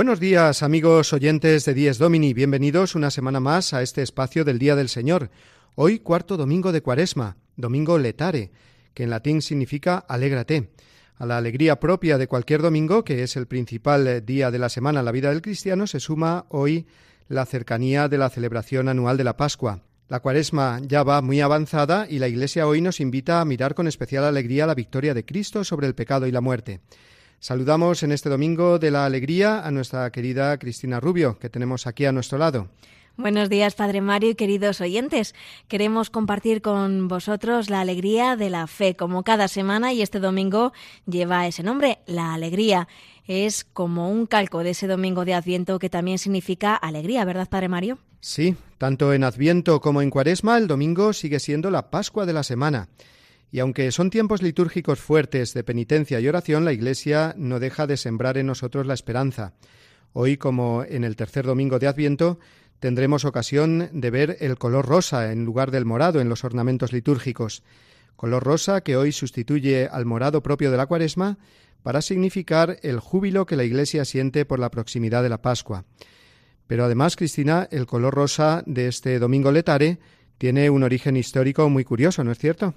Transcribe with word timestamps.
Buenos 0.00 0.18
días 0.18 0.62
amigos 0.62 1.12
oyentes 1.12 1.66
de 1.66 1.74
Dies 1.74 1.98
Domini, 1.98 2.32
bienvenidos 2.32 2.94
una 2.94 3.10
semana 3.10 3.38
más 3.38 3.74
a 3.74 3.82
este 3.82 4.00
espacio 4.00 4.46
del 4.46 4.58
Día 4.58 4.74
del 4.74 4.88
Señor. 4.88 5.28
Hoy 5.74 5.98
cuarto 5.98 6.38
domingo 6.38 6.72
de 6.72 6.80
Cuaresma, 6.80 7.36
domingo 7.54 7.98
letare, 7.98 8.50
que 8.94 9.02
en 9.02 9.10
latín 9.10 9.42
significa 9.42 9.98
alégrate. 9.98 10.70
A 11.18 11.26
la 11.26 11.36
alegría 11.36 11.78
propia 11.78 12.16
de 12.16 12.28
cualquier 12.28 12.62
domingo, 12.62 13.04
que 13.04 13.22
es 13.22 13.36
el 13.36 13.46
principal 13.46 14.24
día 14.24 14.50
de 14.50 14.58
la 14.58 14.70
semana 14.70 15.00
en 15.00 15.04
la 15.04 15.12
vida 15.12 15.28
del 15.28 15.42
cristiano, 15.42 15.86
se 15.86 16.00
suma 16.00 16.46
hoy 16.48 16.86
la 17.28 17.44
cercanía 17.44 18.08
de 18.08 18.16
la 18.16 18.30
celebración 18.30 18.88
anual 18.88 19.18
de 19.18 19.24
la 19.24 19.36
Pascua. 19.36 19.82
La 20.08 20.20
cuaresma 20.20 20.80
ya 20.82 21.02
va 21.02 21.20
muy 21.20 21.42
avanzada 21.42 22.06
y 22.08 22.20
la 22.20 22.28
Iglesia 22.28 22.66
hoy 22.66 22.80
nos 22.80 23.00
invita 23.00 23.42
a 23.42 23.44
mirar 23.44 23.74
con 23.74 23.86
especial 23.86 24.24
alegría 24.24 24.66
la 24.66 24.74
victoria 24.74 25.12
de 25.12 25.26
Cristo 25.26 25.62
sobre 25.62 25.86
el 25.86 25.94
pecado 25.94 26.26
y 26.26 26.32
la 26.32 26.40
muerte. 26.40 26.80
Saludamos 27.42 28.02
en 28.02 28.12
este 28.12 28.28
domingo 28.28 28.78
de 28.78 28.90
la 28.90 29.06
alegría 29.06 29.66
a 29.66 29.70
nuestra 29.70 30.12
querida 30.12 30.58
Cristina 30.58 31.00
Rubio, 31.00 31.38
que 31.38 31.48
tenemos 31.48 31.86
aquí 31.86 32.04
a 32.04 32.12
nuestro 32.12 32.36
lado. 32.36 32.68
Buenos 33.16 33.48
días, 33.48 33.74
Padre 33.74 34.02
Mario 34.02 34.28
y 34.28 34.34
queridos 34.34 34.82
oyentes. 34.82 35.34
Queremos 35.66 36.10
compartir 36.10 36.60
con 36.60 37.08
vosotros 37.08 37.70
la 37.70 37.80
alegría 37.80 38.36
de 38.36 38.50
la 38.50 38.66
fe, 38.66 38.94
como 38.94 39.24
cada 39.24 39.48
semana, 39.48 39.94
y 39.94 40.02
este 40.02 40.20
domingo 40.20 40.74
lleva 41.06 41.46
ese 41.46 41.62
nombre, 41.62 42.00
la 42.04 42.34
alegría. 42.34 42.88
Es 43.26 43.64
como 43.64 44.10
un 44.10 44.26
calco 44.26 44.62
de 44.62 44.70
ese 44.70 44.86
domingo 44.86 45.24
de 45.24 45.32
Adviento 45.32 45.78
que 45.78 45.88
también 45.88 46.18
significa 46.18 46.74
alegría, 46.74 47.24
¿verdad, 47.24 47.48
Padre 47.48 47.68
Mario? 47.68 47.98
Sí, 48.20 48.54
tanto 48.76 49.14
en 49.14 49.24
Adviento 49.24 49.80
como 49.80 50.02
en 50.02 50.10
Cuaresma, 50.10 50.58
el 50.58 50.66
domingo 50.66 51.14
sigue 51.14 51.40
siendo 51.40 51.70
la 51.70 51.90
Pascua 51.90 52.26
de 52.26 52.34
la 52.34 52.42
semana. 52.42 52.90
Y 53.52 53.58
aunque 53.58 53.90
son 53.90 54.10
tiempos 54.10 54.42
litúrgicos 54.42 55.00
fuertes 55.00 55.54
de 55.54 55.64
penitencia 55.64 56.20
y 56.20 56.28
oración, 56.28 56.64
la 56.64 56.72
Iglesia 56.72 57.34
no 57.36 57.58
deja 57.58 57.86
de 57.86 57.96
sembrar 57.96 58.38
en 58.38 58.46
nosotros 58.46 58.86
la 58.86 58.94
esperanza. 58.94 59.54
Hoy, 60.12 60.36
como 60.36 60.84
en 60.84 61.04
el 61.04 61.16
tercer 61.16 61.46
domingo 61.46 61.78
de 61.78 61.88
Adviento, 61.88 62.38
tendremos 62.78 63.24
ocasión 63.24 63.90
de 63.92 64.10
ver 64.10 64.36
el 64.40 64.56
color 64.56 64.86
rosa 64.86 65.32
en 65.32 65.44
lugar 65.44 65.70
del 65.70 65.84
morado 65.84 66.20
en 66.20 66.28
los 66.28 66.44
ornamentos 66.44 66.92
litúrgicos. 66.92 67.62
Color 68.16 68.42
rosa 68.44 68.82
que 68.82 68.96
hoy 68.96 69.12
sustituye 69.12 69.88
al 69.90 70.06
morado 70.06 70.42
propio 70.42 70.70
de 70.70 70.76
la 70.76 70.86
cuaresma 70.86 71.38
para 71.82 72.02
significar 72.02 72.78
el 72.82 73.00
júbilo 73.00 73.46
que 73.46 73.56
la 73.56 73.64
Iglesia 73.64 74.04
siente 74.04 74.44
por 74.44 74.58
la 74.58 74.70
proximidad 74.70 75.22
de 75.22 75.28
la 75.28 75.42
Pascua. 75.42 75.84
Pero 76.66 76.84
además, 76.84 77.16
Cristina, 77.16 77.66
el 77.70 77.86
color 77.86 78.14
rosa 78.14 78.62
de 78.66 78.86
este 78.86 79.18
domingo 79.18 79.50
letare 79.50 79.98
tiene 80.38 80.70
un 80.70 80.84
origen 80.84 81.16
histórico 81.16 81.68
muy 81.68 81.84
curioso, 81.84 82.22
¿no 82.22 82.32
es 82.32 82.38
cierto? 82.38 82.74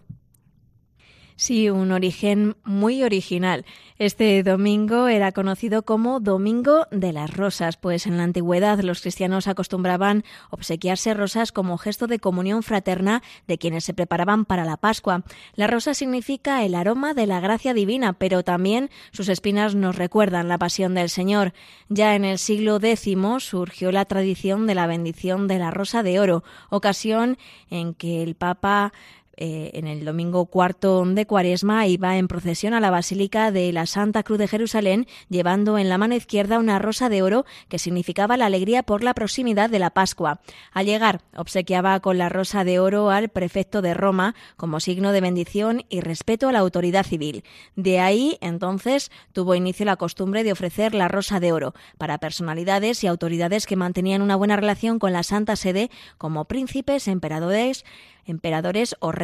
Sí, 1.36 1.70
un 1.70 1.92
origen 1.92 2.56
muy 2.64 3.04
original. 3.04 3.66
Este 3.98 4.44
domingo 4.44 5.08
era 5.08 5.32
conocido 5.32 5.84
como 5.84 6.20
Domingo 6.20 6.88
de 6.92 7.12
las 7.12 7.36
Rosas, 7.36 7.78
pues 7.78 8.06
en 8.06 8.18
la 8.18 8.24
antigüedad 8.24 8.80
los 8.82 9.02
cristianos 9.02 9.48
acostumbraban 9.48 10.24
obsequiarse 10.52 11.14
rosas 11.14 11.52
como 11.52 11.78
gesto 11.78 12.08
de 12.08 12.20
comunión 12.20 12.64
fraterna 12.64 13.24
de 13.48 13.58
quienes 13.58 13.84
se 13.84 13.94
preparaban 13.94 14.46
para 14.46 14.66
la 14.66 14.78
Pascua. 14.78 15.24
La 15.56 15.68
rosa 15.68 15.94
significa 15.94 16.64
el 16.64 16.76
aroma 16.76 17.14
de 17.14 17.28
la 17.28 17.40
gracia 17.40 17.74
divina, 17.74 18.14
pero 18.14 18.44
también 18.44 18.90
sus 19.12 19.30
espinas 19.30 19.74
nos 19.74 19.96
recuerdan 19.96 20.48
la 20.48 20.60
pasión 20.60 20.94
del 20.94 21.10
Señor. 21.10 21.54
Ya 21.90 22.16
en 22.16 22.26
el 22.26 22.38
siglo 22.38 22.78
X 22.82 23.18
surgió 23.40 23.92
la 23.92 24.06
tradición 24.06 24.68
de 24.68 24.76
la 24.76 24.88
bendición 24.88 25.48
de 25.48 25.60
la 25.60 25.72
rosa 25.72 26.04
de 26.04 26.20
oro, 26.20 26.44
ocasión 26.70 27.38
en 27.70 27.94
que 27.94 28.22
el 28.22 28.36
Papa 28.36 28.94
eh, 29.36 29.72
en 29.74 29.88
el 29.88 30.06
domingo 30.06 30.46
cuarto 30.46 31.04
de 31.06 31.26
Cuaresma 31.26 31.88
iba 31.88 32.18
en 32.18 32.28
procesión 32.28 32.74
a 32.74 32.80
la 32.80 32.92
Basílica 32.92 33.52
de 33.52 33.72
la 33.72 33.88
Santa 33.88 34.22
Cruz 34.22 34.38
de 34.38 34.48
Jerusalén, 34.48 35.08
llevando 35.30 35.78
en 35.78 35.90
la 35.90 35.98
mano 35.98 36.16
izquierda 36.16 36.60
una 36.60 36.78
rosa 36.78 37.10
de 37.10 37.24
oro 37.24 37.46
que 37.68 37.80
significaba 37.80 38.38
la 38.38 38.46
alegría 38.46 38.84
por 38.84 39.04
la 39.04 39.16
proximidad 39.16 39.70
de 39.70 39.80
la 39.80 39.90
Pascua. 39.90 40.42
Al 40.72 40.86
llegar, 40.86 41.22
obsequiaba 41.36 42.00
con 42.00 42.18
la 42.18 42.30
rosa 42.30 42.64
de 42.64 42.80
oro 42.80 43.10
al 43.10 43.30
prefecto 43.30 43.82
de 43.82 43.94
Roma 43.94 44.36
como 44.56 44.80
signo 44.80 45.12
de 45.12 45.22
bendición 45.22 45.84
y 45.90 46.02
respeto 46.02 46.48
a 46.48 46.52
la 46.52 46.60
autoridad 46.60 47.06
civil. 47.06 47.44
De 47.76 48.00
ahí, 48.00 48.38
entonces, 48.40 49.12
tuvo 49.32 49.56
inicio 49.56 49.86
la 49.86 49.96
costumbre 49.96 50.44
de 50.44 50.52
ofrecer 50.52 50.94
la 50.94 51.08
rosa 51.08 51.40
de 51.40 51.52
oro 51.52 51.74
para 51.98 52.20
personalidades 52.20 53.04
y 53.04 53.08
autoridades 53.08 53.66
que 53.66 53.76
mantenían 53.76 54.22
una 54.22 54.36
buena 54.36 54.56
relación 54.56 55.00
con 55.00 55.12
la 55.12 55.24
Santa 55.24 55.56
Sede, 55.56 55.90
como 56.18 56.46
príncipes, 56.46 57.08
emperadores, 57.08 57.84
emperadores 58.26 58.96
o 59.00 59.12
reyes. 59.12 59.23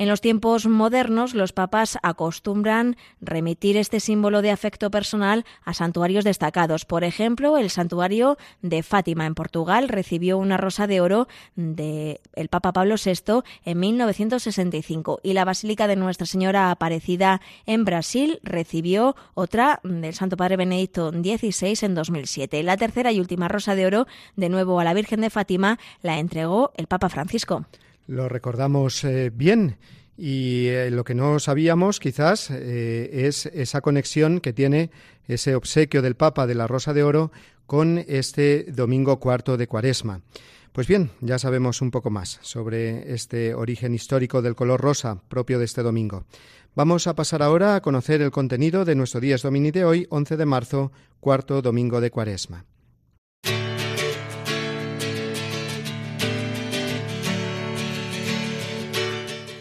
En 0.00 0.08
los 0.08 0.22
tiempos 0.22 0.66
modernos, 0.66 1.34
los 1.34 1.52
papas 1.52 1.98
acostumbran 2.02 2.96
remitir 3.20 3.76
este 3.76 4.00
símbolo 4.00 4.40
de 4.40 4.50
afecto 4.50 4.90
personal 4.90 5.44
a 5.62 5.74
santuarios 5.74 6.24
destacados. 6.24 6.86
Por 6.86 7.04
ejemplo, 7.04 7.58
el 7.58 7.68
santuario 7.68 8.38
de 8.62 8.82
Fátima 8.82 9.26
en 9.26 9.34
Portugal 9.34 9.88
recibió 9.88 10.38
una 10.38 10.56
rosa 10.56 10.86
de 10.86 11.02
oro 11.02 11.28
del 11.54 12.18
el 12.34 12.48
Papa 12.48 12.72
Pablo 12.72 12.94
VI 13.04 13.42
en 13.66 13.78
1965 13.78 15.20
y 15.22 15.34
la 15.34 15.44
Basílica 15.44 15.86
de 15.86 15.96
Nuestra 15.96 16.26
Señora 16.26 16.70
Aparecida 16.70 17.42
en 17.66 17.84
Brasil 17.84 18.40
recibió 18.42 19.16
otra 19.34 19.80
del 19.82 20.14
Santo 20.14 20.38
Padre 20.38 20.56
Benedicto 20.56 21.10
XVI 21.10 21.76
en 21.82 21.94
2007. 21.94 22.62
La 22.62 22.78
tercera 22.78 23.12
y 23.12 23.20
última 23.20 23.48
rosa 23.48 23.74
de 23.74 23.84
oro, 23.84 24.06
de 24.36 24.48
nuevo 24.48 24.80
a 24.80 24.84
la 24.84 24.94
Virgen 24.94 25.20
de 25.20 25.28
Fátima, 25.28 25.78
la 26.00 26.18
entregó 26.18 26.72
el 26.76 26.86
Papa 26.86 27.10
Francisco. 27.10 27.66
Lo 28.10 28.28
recordamos 28.28 29.04
eh, 29.04 29.30
bien 29.32 29.76
y 30.18 30.66
eh, 30.66 30.90
lo 30.90 31.04
que 31.04 31.14
no 31.14 31.38
sabíamos 31.38 32.00
quizás 32.00 32.50
eh, 32.50 33.08
es 33.28 33.46
esa 33.46 33.82
conexión 33.82 34.40
que 34.40 34.52
tiene 34.52 34.90
ese 35.28 35.54
obsequio 35.54 36.02
del 36.02 36.16
Papa 36.16 36.48
de 36.48 36.56
la 36.56 36.66
Rosa 36.66 36.92
de 36.92 37.04
Oro 37.04 37.30
con 37.66 38.04
este 38.08 38.64
domingo 38.72 39.20
cuarto 39.20 39.56
de 39.56 39.68
Cuaresma. 39.68 40.22
Pues 40.72 40.88
bien, 40.88 41.12
ya 41.20 41.38
sabemos 41.38 41.82
un 41.82 41.92
poco 41.92 42.10
más 42.10 42.40
sobre 42.42 43.14
este 43.14 43.54
origen 43.54 43.94
histórico 43.94 44.42
del 44.42 44.56
color 44.56 44.80
rosa 44.80 45.22
propio 45.28 45.60
de 45.60 45.66
este 45.66 45.84
domingo. 45.84 46.24
Vamos 46.74 47.06
a 47.06 47.14
pasar 47.14 47.44
ahora 47.44 47.76
a 47.76 47.80
conocer 47.80 48.22
el 48.22 48.32
contenido 48.32 48.84
de 48.84 48.96
nuestro 48.96 49.20
Días 49.20 49.42
Domini 49.42 49.70
de 49.70 49.84
hoy, 49.84 50.08
11 50.10 50.36
de 50.36 50.46
marzo, 50.46 50.90
cuarto 51.20 51.62
domingo 51.62 52.00
de 52.00 52.10
Cuaresma. 52.10 52.64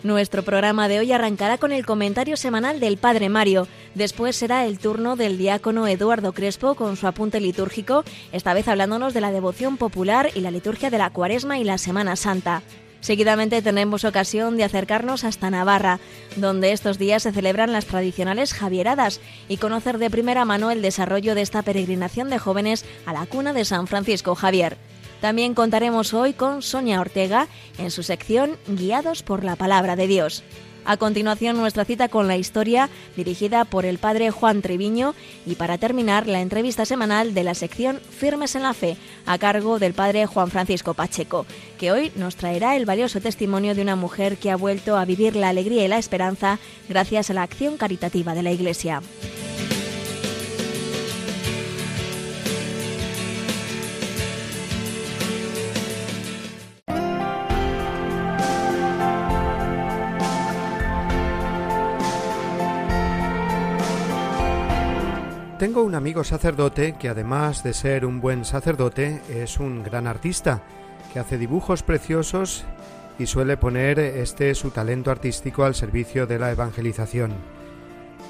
Nuestro 0.04 0.44
programa 0.44 0.88
de 0.88 1.00
hoy 1.00 1.12
arrancará 1.12 1.58
con 1.58 1.74
el 1.74 1.86
comentario 1.86 2.38
semanal 2.38 2.80
del 2.80 2.98
Padre 2.98 3.28
Mario. 3.28 3.68
Después 3.96 4.38
será 4.38 4.66
el 4.66 4.80
turno 4.80 5.18
del 5.18 5.38
diácono 5.38 5.88
Eduardo 5.88 6.32
Crespo 6.32 6.76
con 6.76 6.96
su 6.96 7.06
apunte 7.06 7.42
litúrgico, 7.42 8.06
esta 8.32 8.54
vez 8.54 8.70
hablándonos 8.70 9.14
de 9.14 9.20
la 9.20 9.32
devoción 9.32 9.76
popular 9.76 10.30
y 10.36 10.40
la 10.40 10.52
liturgia 10.52 10.90
de 10.90 11.00
la 11.00 11.10
Cuaresma 11.10 11.60
y 11.60 11.66
la 11.66 11.78
Semana 11.78 12.16
Santa. 12.16 12.64
Seguidamente 13.02 13.62
tenemos 13.62 14.06
ocasión 14.06 14.56
de 14.56 14.64
acercarnos 14.64 15.26
hasta 15.26 15.50
Navarra, 15.50 16.00
donde 16.38 16.72
estos 16.72 16.98
días 16.98 17.24
se 17.24 17.34
celebran 17.34 17.74
las 17.74 17.86
tradicionales 17.86 18.54
Javieradas 18.54 19.20
y 19.50 19.58
conocer 19.58 19.98
de 19.98 20.10
primera 20.10 20.46
mano 20.46 20.72
el 20.72 20.82
desarrollo 20.82 21.36
de 21.36 21.42
esta 21.42 21.62
peregrinación 21.62 22.30
de 22.30 22.40
jóvenes 22.40 22.86
a 23.06 23.12
la 23.12 23.26
cuna 23.26 23.52
de 23.52 23.66
San 23.66 23.88
Francisco 23.88 24.36
Javier. 24.36 24.78
También 25.22 25.54
contaremos 25.54 26.14
hoy 26.14 26.34
con 26.34 26.62
Sonia 26.62 27.02
Ortega 27.02 27.48
en 27.78 27.92
su 27.92 28.04
sección 28.04 28.58
Guiados 28.68 29.22
por 29.24 29.44
la 29.44 29.56
Palabra 29.56 29.96
de 29.96 30.08
Dios. 30.08 30.44
A 30.86 30.98
continuación, 30.98 31.58
nuestra 31.58 31.86
cita 31.86 32.08
con 32.08 32.28
la 32.28 32.38
historia 32.38 32.90
dirigida 33.16 33.66
por 33.66 33.86
el 33.86 34.00
padre 34.00 34.32
Juan 34.32 34.62
Treviño 34.62 35.14
y 35.46 35.56
para 35.56 35.78
terminar, 35.78 36.26
la 36.26 36.42
entrevista 36.42 36.86
semanal 36.86 37.34
de 37.34 37.44
la 37.44 37.54
sección 37.54 38.00
Firmes 38.00 38.56
en 38.56 38.64
la 38.64 38.74
Fe 38.74 38.98
a 39.26 39.38
cargo 39.38 39.78
del 39.78 39.94
padre 39.94 40.26
Juan 40.26 40.50
Francisco 40.50 40.94
Pacheco, 40.94 41.46
que 41.78 41.92
hoy 41.92 42.12
nos 42.16 42.38
traerá 42.38 42.76
el 42.76 42.86
valioso 42.86 43.22
testimonio 43.22 43.76
de 43.76 43.82
una 43.82 43.96
mujer 43.96 44.38
que 44.38 44.52
ha 44.52 44.56
vuelto 44.56 44.98
a 44.98 45.06
vivir 45.06 45.36
la 45.36 45.50
alegría 45.50 45.86
y 45.86 45.90
la 45.90 46.00
esperanza 46.00 46.60
gracias 46.88 47.30
a 47.30 47.34
la 47.34 47.44
acción 47.44 47.78
caritativa 47.78 48.34
de 48.34 48.44
la 48.44 48.52
Iglesia. 48.52 49.02
Tengo 65.60 65.84
un 65.84 65.94
amigo 65.94 66.24
sacerdote 66.24 66.94
que 66.94 67.10
además 67.10 67.64
de 67.64 67.74
ser 67.74 68.06
un 68.06 68.22
buen 68.22 68.46
sacerdote 68.46 69.22
es 69.30 69.60
un 69.60 69.84
gran 69.84 70.08
artista, 70.08 70.62
que 71.12 71.20
hace 71.20 71.38
dibujos 71.38 71.84
preciosos 71.84 72.64
y 73.20 73.26
suele 73.26 73.58
poner 73.58 74.00
este 74.00 74.56
su 74.56 74.72
talento 74.72 75.12
artístico 75.12 75.66
al 75.66 75.76
servicio 75.76 76.26
de 76.28 76.40
la 76.40 76.52
evangelización. 76.52 77.34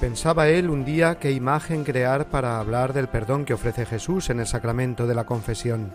Pensaba 0.00 0.48
él 0.48 0.70
un 0.70 0.84
día 0.84 1.20
qué 1.20 1.30
imagen 1.30 1.84
crear 1.84 2.26
para 2.26 2.58
hablar 2.58 2.92
del 2.94 3.06
perdón 3.06 3.44
que 3.44 3.54
ofrece 3.54 3.86
Jesús 3.86 4.28
en 4.28 4.40
el 4.40 4.48
sacramento 4.48 5.06
de 5.06 5.14
la 5.14 5.22
confesión. 5.22 5.92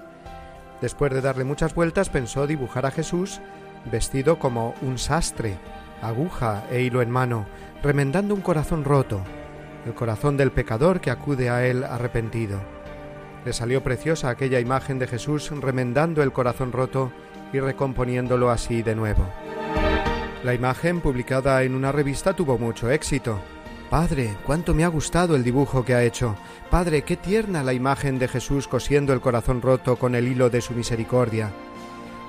Después 0.79 1.13
de 1.13 1.19
darle 1.19 1.43
muchas 1.43 1.75
vueltas 1.75 2.07
pensó 2.07 2.47
dibujar 2.47 2.85
a 2.85 2.91
Jesús 2.91 3.41
vestido 3.91 4.39
como 4.39 4.73
un 4.81 4.97
sastre, 4.97 5.57
aguja 6.01 6.63
e 6.71 6.81
hilo 6.83 7.01
en 7.01 7.11
mano, 7.11 7.45
remendando 7.83 8.33
un 8.33 8.39
corazón 8.39 8.85
roto, 8.85 9.19
el 9.85 9.93
corazón 9.93 10.35
del 10.37 10.51
pecador 10.51 10.99
que 10.99 11.11
acude 11.11 11.49
a 11.49 11.65
él 11.65 11.83
arrepentido. 11.83 12.59
Le 13.45 13.53
salió 13.53 13.83
preciosa 13.83 14.29
aquella 14.29 14.59
imagen 14.59 14.97
de 14.97 15.07
Jesús 15.07 15.51
remendando 15.51 16.23
el 16.23 16.31
corazón 16.31 16.71
roto 16.71 17.11
y 17.53 17.59
recomponiéndolo 17.59 18.49
así 18.49 18.81
de 18.81 18.95
nuevo. 18.95 19.25
La 20.43 20.53
imagen, 20.53 21.01
publicada 21.01 21.63
en 21.63 21.75
una 21.75 21.91
revista, 21.91 22.33
tuvo 22.33 22.57
mucho 22.57 22.89
éxito. 22.89 23.39
Padre, 23.89 24.35
cuánto 24.45 24.73
me 24.73 24.83
ha 24.83 24.87
gustado 24.87 25.35
el 25.35 25.43
dibujo 25.43 25.85
que 25.85 25.93
ha 25.93 26.03
hecho. 26.03 26.35
Padre, 26.71 27.03
qué 27.03 27.17
tierna 27.17 27.63
la 27.63 27.73
imagen 27.73 28.17
de 28.17 28.27
Jesús 28.27 28.67
cosiendo 28.67 29.13
el 29.13 29.21
corazón 29.21 29.61
roto 29.61 29.95
con 29.95 30.15
el 30.15 30.27
hilo 30.27 30.49
de 30.49 30.61
su 30.61 30.73
misericordia. 30.73 31.51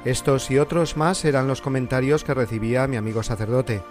Estos 0.05 0.51
y 0.51 0.59
otros 0.59 0.97
más 0.97 1.25
eran 1.25 1.49
los 1.49 1.63
comentarios 1.63 2.25
que 2.25 2.35
recibía 2.35 2.87
mi 2.87 2.97
amigo 2.97 3.23
sacerdote. 3.23 3.83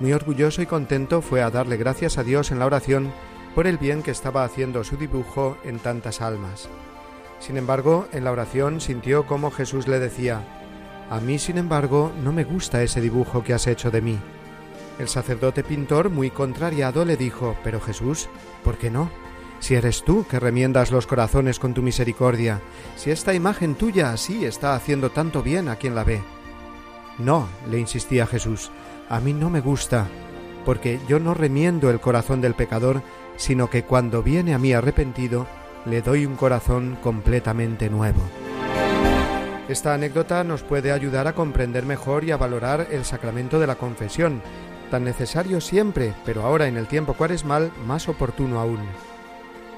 Muy 0.00 0.12
orgulloso 0.12 0.60
y 0.60 0.66
contento 0.66 1.22
fue 1.22 1.42
a 1.42 1.50
darle 1.50 1.76
gracias 1.76 2.18
a 2.18 2.24
Dios 2.24 2.50
en 2.50 2.58
la 2.58 2.66
oración 2.66 3.12
por 3.54 3.66
el 3.66 3.78
bien 3.78 4.02
que 4.02 4.10
estaba 4.10 4.44
haciendo 4.44 4.82
su 4.82 4.96
dibujo 4.96 5.56
en 5.64 5.78
tantas 5.78 6.20
almas. 6.20 6.68
Sin 7.38 7.56
embargo, 7.56 8.08
en 8.12 8.24
la 8.24 8.32
oración 8.32 8.80
sintió 8.80 9.26
como 9.26 9.50
Jesús 9.50 9.86
le 9.86 10.00
decía, 10.00 10.42
A 11.10 11.20
mí, 11.20 11.38
sin 11.38 11.58
embargo, 11.58 12.10
no 12.22 12.32
me 12.32 12.44
gusta 12.44 12.82
ese 12.82 13.00
dibujo 13.00 13.44
que 13.44 13.54
has 13.54 13.66
hecho 13.66 13.90
de 13.90 14.00
mí. 14.00 14.18
El 14.98 15.08
sacerdote 15.08 15.62
pintor, 15.62 16.10
muy 16.10 16.30
contrariado, 16.30 17.04
le 17.04 17.16
dijo, 17.16 17.56
Pero 17.62 17.80
Jesús, 17.80 18.28
¿por 18.64 18.78
qué 18.78 18.90
no? 18.90 19.10
Si 19.60 19.74
eres 19.76 20.04
tú 20.04 20.26
que 20.28 20.40
remiendas 20.40 20.90
los 20.90 21.06
corazones 21.06 21.58
con 21.58 21.72
tu 21.72 21.82
misericordia, 21.82 22.60
si 22.96 23.12
esta 23.12 23.32
imagen 23.32 23.76
tuya 23.76 24.12
así 24.12 24.44
está 24.44 24.74
haciendo 24.74 25.10
tanto 25.10 25.42
bien 25.42 25.68
a 25.68 25.76
quien 25.76 25.94
la 25.94 26.04
ve. 26.04 26.22
No, 27.18 27.48
le 27.70 27.78
insistía 27.78 28.26
Jesús, 28.26 28.70
a 29.08 29.20
mí 29.20 29.32
no 29.32 29.50
me 29.50 29.60
gusta, 29.60 30.06
porque 30.64 31.00
yo 31.08 31.20
no 31.20 31.34
remiendo 31.34 31.90
el 31.90 32.00
corazón 32.00 32.40
del 32.40 32.54
pecador, 32.54 33.02
sino 33.36 33.68
que 33.68 33.84
cuando 33.84 34.22
viene 34.22 34.54
a 34.54 34.58
mí 34.58 34.72
arrepentido, 34.72 35.46
le 35.84 36.02
doy 36.02 36.26
un 36.26 36.36
corazón 36.36 36.96
completamente 37.02 37.90
nuevo. 37.90 38.20
Esta 39.68 39.94
anécdota 39.94 40.44
nos 40.44 40.62
puede 40.62 40.92
ayudar 40.92 41.26
a 41.26 41.34
comprender 41.34 41.86
mejor 41.86 42.24
y 42.24 42.30
a 42.30 42.36
valorar 42.36 42.88
el 42.90 43.04
sacramento 43.04 43.58
de 43.58 43.66
la 43.66 43.76
confesión, 43.76 44.42
tan 44.90 45.04
necesario 45.04 45.60
siempre, 45.60 46.14
pero 46.24 46.42
ahora 46.42 46.66
en 46.66 46.76
el 46.76 46.86
tiempo 46.86 47.14
cuaresmal 47.14 47.72
más 47.86 48.08
oportuno 48.08 48.60
aún. 48.60 48.80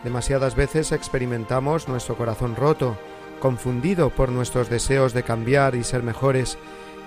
Demasiadas 0.02 0.56
veces 0.56 0.92
experimentamos 0.92 1.88
nuestro 1.88 2.16
corazón 2.16 2.56
roto, 2.56 2.98
confundido 3.40 4.10
por 4.10 4.30
nuestros 4.30 4.68
deseos 4.68 5.12
de 5.12 5.22
cambiar 5.22 5.74
y 5.74 5.84
ser 5.84 6.02
mejores, 6.02 6.58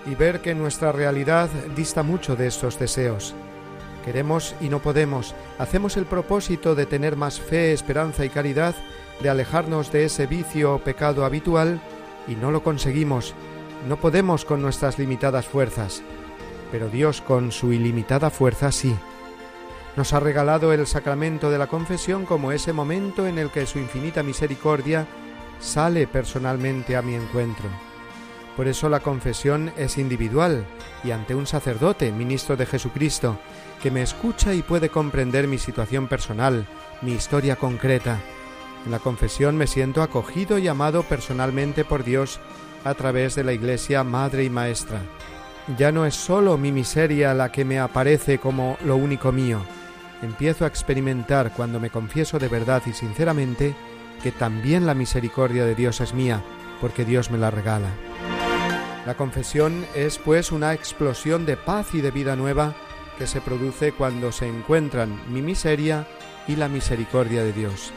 y 0.06 0.16
ver 0.16 0.42
que 0.42 0.56
nuestra 0.56 0.92
realidad 0.92 1.50
dista 1.75 2.04
mucho 2.04 2.36
de 2.36 2.48
estos 2.48 2.80
deseos. 2.80 3.36
Queremos 4.06 4.56
y 4.62 4.69
no 4.69 4.80
podemos, 4.80 5.36
hacemos 5.57 5.98
el 5.98 6.06
propósito 6.06 6.75
de 6.75 6.86
tener 6.86 7.16
más 7.16 7.40
fe, 7.40 7.74
esperanza 7.74 8.25
y 8.25 8.30
caridad, 8.30 8.75
de 9.22 9.30
alejarnos 9.30 9.92
de 9.92 10.06
ese 10.06 10.25
vicio 10.25 10.75
o 10.75 10.80
pecado 10.80 11.25
habitual, 11.25 11.81
y 12.28 12.36
no 12.36 12.51
lo 12.51 12.63
conseguimos, 12.63 13.34
no 13.88 13.98
podemos 13.98 14.46
con 14.46 14.62
nuestras 14.62 14.98
limitadas 14.98 15.46
fuerzas 15.46 16.04
pero 16.72 16.90
Dios 16.90 17.22
con 17.22 17.51
su 17.51 17.74
ilimitada 17.74 18.30
fuerza 18.30 18.72
sí. 18.72 18.96
Nos 19.96 20.13
ha 20.13 20.19
regalado 20.19 20.72
el 20.72 20.86
sacramento 20.88 21.50
de 21.50 21.57
la 21.57 21.68
confesión 21.68 22.25
como 22.25 22.51
ese 22.51 22.74
momento 22.74 23.28
en 23.28 23.38
el 23.38 23.50
que 23.50 23.66
su 23.66 23.80
infinita 23.80 24.24
misericordia 24.24 25.07
sale 25.60 26.07
personalmente 26.07 26.96
a 26.96 27.01
mi 27.01 27.16
encuentro. 27.16 27.88
Por 28.60 28.68
eso 28.68 28.90
la 28.90 29.00
confesión 29.00 29.72
es 29.78 29.98
individual 29.98 30.66
y 31.06 31.12
ante 31.12 31.34
un 31.34 31.48
sacerdote, 31.48 32.12
ministro 32.12 32.58
de 32.58 32.66
Jesucristo, 32.66 33.40
que 33.82 33.90
me 33.90 34.02
escucha 34.02 34.54
y 34.54 34.64
puede 34.64 34.90
comprender 34.90 35.48
mi 35.48 35.58
situación 35.58 36.10
personal, 36.10 36.68
mi 37.02 37.14
historia 37.14 37.56
concreta. 37.56 38.20
En 38.86 38.92
la 38.92 39.00
confesión 39.00 39.56
me 39.56 39.66
siento 39.66 40.02
acogido 40.02 40.58
y 40.58 40.68
amado 40.68 41.04
personalmente 41.04 41.86
por 41.86 42.04
Dios 42.04 42.42
a 42.84 42.96
través 42.96 43.34
de 43.36 43.46
la 43.46 43.54
Iglesia 43.54 44.04
Madre 44.04 44.44
y 44.44 44.50
Maestra. 44.50 45.04
Ya 45.78 45.94
no 45.94 46.06
es 46.06 46.16
sólo 46.16 46.58
mi 46.58 46.74
miseria 46.74 47.34
la 47.34 47.54
que 47.54 47.64
me 47.64 47.80
aparece 47.80 48.40
como 48.40 48.78
lo 48.84 48.98
único 48.98 49.32
mío. 49.32 49.62
Empiezo 50.22 50.66
a 50.66 50.68
experimentar 50.68 51.54
cuando 51.54 51.80
me 51.80 51.92
confieso 51.92 52.40
de 52.40 52.50
verdad 52.50 52.84
y 52.88 52.92
sinceramente 52.92 53.74
que 54.22 54.34
también 54.34 54.86
la 54.86 54.96
misericordia 54.96 55.64
de 55.64 55.76
Dios 55.76 56.02
es 56.02 56.14
mía, 56.14 56.44
porque 56.82 57.06
Dios 57.06 57.32
me 57.32 57.38
la 57.38 57.52
regala. 57.52 57.88
La 59.10 59.18
confesión 59.18 59.88
es 59.96 60.20
pues 60.20 60.52
una 60.52 60.72
explosión 60.72 61.48
de 61.48 61.58
paz 61.58 61.96
y 61.96 62.02
de 62.02 62.12
vida 62.12 62.36
nueva 62.36 62.76
que 63.18 63.26
se 63.26 63.42
produce 63.42 63.92
cuando 63.92 64.32
se 64.32 64.48
encuentran 64.48 65.20
mi 65.34 65.42
miseria 65.42 66.06
y 66.48 66.56
la 66.56 66.68
misericordia 66.68 67.44
de 67.44 67.51
Dios. 67.51 67.92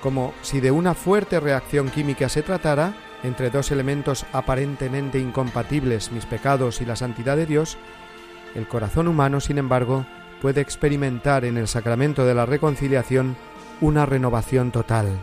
Como 0.00 0.32
si 0.40 0.60
de 0.60 0.70
una 0.70 0.94
fuerte 0.94 1.40
reacción 1.40 1.90
química 1.90 2.30
se 2.30 2.40
tratara, 2.40 2.96
entre 3.22 3.50
dos 3.50 3.70
elementos 3.70 4.24
aparentemente 4.32 5.18
incompatibles, 5.18 6.10
mis 6.10 6.24
pecados 6.24 6.80
y 6.80 6.86
la 6.86 6.96
santidad 6.96 7.36
de 7.36 7.44
Dios, 7.44 7.76
el 8.54 8.66
corazón 8.66 9.08
humano, 9.08 9.40
sin 9.40 9.58
embargo, 9.58 10.06
puede 10.40 10.62
experimentar 10.62 11.44
en 11.44 11.58
el 11.58 11.68
sacramento 11.68 12.24
de 12.24 12.34
la 12.34 12.46
reconciliación 12.46 13.36
una 13.82 14.06
renovación 14.06 14.72
total. 14.72 15.20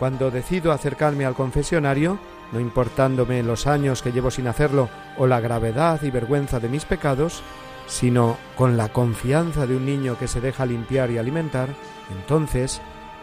Cuando 0.00 0.32
decido 0.32 0.72
acercarme 0.72 1.26
al 1.26 1.34
confesionario, 1.34 2.18
no 2.52 2.60
importándome 2.60 3.42
los 3.42 3.66
años 3.66 4.02
que 4.02 4.12
llevo 4.12 4.30
sin 4.30 4.46
hacerlo 4.46 4.88
o 5.16 5.26
la 5.26 5.40
gravedad 5.40 6.02
y 6.02 6.10
vergüenza 6.10 6.60
de 6.60 6.68
mis 6.68 6.84
pecados, 6.84 7.42
sino 7.86 8.36
con 8.56 8.76
la 8.76 8.90
confianza 8.90 9.66
de 9.66 9.76
un 9.76 9.86
niño 9.86 10.18
que 10.18 10.28
se 10.28 10.40
deja 10.40 10.66
limpiar 10.66 11.10
y 11.10 11.18
alimentar, 11.18 11.70
entonces 12.10 12.80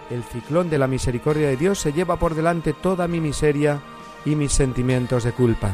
el 0.10 0.24
ciclón 0.24 0.70
de 0.70 0.80
la 0.80 0.88
misericordia 0.88 1.48
de 1.48 1.58
Dios 1.58 1.80
se 1.80 1.94
lleva 1.94 2.18
por 2.18 2.36
delante 2.36 2.74
toda 2.74 3.08
mi 3.08 3.22
miseria 3.22 3.80
y 4.26 4.36
mis 4.36 4.52
sentimientos 4.52 5.24
de 5.24 5.32
culpa. 5.32 5.72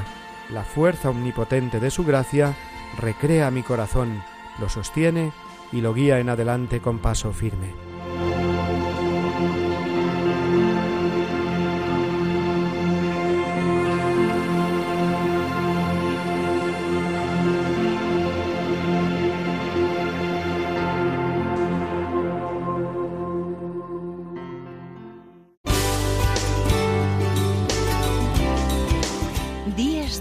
La 0.50 0.64
fuerza 0.64 1.10
omnipotente 1.10 1.80
de 1.80 1.90
su 1.90 2.04
gracia 2.04 2.56
recrea 3.00 3.50
mi 3.52 3.64
corazón, 3.64 4.22
lo 4.60 4.70
sostiene 4.70 5.32
y 5.72 5.82
lo 5.82 5.94
guía 5.94 6.20
en 6.20 6.30
adelante 6.30 6.82
con 6.82 7.00
paso 7.00 7.32
firme. 7.32 7.95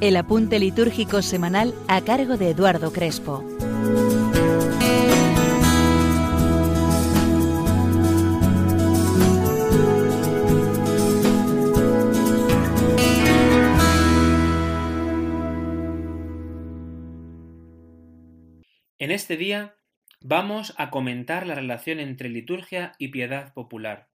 el 0.00 0.16
apunte 0.16 0.60
litúrgico 0.60 1.22
semanal 1.22 1.74
a 1.88 2.02
cargo 2.02 2.36
de 2.36 2.50
Eduardo 2.50 2.92
Crespo. 2.92 3.44
En 19.00 19.10
este 19.10 19.36
día 19.36 19.76
vamos 20.20 20.74
a 20.76 20.90
comentar 20.90 21.46
la 21.46 21.54
relación 21.54 21.98
entre 21.98 22.28
liturgia 22.28 22.92
y 22.98 23.08
piedad 23.08 23.52
popular. 23.52 24.08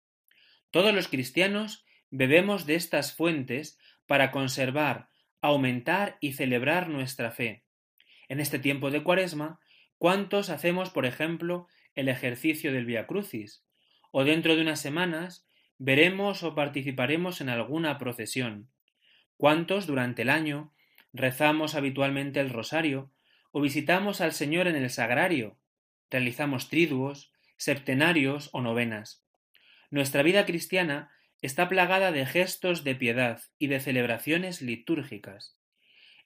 Todos 0.70 0.94
los 0.94 1.08
cristianos 1.08 1.86
bebemos 2.10 2.66
de 2.66 2.74
estas 2.74 3.14
fuentes 3.14 3.78
para 4.06 4.30
conservar, 4.30 5.09
aumentar 5.40 6.16
y 6.20 6.32
celebrar 6.32 6.88
nuestra 6.88 7.30
fe. 7.30 7.64
En 8.28 8.40
este 8.40 8.58
tiempo 8.58 8.90
de 8.90 9.02
Cuaresma, 9.02 9.60
¿cuántos 9.98 10.50
hacemos, 10.50 10.90
por 10.90 11.06
ejemplo, 11.06 11.66
el 11.94 12.08
ejercicio 12.08 12.72
del 12.72 12.84
Via 12.84 13.06
Crucis? 13.06 13.64
O 14.12 14.24
dentro 14.24 14.56
de 14.56 14.62
unas 14.62 14.80
semanas 14.80 15.46
veremos 15.78 16.42
o 16.42 16.54
participaremos 16.54 17.40
en 17.40 17.48
alguna 17.48 17.98
procesión. 17.98 18.68
¿Cuántos 19.36 19.86
durante 19.86 20.22
el 20.22 20.30
año 20.30 20.72
rezamos 21.12 21.74
habitualmente 21.74 22.40
el 22.40 22.50
rosario 22.50 23.10
o 23.52 23.60
visitamos 23.60 24.20
al 24.20 24.32
Señor 24.32 24.68
en 24.68 24.76
el 24.76 24.90
sagrario? 24.90 25.56
Realizamos 26.10 26.68
triduos, 26.68 27.32
septenarios 27.56 28.50
o 28.52 28.60
novenas. 28.60 29.24
Nuestra 29.90 30.22
vida 30.22 30.44
cristiana 30.44 31.10
está 31.42 31.68
plagada 31.68 32.12
de 32.12 32.26
gestos 32.26 32.84
de 32.84 32.94
piedad 32.94 33.42
y 33.58 33.68
de 33.68 33.80
celebraciones 33.80 34.62
litúrgicas. 34.62 35.56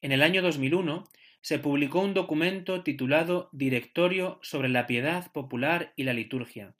En 0.02 0.12
el 0.12 0.22
año 0.22 0.42
2001 0.42 1.04
se 1.40 1.58
publicó 1.58 2.00
un 2.00 2.14
documento 2.14 2.82
titulado 2.82 3.48
Directorio 3.52 4.38
sobre 4.42 4.68
la 4.68 4.86
piedad 4.86 5.30
popular 5.32 5.92
y 5.96 6.04
la 6.04 6.14
liturgia. 6.14 6.74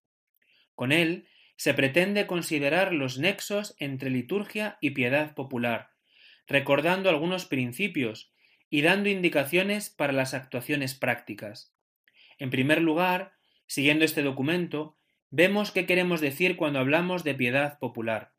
Con 0.74 0.90
él 0.90 1.28
se 1.56 1.74
pretende 1.74 2.26
considerar 2.26 2.92
los 2.92 3.18
nexos 3.18 3.76
entre 3.78 4.10
liturgia 4.10 4.78
y 4.80 4.90
piedad 4.90 5.34
popular, 5.34 5.90
recordando 6.46 7.10
algunos 7.10 7.46
principios 7.46 8.32
y 8.70 8.82
dando 8.82 9.08
indicaciones 9.08 9.90
para 9.90 10.12
las 10.12 10.34
actuaciones 10.34 10.94
prácticas. 10.94 11.72
En 12.38 12.50
primer 12.50 12.80
lugar, 12.80 13.34
siguiendo 13.66 14.04
este 14.04 14.22
documento, 14.22 14.98
vemos 15.36 15.72
qué 15.72 15.84
queremos 15.84 16.20
decir 16.20 16.56
cuando 16.56 16.78
hablamos 16.78 17.24
de 17.24 17.34
piedad 17.34 17.80
popular. 17.80 18.32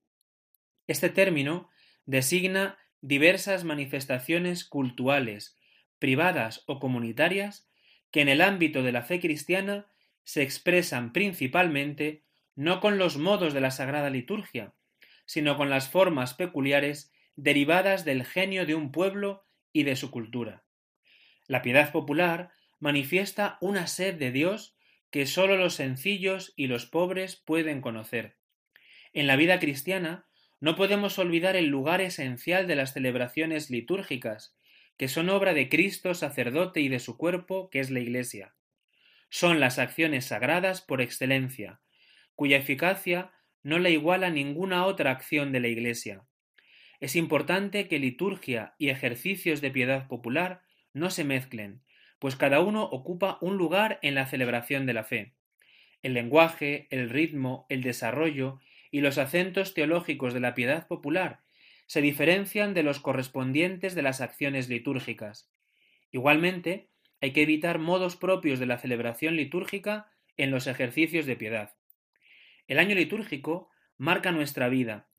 Este 0.88 1.10
término 1.10 1.70
designa 2.06 2.78
diversas 3.02 3.66
manifestaciones 3.66 4.64
cultuales, 4.64 5.58
privadas 6.00 6.64
o 6.68 6.80
comunitarias, 6.80 7.70
que 8.12 8.22
en 8.22 8.30
el 8.30 8.40
ámbito 8.40 8.82
de 8.82 8.94
la 8.94 9.02
fe 9.02 9.20
cristiana 9.20 9.88
se 10.24 10.42
expresan 10.42 11.12
principalmente 11.12 12.24
no 12.56 12.80
con 12.80 12.98
los 12.98 13.18
modos 13.18 13.54
de 13.54 13.60
la 13.60 13.72
Sagrada 13.72 14.10
Liturgia, 14.10 14.74
sino 15.26 15.58
con 15.58 15.70
las 15.70 15.90
formas 15.90 16.34
peculiares 16.34 17.12
derivadas 17.36 18.06
del 18.06 18.24
genio 18.24 18.66
de 18.66 18.74
un 18.74 18.94
pueblo 18.94 19.46
y 19.74 19.84
de 19.84 19.98
su 19.98 20.12
cultura. 20.12 20.64
La 21.46 21.62
piedad 21.62 21.92
popular 21.92 22.52
manifiesta 22.80 23.58
una 23.60 23.88
sed 23.88 24.16
de 24.16 24.32
Dios 24.32 24.75
que 25.16 25.26
sólo 25.26 25.56
los 25.56 25.76
sencillos 25.76 26.52
y 26.58 26.68
los 26.68 26.88
pobres 26.88 27.38
pueden 27.38 27.80
conocer. 27.80 28.36
En 29.14 29.28
la 29.28 29.38
vida 29.38 29.62
cristiana 29.62 30.28
no 30.60 30.76
podemos 30.76 31.18
olvidar 31.20 31.56
el 31.56 31.68
lugar 31.68 32.02
esencial 32.02 32.68
de 32.68 32.76
las 32.76 32.92
celebraciones 32.92 33.70
litúrgicas, 33.70 34.58
que 34.98 35.08
son 35.08 35.30
obra 35.30 35.54
de 35.54 35.70
Cristo 35.70 36.14
sacerdote 36.16 36.82
y 36.82 36.90
de 36.90 37.00
su 37.00 37.16
cuerpo, 37.16 37.70
que 37.70 37.80
es 37.80 37.92
la 37.92 38.02
Iglesia. 38.02 38.56
Son 39.30 39.62
las 39.62 39.80
acciones 39.80 40.26
sagradas 40.26 40.82
por 40.82 41.02
excelencia, 41.02 41.80
cuya 42.36 42.58
eficacia 42.58 43.32
no 43.64 43.80
la 43.80 43.92
iguala 43.92 44.30
ninguna 44.30 44.86
otra 44.86 45.12
acción 45.12 45.54
de 45.54 45.62
la 45.62 45.70
Iglesia. 45.70 46.26
Es 47.00 47.16
importante 47.16 47.88
que 47.88 48.00
liturgia 48.00 48.76
y 48.78 48.90
ejercicios 48.90 49.62
de 49.62 49.72
piedad 49.72 50.10
popular 50.10 50.64
no 50.92 51.10
se 51.10 51.24
mezclen, 51.24 51.85
pues 52.26 52.36
cada 52.36 52.60
uno 52.60 52.86
ocupa 52.86 53.38
un 53.40 53.56
lugar 53.56 54.00
en 54.02 54.16
la 54.16 54.26
celebración 54.26 54.88
de 54.88 54.94
la 54.96 55.04
fe. 55.04 55.36
El 56.02 56.16
lenguaje, 56.16 56.88
el 56.90 57.12
ritmo, 57.12 57.68
el 57.70 57.84
desarrollo 57.84 58.60
y 58.90 59.02
los 59.02 59.20
acentos 59.20 59.76
teológicos 59.76 60.34
de 60.34 60.40
la 60.40 60.56
piedad 60.56 60.88
popular 60.88 61.42
se 61.86 62.02
diferencian 62.02 62.74
de 62.74 62.82
los 62.82 63.00
correspondientes 63.00 63.94
de 63.94 64.02
las 64.02 64.22
acciones 64.22 64.70
litúrgicas. 64.70 65.52
Igualmente, 66.12 66.90
hay 67.22 67.32
que 67.32 67.44
evitar 67.44 67.78
modos 67.78 68.16
propios 68.16 68.58
de 68.58 68.66
la 68.66 68.80
celebración 68.80 69.36
litúrgica 69.36 70.12
en 70.36 70.50
los 70.50 70.66
ejercicios 70.66 71.28
de 71.28 71.36
piedad. 71.36 71.76
El 72.68 72.80
año 72.80 72.96
litúrgico 72.96 73.70
marca 74.00 74.32
nuestra 74.32 74.68
vida. 74.68 75.10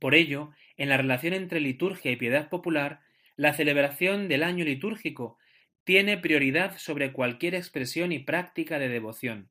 Por 0.00 0.16
ello, 0.16 0.50
en 0.76 0.88
la 0.88 0.96
relación 0.96 1.34
entre 1.34 1.60
liturgia 1.60 2.10
y 2.10 2.16
piedad 2.16 2.48
popular, 2.48 3.02
la 3.36 3.52
celebración 3.52 4.26
del 4.26 4.42
año 4.42 4.64
litúrgico 4.64 5.38
tiene 5.86 6.18
prioridad 6.18 6.78
sobre 6.78 7.12
cualquier 7.12 7.54
expresión 7.54 8.10
y 8.10 8.18
práctica 8.18 8.80
de 8.80 8.88
devoción. 8.88 9.50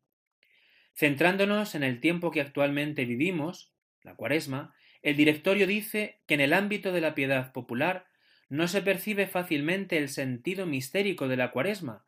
Centrándonos 0.94 1.75
en 1.75 1.84
el 1.84 2.01
tiempo 2.01 2.30
que 2.30 2.42
actualmente 2.42 3.06
vivimos, 3.06 3.72
la 4.04 4.15
cuaresma, 4.15 4.75
el 5.01 5.15
directorio 5.15 5.65
dice 5.65 6.20
que 6.27 6.34
en 6.34 6.42
el 6.42 6.51
ámbito 6.51 6.92
de 6.92 7.00
la 7.00 7.15
piedad 7.15 7.54
popular 7.54 8.08
no 8.50 8.68
se 8.68 8.82
percibe 8.82 9.27
fácilmente 9.27 9.98
el 9.98 10.10
sentido 10.10 10.65
mistérico 10.65 11.30
de 11.30 11.38
la 11.38 11.51
cuaresma, 11.51 12.06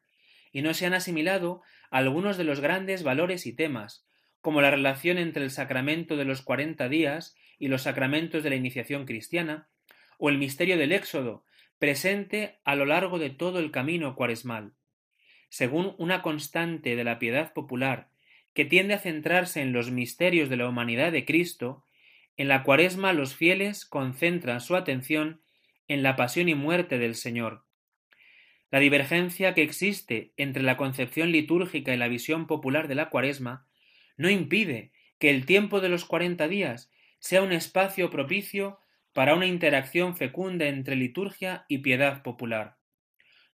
y 0.52 0.62
no 0.62 0.74
se 0.74 0.86
han 0.86 0.94
asimilado 0.94 1.62
algunos 1.90 2.36
de 2.36 2.44
los 2.44 2.60
grandes 2.60 3.04
valores 3.04 3.46
y 3.46 3.54
temas, 3.54 4.06
como 4.42 4.60
la 4.60 4.72
relación 4.72 5.20
entre 5.20 5.46
el 5.46 5.52
sacramento 5.52 6.18
de 6.18 6.26
los 6.26 6.42
cuarenta 6.42 6.90
días 6.90 7.38
y 7.60 7.70
los 7.70 7.84
sacramentos 7.84 8.44
de 8.44 8.50
la 8.50 8.58
iniciación 8.58 9.06
cristiana, 9.06 9.70
o 10.18 10.28
el 10.28 10.38
misterio 10.38 10.78
del 10.78 10.92
Éxodo, 10.92 11.46
presente 11.80 12.60
a 12.64 12.76
lo 12.76 12.86
largo 12.86 13.20
de 13.20 13.30
todo 13.30 13.60
el 13.60 13.72
camino 13.72 14.16
cuaresmal. 14.16 14.74
Según 15.50 15.96
una 15.98 16.22
constante 16.22 16.96
de 16.96 17.04
la 17.04 17.20
piedad 17.20 17.54
popular 17.54 18.10
que 18.54 18.66
tiende 18.66 18.96
a 18.96 19.00
centrarse 19.00 19.62
en 19.62 19.72
los 19.72 19.92
misterios 19.92 20.50
de 20.50 20.58
la 20.58 20.68
humanidad 20.68 21.12
de 21.12 21.26
Cristo, 21.26 21.84
en 22.38 22.48
la 22.48 22.64
cuaresma 22.64 23.14
los 23.14 23.36
fieles 23.36 23.86
concentran 23.86 24.62
su 24.62 24.76
atención 24.76 25.42
en 25.88 26.04
la 26.04 26.16
pasión 26.16 26.50
y 26.50 26.56
muerte 26.56 26.98
del 26.98 27.16
Señor. 27.16 27.64
La 28.70 28.80
divergencia 28.80 29.54
que 29.54 29.62
existe 29.62 30.34
entre 30.36 30.64
la 30.64 30.76
concepción 30.76 31.32
litúrgica 31.32 31.94
y 31.94 31.98
la 31.98 32.10
visión 32.10 32.48
popular 32.48 32.88
de 32.88 32.96
la 32.96 33.10
cuaresma 33.10 33.66
no 34.18 34.30
impide 34.30 34.92
que 35.20 35.30
el 35.30 35.46
tiempo 35.46 35.80
de 35.80 35.90
los 35.90 36.06
cuarenta 36.06 36.48
días 36.48 36.92
sea 37.20 37.42
un 37.42 37.54
espacio 37.54 38.10
propicio 38.10 38.80
para 39.18 39.34
una 39.34 39.48
interacción 39.48 40.16
fecunda 40.16 40.68
entre 40.68 40.96
liturgia 40.96 41.66
y 41.68 41.80
piedad 41.80 42.22
popular. 42.22 42.78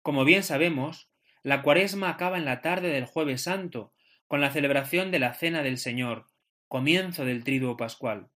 Como 0.02 0.25
bien 0.25 0.42
sabemos, 0.42 1.09
la 1.45 1.62
cuaresma 1.62 2.09
acaba 2.09 2.37
en 2.37 2.45
la 2.45 2.62
tarde 2.62 2.88
del 2.88 3.04
jueves 3.04 3.42
santo, 3.42 3.95
con 4.26 4.40
la 4.40 4.50
celebración 4.50 5.12
de 5.12 5.21
la 5.21 5.35
Cena 5.35 5.62
del 5.62 5.78
Señor, 5.78 6.26
comienzo 6.66 7.25
del 7.25 7.45
triduo 7.45 7.76
pascual. 7.76 8.28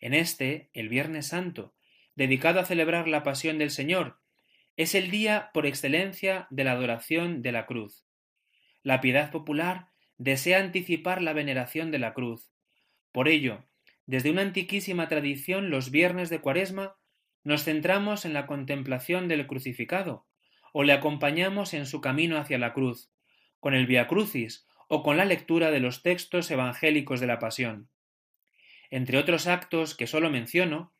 En 0.00 0.12
este, 0.12 0.68
el 0.74 0.90
Viernes 0.90 1.28
Santo, 1.28 1.74
dedicado 2.14 2.60
a 2.60 2.66
celebrar 2.66 3.08
la 3.08 3.22
pasión 3.22 3.56
del 3.56 3.70
Señor, 3.70 4.20
es 4.76 4.94
el 4.94 5.10
día 5.10 5.48
por 5.54 5.64
excelencia 5.64 6.46
de 6.50 6.64
la 6.64 6.72
adoración 6.72 7.40
de 7.40 7.52
la 7.52 7.64
cruz. 7.64 8.04
La 8.82 9.00
piedad 9.00 9.30
popular 9.30 9.88
desea 10.18 10.60
anticipar 10.60 11.22
la 11.22 11.32
veneración 11.32 11.90
de 11.90 12.00
la 12.00 12.12
cruz. 12.12 12.52
Por 13.12 13.28
ello, 13.28 13.64
desde 14.06 14.30
una 14.30 14.42
antiquísima 14.42 15.08
tradición, 15.08 15.70
los 15.70 15.90
viernes 15.90 16.30
de 16.30 16.40
Cuaresma 16.40 16.96
nos 17.42 17.64
centramos 17.64 18.24
en 18.24 18.32
la 18.32 18.46
contemplación 18.46 19.28
del 19.28 19.46
crucificado, 19.46 20.26
o 20.72 20.82
le 20.82 20.92
acompañamos 20.92 21.72
en 21.74 21.86
su 21.86 22.00
camino 22.00 22.36
hacia 22.36 22.58
la 22.58 22.72
cruz, 22.72 23.10
con 23.60 23.74
el 23.74 23.86
Via 23.86 24.06
Crucis 24.08 24.66
o 24.88 25.02
con 25.02 25.16
la 25.16 25.24
lectura 25.24 25.70
de 25.70 25.80
los 25.80 26.02
textos 26.02 26.50
evangélicos 26.50 27.20
de 27.20 27.26
la 27.26 27.38
Pasión. 27.38 27.88
Entre 28.90 29.18
otros 29.18 29.46
actos 29.46 29.94
que 29.94 30.06
solo 30.06 30.30
menciono, 30.30 30.92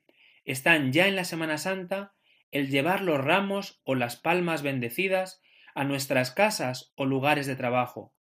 están 0.44 0.92
ya 0.92 1.06
en 1.06 1.16
la 1.16 1.24
Semana 1.24 1.58
Santa 1.58 2.14
el 2.50 2.70
llevar 2.70 3.02
los 3.02 3.22
ramos 3.22 3.80
o 3.84 3.94
las 3.94 4.16
palmas 4.16 4.62
bendecidas 4.62 5.42
a 5.74 5.84
nuestras 5.84 6.30
casas 6.30 6.92
o 6.94 7.04
lugares 7.04 7.46
de 7.46 7.56
trabajo, 7.56 8.14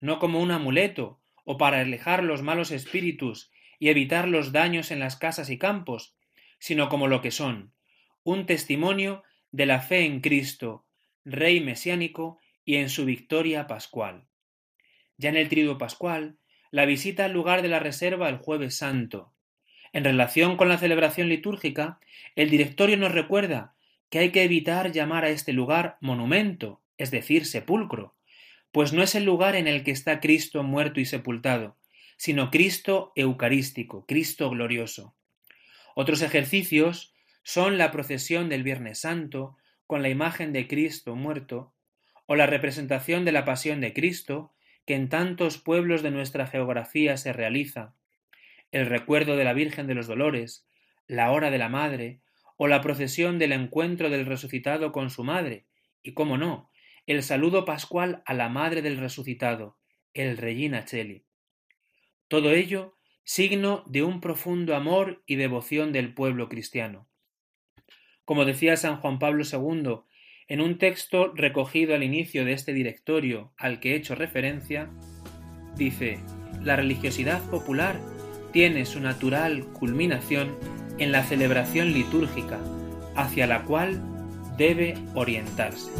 no 0.00 0.18
como 0.18 0.40
un 0.40 0.50
amuleto 0.50 1.20
o 1.44 1.58
para 1.58 1.80
alejar 1.80 2.22
los 2.24 2.42
malos 2.42 2.70
espíritus 2.70 3.50
y 3.84 3.90
evitar 3.90 4.28
los 4.28 4.50
daños 4.50 4.90
en 4.90 4.98
las 4.98 5.16
casas 5.16 5.50
y 5.50 5.58
campos, 5.58 6.16
sino 6.58 6.88
como 6.88 7.06
lo 7.06 7.20
que 7.20 7.30
son, 7.30 7.74
un 8.22 8.46
testimonio 8.46 9.24
de 9.52 9.66
la 9.66 9.78
fe 9.78 10.06
en 10.06 10.22
Cristo, 10.22 10.86
Rey 11.26 11.60
mesiánico 11.60 12.38
y 12.64 12.76
en 12.76 12.88
su 12.88 13.04
victoria 13.04 13.66
pascual. 13.66 14.24
Ya 15.18 15.28
en 15.28 15.36
el 15.36 15.50
triduo 15.50 15.76
pascual, 15.76 16.38
la 16.70 16.86
visita 16.86 17.26
al 17.26 17.32
lugar 17.32 17.60
de 17.60 17.68
la 17.68 17.78
reserva 17.78 18.30
el 18.30 18.38
jueves 18.38 18.78
santo. 18.78 19.34
En 19.92 20.02
relación 20.02 20.56
con 20.56 20.70
la 20.70 20.78
celebración 20.78 21.28
litúrgica, 21.28 22.00
el 22.36 22.48
directorio 22.48 22.96
nos 22.96 23.12
recuerda 23.12 23.74
que 24.08 24.18
hay 24.18 24.32
que 24.32 24.44
evitar 24.44 24.92
llamar 24.92 25.26
a 25.26 25.28
este 25.28 25.52
lugar 25.52 25.98
monumento, 26.00 26.80
es 26.96 27.10
decir, 27.10 27.44
sepulcro, 27.44 28.16
pues 28.72 28.94
no 28.94 29.02
es 29.02 29.14
el 29.14 29.24
lugar 29.24 29.56
en 29.56 29.68
el 29.68 29.84
que 29.84 29.90
está 29.90 30.20
Cristo 30.20 30.62
muerto 30.62 31.00
y 31.00 31.04
sepultado, 31.04 31.76
sino 32.16 32.50
Cristo 32.50 33.12
eucarístico, 33.16 34.06
Cristo 34.06 34.50
glorioso. 34.50 35.14
Otros 35.94 36.22
ejercicios 36.22 37.14
son 37.42 37.78
la 37.78 37.90
procesión 37.90 38.48
del 38.48 38.62
Viernes 38.62 39.00
Santo 39.00 39.56
con 39.86 40.02
la 40.02 40.08
imagen 40.08 40.52
de 40.52 40.66
Cristo 40.66 41.14
muerto, 41.14 41.72
o 42.26 42.36
la 42.36 42.46
representación 42.46 43.24
de 43.24 43.32
la 43.32 43.44
pasión 43.44 43.80
de 43.80 43.92
Cristo, 43.92 44.54
que 44.86 44.94
en 44.94 45.08
tantos 45.08 45.58
pueblos 45.58 46.02
de 46.02 46.10
nuestra 46.10 46.46
geografía 46.46 47.16
se 47.16 47.32
realiza, 47.32 47.94
el 48.72 48.86
recuerdo 48.86 49.36
de 49.36 49.44
la 49.44 49.52
Virgen 49.52 49.86
de 49.86 49.94
los 49.94 50.06
Dolores, 50.06 50.66
la 51.06 51.30
hora 51.30 51.50
de 51.50 51.58
la 51.58 51.68
Madre, 51.68 52.20
o 52.56 52.66
la 52.66 52.80
procesión 52.80 53.38
del 53.38 53.52
encuentro 53.52 54.10
del 54.10 54.26
resucitado 54.26 54.92
con 54.92 55.10
su 55.10 55.24
madre, 55.24 55.66
y 56.02 56.12
cómo 56.12 56.38
no, 56.38 56.70
el 57.06 57.22
saludo 57.22 57.64
pascual 57.64 58.22
a 58.26 58.34
la 58.34 58.48
madre 58.48 58.80
del 58.80 58.96
resucitado, 58.96 59.76
el 60.14 60.36
Regina 60.36 60.84
Cheli. 60.84 61.24
Todo 62.34 62.50
ello 62.50 62.96
signo 63.22 63.84
de 63.86 64.02
un 64.02 64.20
profundo 64.20 64.74
amor 64.74 65.22
y 65.24 65.36
devoción 65.36 65.92
del 65.92 66.12
pueblo 66.12 66.48
cristiano. 66.48 67.06
Como 68.24 68.44
decía 68.44 68.76
San 68.76 68.96
Juan 68.96 69.20
Pablo 69.20 69.44
II 69.44 70.00
en 70.48 70.60
un 70.60 70.78
texto 70.78 71.32
recogido 71.32 71.94
al 71.94 72.02
inicio 72.02 72.44
de 72.44 72.54
este 72.54 72.72
directorio 72.72 73.54
al 73.56 73.78
que 73.78 73.92
he 73.92 73.94
hecho 73.94 74.16
referencia, 74.16 74.90
dice, 75.76 76.18
la 76.60 76.74
religiosidad 76.74 77.40
popular 77.50 78.00
tiene 78.52 78.84
su 78.84 78.98
natural 78.98 79.66
culminación 79.66 80.58
en 80.98 81.12
la 81.12 81.22
celebración 81.22 81.92
litúrgica, 81.92 82.58
hacia 83.14 83.46
la 83.46 83.62
cual 83.62 84.02
debe 84.58 84.94
orientarse. 85.14 85.92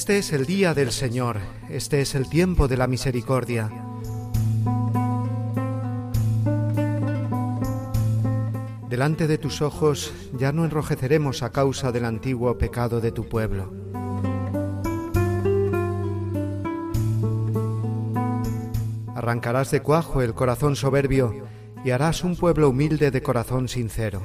Este 0.00 0.16
es 0.16 0.32
el 0.32 0.46
día 0.46 0.72
del 0.72 0.92
Señor, 0.92 1.40
este 1.68 2.00
es 2.00 2.14
el 2.14 2.26
tiempo 2.26 2.68
de 2.68 2.78
la 2.78 2.86
misericordia. 2.86 3.70
Delante 8.88 9.26
de 9.26 9.36
tus 9.36 9.60
ojos 9.60 10.10
ya 10.38 10.52
no 10.52 10.64
enrojeceremos 10.64 11.42
a 11.42 11.52
causa 11.52 11.92
del 11.92 12.06
antiguo 12.06 12.56
pecado 12.56 13.02
de 13.02 13.12
tu 13.12 13.28
pueblo. 13.28 13.74
Arrancarás 19.14 19.70
de 19.70 19.82
cuajo 19.82 20.22
el 20.22 20.32
corazón 20.32 20.76
soberbio 20.76 21.46
y 21.84 21.90
harás 21.90 22.24
un 22.24 22.36
pueblo 22.36 22.70
humilde 22.70 23.10
de 23.10 23.22
corazón 23.22 23.68
sincero. 23.68 24.22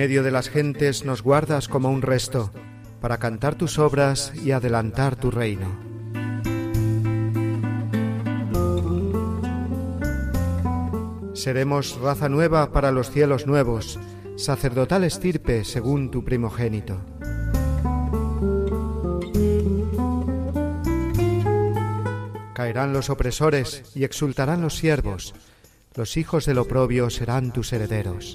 Medio 0.00 0.22
de 0.22 0.30
las 0.30 0.48
gentes 0.48 1.04
nos 1.04 1.22
guardas 1.22 1.68
como 1.68 1.90
un 1.90 2.00
resto, 2.00 2.50
para 3.02 3.18
cantar 3.18 3.54
tus 3.54 3.78
obras 3.78 4.32
y 4.34 4.52
adelantar 4.52 5.14
tu 5.14 5.30
reino. 5.30 5.68
Seremos 11.34 12.00
raza 12.00 12.30
nueva 12.30 12.72
para 12.72 12.92
los 12.92 13.10
cielos 13.10 13.46
nuevos, 13.46 14.00
sacerdotal 14.36 15.04
estirpe 15.04 15.66
según 15.66 16.10
tu 16.10 16.24
primogénito. 16.24 16.98
Caerán 22.54 22.94
los 22.94 23.10
opresores 23.10 23.82
y 23.94 24.04
exultarán 24.04 24.62
los 24.62 24.78
siervos, 24.78 25.34
los 25.94 26.16
hijos 26.16 26.46
del 26.46 26.56
oprobio 26.56 27.10
serán 27.10 27.52
tus 27.52 27.74
herederos. 27.74 28.34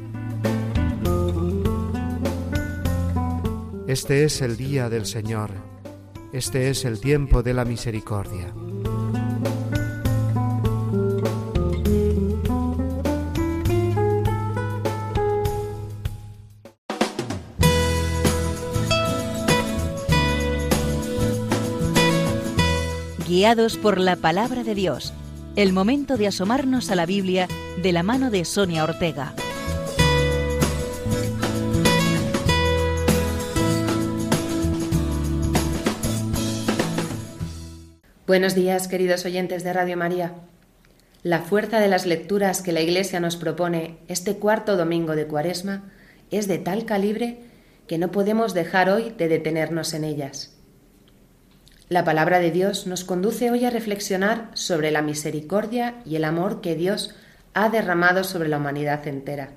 Este 3.91 4.23
es 4.23 4.41
el 4.41 4.55
día 4.55 4.87
del 4.89 5.05
Señor, 5.05 5.51
este 6.31 6.69
es 6.69 6.85
el 6.85 7.01
tiempo 7.01 7.43
de 7.43 7.53
la 7.53 7.65
misericordia. 7.65 8.53
Guiados 23.27 23.75
por 23.75 23.99
la 23.99 24.15
palabra 24.15 24.63
de 24.63 24.73
Dios, 24.73 25.11
el 25.57 25.73
momento 25.73 26.15
de 26.15 26.27
asomarnos 26.27 26.91
a 26.91 26.95
la 26.95 27.05
Biblia 27.05 27.49
de 27.83 27.91
la 27.91 28.03
mano 28.03 28.31
de 28.31 28.45
Sonia 28.45 28.85
Ortega. 28.85 29.35
Buenos 38.31 38.55
días, 38.55 38.87
queridos 38.87 39.25
oyentes 39.25 39.65
de 39.65 39.73
Radio 39.73 39.97
María. 39.97 40.35
La 41.21 41.39
fuerza 41.41 41.81
de 41.81 41.89
las 41.89 42.05
lecturas 42.05 42.61
que 42.61 42.71
la 42.71 42.79
Iglesia 42.79 43.19
nos 43.19 43.35
propone 43.35 43.97
este 44.07 44.37
cuarto 44.37 44.77
domingo 44.77 45.17
de 45.17 45.27
Cuaresma 45.27 45.91
es 46.29 46.47
de 46.47 46.57
tal 46.57 46.85
calibre 46.85 47.39
que 47.87 47.97
no 47.97 48.09
podemos 48.09 48.53
dejar 48.53 48.89
hoy 48.89 49.09
de 49.17 49.27
detenernos 49.27 49.93
en 49.93 50.05
ellas. 50.05 50.55
La 51.89 52.05
palabra 52.05 52.39
de 52.39 52.51
Dios 52.51 52.87
nos 52.87 53.03
conduce 53.03 53.51
hoy 53.51 53.65
a 53.65 53.69
reflexionar 53.69 54.49
sobre 54.53 54.91
la 54.91 55.01
misericordia 55.01 55.95
y 56.05 56.15
el 56.15 56.23
amor 56.23 56.61
que 56.61 56.75
Dios 56.75 57.13
ha 57.53 57.67
derramado 57.67 58.23
sobre 58.23 58.47
la 58.47 58.59
humanidad 58.59 59.05
entera. 59.09 59.49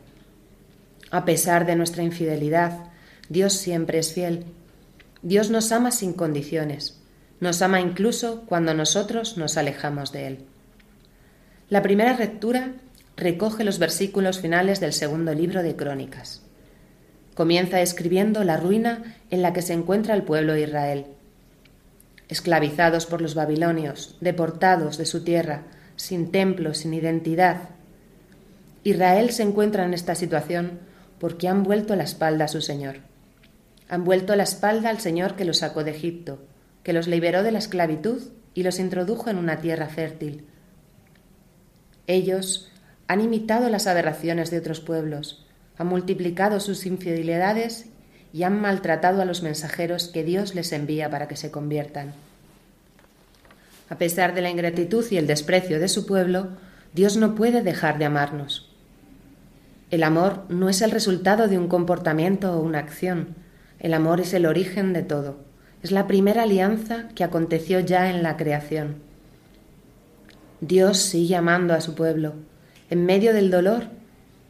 A 1.12 1.24
pesar 1.24 1.64
de 1.64 1.76
nuestra 1.76 2.02
infidelidad, 2.02 2.88
Dios 3.28 3.52
siempre 3.52 4.00
es 4.00 4.12
fiel. 4.12 4.46
Dios 5.22 5.48
nos 5.48 5.70
ama 5.70 5.92
sin 5.92 6.12
condiciones 6.12 7.03
nos 7.40 7.62
ama 7.62 7.80
incluso 7.80 8.42
cuando 8.46 8.74
nosotros 8.74 9.36
nos 9.36 9.56
alejamos 9.56 10.12
de 10.12 10.26
Él. 10.26 10.38
La 11.68 11.82
primera 11.82 12.16
lectura 12.16 12.72
recoge 13.16 13.64
los 13.64 13.78
versículos 13.78 14.40
finales 14.40 14.80
del 14.80 14.92
segundo 14.92 15.34
libro 15.34 15.62
de 15.62 15.76
Crónicas. 15.76 16.42
Comienza 17.34 17.80
escribiendo 17.80 18.44
la 18.44 18.56
ruina 18.56 19.16
en 19.30 19.42
la 19.42 19.52
que 19.52 19.62
se 19.62 19.72
encuentra 19.72 20.14
el 20.14 20.22
pueblo 20.22 20.52
de 20.52 20.62
Israel. 20.62 21.06
Esclavizados 22.28 23.06
por 23.06 23.20
los 23.20 23.34
babilonios, 23.34 24.16
deportados 24.20 24.98
de 24.98 25.06
su 25.06 25.24
tierra, 25.24 25.62
sin 25.96 26.30
templo, 26.30 26.74
sin 26.74 26.94
identidad. 26.94 27.70
Israel 28.82 29.30
se 29.30 29.42
encuentra 29.42 29.84
en 29.84 29.94
esta 29.94 30.14
situación 30.14 30.78
porque 31.18 31.48
han 31.48 31.62
vuelto 31.62 31.96
la 31.96 32.04
espalda 32.04 32.46
a 32.46 32.48
su 32.48 32.60
Señor. 32.60 32.96
Han 33.88 34.04
vuelto 34.04 34.36
la 34.36 34.42
espalda 34.42 34.90
al 34.90 35.00
Señor 35.00 35.36
que 35.36 35.44
los 35.44 35.58
sacó 35.58 35.84
de 35.84 35.90
Egipto, 35.90 36.38
que 36.84 36.92
los 36.92 37.08
liberó 37.08 37.42
de 37.42 37.50
la 37.50 37.58
esclavitud 37.58 38.22
y 38.54 38.62
los 38.62 38.78
introdujo 38.78 39.30
en 39.30 39.38
una 39.38 39.60
tierra 39.60 39.88
fértil. 39.88 40.44
Ellos 42.06 42.70
han 43.08 43.20
imitado 43.20 43.68
las 43.68 43.86
aberraciones 43.86 44.50
de 44.50 44.58
otros 44.58 44.80
pueblos, 44.80 45.44
han 45.76 45.88
multiplicado 45.88 46.60
sus 46.60 46.86
infidelidades 46.86 47.86
y 48.32 48.44
han 48.44 48.60
maltratado 48.60 49.22
a 49.22 49.24
los 49.24 49.42
mensajeros 49.42 50.08
que 50.08 50.22
Dios 50.22 50.54
les 50.54 50.72
envía 50.72 51.10
para 51.10 51.26
que 51.26 51.36
se 51.36 51.50
conviertan. 51.50 52.12
A 53.88 53.98
pesar 53.98 54.34
de 54.34 54.42
la 54.42 54.50
ingratitud 54.50 55.04
y 55.10 55.16
el 55.16 55.26
desprecio 55.26 55.80
de 55.80 55.88
su 55.88 56.06
pueblo, 56.06 56.48
Dios 56.92 57.16
no 57.16 57.34
puede 57.34 57.62
dejar 57.62 57.98
de 57.98 58.04
amarnos. 58.04 58.70
El 59.90 60.02
amor 60.02 60.44
no 60.48 60.68
es 60.68 60.82
el 60.82 60.90
resultado 60.90 61.48
de 61.48 61.58
un 61.58 61.68
comportamiento 61.68 62.52
o 62.52 62.60
una 62.60 62.78
acción, 62.78 63.36
el 63.78 63.94
amor 63.94 64.20
es 64.20 64.32
el 64.32 64.46
origen 64.46 64.92
de 64.92 65.02
todo. 65.02 65.43
Es 65.84 65.92
la 65.92 66.06
primera 66.06 66.44
alianza 66.44 67.08
que 67.14 67.24
aconteció 67.24 67.78
ya 67.78 68.08
en 68.08 68.22
la 68.22 68.38
creación. 68.38 69.02
Dios 70.62 70.96
sigue 70.96 71.36
amando 71.36 71.74
a 71.74 71.82
su 71.82 71.94
pueblo. 71.94 72.32
En 72.88 73.04
medio 73.04 73.34
del 73.34 73.50
dolor, 73.50 73.88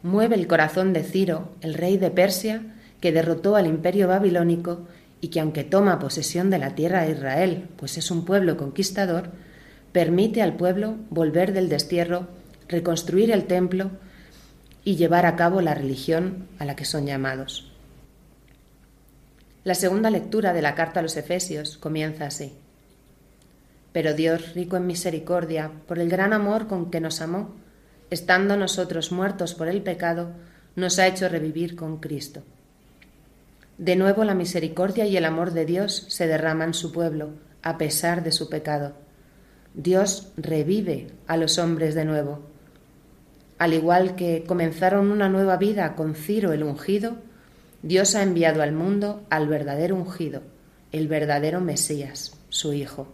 mueve 0.01 0.35
el 0.37 0.47
corazón 0.47 0.93
de 0.93 1.03
Ciro, 1.03 1.49
el 1.59 1.73
rey 1.73 1.97
de 1.97 2.09
Persia, 2.09 2.61
que 3.01 3.11
derrotó 3.11 3.57
al 3.57 3.67
imperio 3.67 4.07
babilónico 4.07 4.87
y 5.19 5.27
que 5.27 5.41
aunque 5.41 5.65
toma 5.65 5.99
posesión 5.99 6.49
de 6.49 6.57
la 6.57 6.73
tierra 6.73 7.03
de 7.03 7.11
Israel, 7.11 7.67
pues 7.75 7.97
es 7.97 8.11
un 8.11 8.23
pueblo 8.23 8.55
conquistador, 8.55 9.31
permite 9.91 10.41
al 10.41 10.55
pueblo 10.55 10.95
volver 11.09 11.51
del 11.51 11.67
destierro, 11.67 12.29
reconstruir 12.69 13.29
el 13.31 13.43
templo 13.43 13.91
y 14.85 14.95
llevar 14.95 15.25
a 15.25 15.35
cabo 15.35 15.59
la 15.59 15.73
religión 15.73 16.47
a 16.59 16.63
la 16.63 16.77
que 16.77 16.85
son 16.85 17.05
llamados. 17.05 17.74
La 19.65 19.73
segunda 19.73 20.11
lectura 20.11 20.53
de 20.53 20.61
la 20.61 20.75
carta 20.75 20.99
a 20.99 21.03
los 21.03 21.17
Efesios 21.17 21.79
comienza 21.79 22.27
así. 22.27 22.53
Pero 23.91 24.13
Dios, 24.13 24.53
rico 24.53 24.77
en 24.77 24.85
misericordia, 24.85 25.71
por 25.87 25.97
el 25.97 26.07
gran 26.07 26.33
amor 26.33 26.67
con 26.67 26.91
que 26.91 26.99
nos 26.99 27.19
amó, 27.19 27.55
estando 28.11 28.57
nosotros 28.57 29.11
muertos 29.11 29.55
por 29.55 29.67
el 29.67 29.81
pecado, 29.81 30.33
nos 30.75 30.99
ha 30.99 31.07
hecho 31.07 31.29
revivir 31.29 31.75
con 31.75 31.97
Cristo. 31.97 32.43
De 33.79 33.95
nuevo 33.95 34.23
la 34.23 34.35
misericordia 34.35 35.07
y 35.07 35.17
el 35.17 35.25
amor 35.25 35.51
de 35.51 35.65
Dios 35.65 36.05
se 36.09 36.27
derraman 36.27 36.69
en 36.69 36.73
su 36.75 36.91
pueblo, 36.91 37.31
a 37.63 37.79
pesar 37.79 38.23
de 38.23 38.31
su 38.31 38.49
pecado. 38.49 38.93
Dios 39.73 40.31
revive 40.37 41.07
a 41.25 41.37
los 41.37 41.57
hombres 41.57 41.95
de 41.95 42.05
nuevo. 42.05 42.41
Al 43.57 43.73
igual 43.73 44.15
que 44.15 44.43
comenzaron 44.45 45.09
una 45.09 45.27
nueva 45.27 45.57
vida 45.57 45.95
con 45.95 46.13
Ciro 46.13 46.53
el 46.53 46.61
ungido, 46.61 47.17
Dios 47.85 48.15
ha 48.15 48.23
enviado 48.23 48.63
al 48.63 48.71
mundo 48.71 49.23
al 49.29 49.47
verdadero 49.47 49.95
ungido, 49.95 50.41
el 50.91 51.07
verdadero 51.07 51.61
Mesías, 51.61 52.35
su 52.49 52.73
Hijo. 52.73 53.07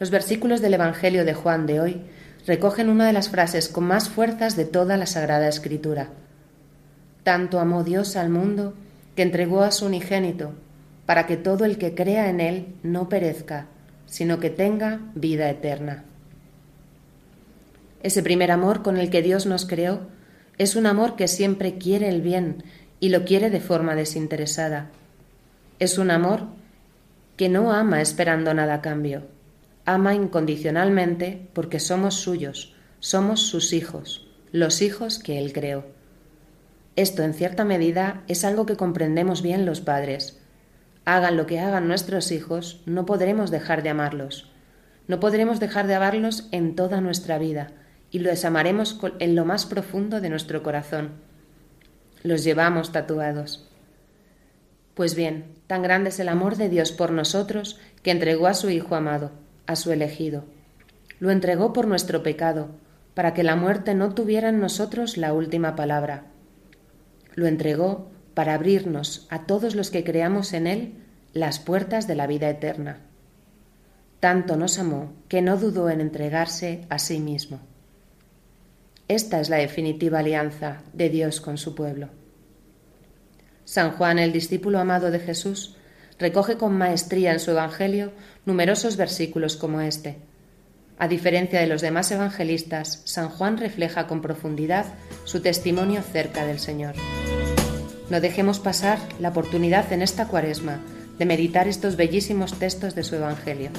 Los 0.00 0.10
versículos 0.10 0.60
del 0.60 0.74
Evangelio 0.74 1.24
de 1.24 1.32
Juan 1.32 1.66
de 1.66 1.78
hoy 1.78 2.00
recogen 2.48 2.88
una 2.88 3.06
de 3.06 3.12
las 3.12 3.28
frases 3.28 3.68
con 3.68 3.84
más 3.84 4.08
fuerzas 4.08 4.56
de 4.56 4.64
toda 4.64 4.96
la 4.96 5.06
Sagrada 5.06 5.46
Escritura. 5.46 6.08
Tanto 7.22 7.60
amó 7.60 7.84
Dios 7.84 8.16
al 8.16 8.28
mundo 8.28 8.74
que 9.14 9.22
entregó 9.22 9.62
a 9.62 9.70
su 9.70 9.86
unigénito, 9.86 10.54
para 11.06 11.28
que 11.28 11.36
todo 11.36 11.64
el 11.64 11.78
que 11.78 11.94
crea 11.94 12.28
en 12.28 12.40
Él 12.40 12.74
no 12.82 13.08
perezca, 13.08 13.68
sino 14.06 14.40
que 14.40 14.50
tenga 14.50 14.98
vida 15.14 15.48
eterna. 15.48 16.02
Ese 18.02 18.24
primer 18.24 18.50
amor 18.50 18.82
con 18.82 18.96
el 18.96 19.10
que 19.10 19.22
Dios 19.22 19.46
nos 19.46 19.64
creó 19.64 20.00
es 20.58 20.74
un 20.74 20.86
amor 20.86 21.14
que 21.14 21.28
siempre 21.28 21.78
quiere 21.78 22.08
el 22.08 22.20
bien 22.20 22.64
y 23.00 23.10
lo 23.10 23.24
quiere 23.24 23.50
de 23.50 23.60
forma 23.60 23.94
desinteresada. 23.94 24.90
Es 25.78 25.98
un 25.98 26.10
amor 26.10 26.46
que 27.36 27.48
no 27.48 27.72
ama 27.72 28.00
esperando 28.00 28.54
nada 28.54 28.74
a 28.74 28.80
cambio. 28.80 29.26
Ama 29.84 30.14
incondicionalmente 30.14 31.48
porque 31.52 31.80
somos 31.80 32.14
suyos, 32.14 32.74
somos 32.98 33.42
sus 33.42 33.72
hijos, 33.72 34.26
los 34.52 34.82
hijos 34.82 35.18
que 35.18 35.38
Él 35.38 35.52
creó. 35.52 35.84
Esto, 36.96 37.22
en 37.22 37.34
cierta 37.34 37.64
medida, 37.64 38.22
es 38.26 38.44
algo 38.44 38.64
que 38.64 38.76
comprendemos 38.76 39.42
bien 39.42 39.66
los 39.66 39.82
padres. 39.82 40.40
Hagan 41.04 41.36
lo 41.36 41.46
que 41.46 41.60
hagan 41.60 41.88
nuestros 41.88 42.32
hijos, 42.32 42.80
no 42.86 43.04
podremos 43.04 43.50
dejar 43.50 43.82
de 43.82 43.90
amarlos. 43.90 44.50
No 45.06 45.20
podremos 45.20 45.60
dejar 45.60 45.86
de 45.86 45.94
amarlos 45.94 46.48
en 46.50 46.74
toda 46.74 47.00
nuestra 47.00 47.38
vida 47.38 47.68
y 48.10 48.20
los 48.20 48.44
amaremos 48.44 48.98
en 49.18 49.36
lo 49.36 49.44
más 49.44 49.66
profundo 49.66 50.20
de 50.20 50.30
nuestro 50.30 50.62
corazón 50.62 51.26
los 52.26 52.44
llevamos 52.44 52.92
tatuados. 52.92 53.68
Pues 54.94 55.14
bien, 55.14 55.44
tan 55.66 55.82
grande 55.82 56.10
es 56.10 56.20
el 56.20 56.28
amor 56.28 56.56
de 56.56 56.68
Dios 56.68 56.92
por 56.92 57.12
nosotros 57.12 57.78
que 58.02 58.10
entregó 58.10 58.46
a 58.46 58.54
su 58.54 58.70
Hijo 58.70 58.94
amado, 58.94 59.30
a 59.66 59.76
su 59.76 59.92
elegido. 59.92 60.44
Lo 61.20 61.30
entregó 61.30 61.72
por 61.72 61.86
nuestro 61.86 62.22
pecado, 62.22 62.68
para 63.14 63.32
que 63.32 63.42
la 63.42 63.56
muerte 63.56 63.94
no 63.94 64.14
tuviera 64.14 64.48
en 64.48 64.60
nosotros 64.60 65.16
la 65.16 65.32
última 65.32 65.76
palabra. 65.76 66.24
Lo 67.34 67.46
entregó 67.46 68.10
para 68.34 68.54
abrirnos 68.54 69.26
a 69.30 69.46
todos 69.46 69.74
los 69.74 69.90
que 69.90 70.04
creamos 70.04 70.52
en 70.52 70.66
Él 70.66 70.94
las 71.32 71.58
puertas 71.58 72.06
de 72.06 72.14
la 72.14 72.26
vida 72.26 72.50
eterna. 72.50 73.00
Tanto 74.20 74.56
nos 74.56 74.78
amó 74.78 75.12
que 75.28 75.42
no 75.42 75.56
dudó 75.56 75.90
en 75.90 76.00
entregarse 76.00 76.86
a 76.88 76.98
sí 76.98 77.20
mismo. 77.20 77.60
Esta 79.08 79.40
es 79.40 79.48
la 79.50 79.56
definitiva 79.56 80.18
alianza 80.18 80.82
de 80.92 81.08
Dios 81.08 81.40
con 81.40 81.58
su 81.58 81.74
pueblo. 81.74 82.08
San 83.64 83.92
Juan, 83.92 84.18
el 84.18 84.32
discípulo 84.32 84.80
amado 84.80 85.10
de 85.10 85.20
Jesús, 85.20 85.76
recoge 86.18 86.56
con 86.56 86.76
maestría 86.76 87.32
en 87.32 87.40
su 87.40 87.52
Evangelio 87.52 88.12
numerosos 88.44 88.96
versículos 88.96 89.56
como 89.56 89.80
este. 89.80 90.16
A 90.98 91.08
diferencia 91.08 91.60
de 91.60 91.66
los 91.66 91.82
demás 91.82 92.10
evangelistas, 92.10 93.02
San 93.04 93.28
Juan 93.28 93.58
refleja 93.58 94.06
con 94.06 94.22
profundidad 94.22 94.86
su 95.24 95.40
testimonio 95.40 96.02
cerca 96.02 96.46
del 96.46 96.58
Señor. 96.58 96.94
No 98.08 98.20
dejemos 98.20 98.60
pasar 98.60 98.98
la 99.20 99.28
oportunidad 99.28 99.92
en 99.92 100.02
esta 100.02 100.26
cuaresma 100.26 100.80
de 101.18 101.26
meditar 101.26 101.68
estos 101.68 101.96
bellísimos 101.96 102.58
textos 102.58 102.94
de 102.94 103.04
su 103.04 103.16
Evangelio. 103.16 103.70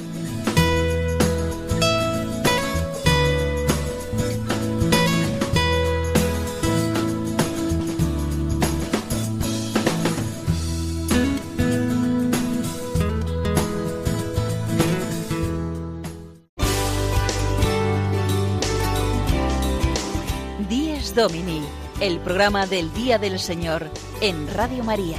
El 21.99 22.19
programa 22.21 22.67
del 22.67 22.93
Día 22.93 23.17
del 23.17 23.37
Señor 23.37 23.89
en 24.21 24.47
Radio 24.53 24.85
María. 24.85 25.17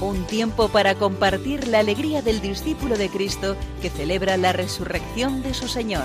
Un 0.00 0.24
tiempo 0.26 0.70
para 0.70 0.94
compartir 0.94 1.68
la 1.68 1.80
alegría 1.80 2.22
del 2.22 2.40
discípulo 2.40 2.96
de 2.96 3.10
Cristo 3.10 3.56
que 3.82 3.90
celebra 3.90 4.38
la 4.38 4.54
resurrección 4.54 5.42
de 5.42 5.52
su 5.52 5.68
Señor. 5.68 6.04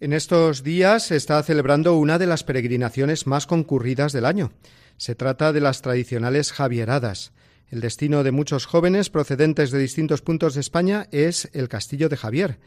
En 0.00 0.14
estos 0.14 0.62
días 0.62 1.02
se 1.02 1.16
está 1.16 1.42
celebrando 1.42 1.98
una 1.98 2.18
de 2.18 2.26
las 2.26 2.42
peregrinaciones 2.42 3.26
más 3.26 3.46
concurridas 3.46 4.14
del 4.14 4.24
año. 4.24 4.52
Se 4.96 5.14
trata 5.14 5.52
de 5.52 5.60
las 5.60 5.82
tradicionales 5.82 6.52
Javieradas. 6.52 7.32
El 7.68 7.80
destino 7.80 8.22
de 8.22 8.30
muchos 8.30 8.64
jóvenes 8.64 9.10
procedentes 9.10 9.72
de 9.72 9.80
distintos 9.80 10.22
puntos 10.22 10.54
de 10.54 10.60
España 10.60 11.08
es 11.10 11.50
el 11.52 11.68
Castillo 11.68 12.08
de 12.08 12.16
Javier, 12.16 12.58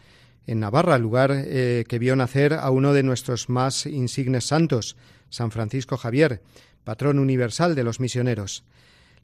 en 0.46 0.60
Navarra, 0.60 0.98
lugar 0.98 1.32
eh, 1.34 1.86
que 1.88 2.00
vio 2.00 2.18
nacer 2.18 2.54
a 2.54 2.70
uno 2.70 2.92
de 2.92 3.04
nuestros 3.04 3.48
más 3.48 3.86
insignes 3.86 4.46
santos, 4.46 4.98
San 5.30 5.52
Francisco 5.52 5.96
Javier, 5.96 6.42
patrón 6.84 7.18
universal 7.18 7.76
de 7.76 7.84
los 7.86 8.02
misioneros. 8.02 8.66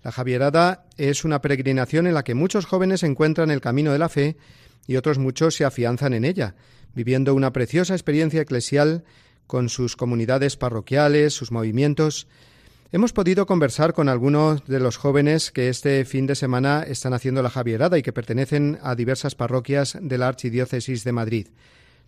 La 0.01 0.13
Javierada 0.13 0.85
es 0.95 1.25
una 1.25 1.41
peregrinación 1.41 2.07
en 2.07 2.13
la 2.13 2.23
que 2.23 2.35
muchos 2.35 2.65
jóvenes 2.65 3.03
encuentran 3.03 3.51
el 3.51 3.59
camino 3.59 3.91
de 3.91 3.99
la 3.99 4.07
fe 4.07 4.37
y 4.87 4.95
otros 4.95 5.17
muchos 5.17 5.55
se 5.55 5.65
afianzan 5.65 6.13
en 6.13 6.23
ella, 6.23 6.55
viviendo 6.93 7.33
una 7.33 7.51
preciosa 7.51 7.95
experiencia 7.95 8.41
eclesial 8.41 9.03
con 9.45 9.67
sus 9.67 9.97
comunidades 9.97 10.55
parroquiales, 10.55 11.33
sus 11.33 11.51
movimientos, 11.51 12.27
Hemos 12.91 13.13
podido 13.13 13.45
conversar 13.45 13.93
con 13.93 14.09
algunos 14.09 14.65
de 14.65 14.79
los 14.79 14.97
jóvenes 14.97 15.51
que 15.51 15.69
este 15.69 16.05
fin 16.05 16.27
de 16.27 16.35
semana 16.35 16.83
están 16.83 17.13
haciendo 17.13 17.41
la 17.41 17.49
Javierada 17.49 17.97
y 17.97 18.03
que 18.03 18.13
pertenecen 18.13 18.77
a 18.83 18.95
diversas 18.95 19.33
parroquias 19.33 19.97
de 19.99 20.17
la 20.17 20.27
Archidiócesis 20.27 21.03
de 21.03 21.11
Madrid. 21.11 21.47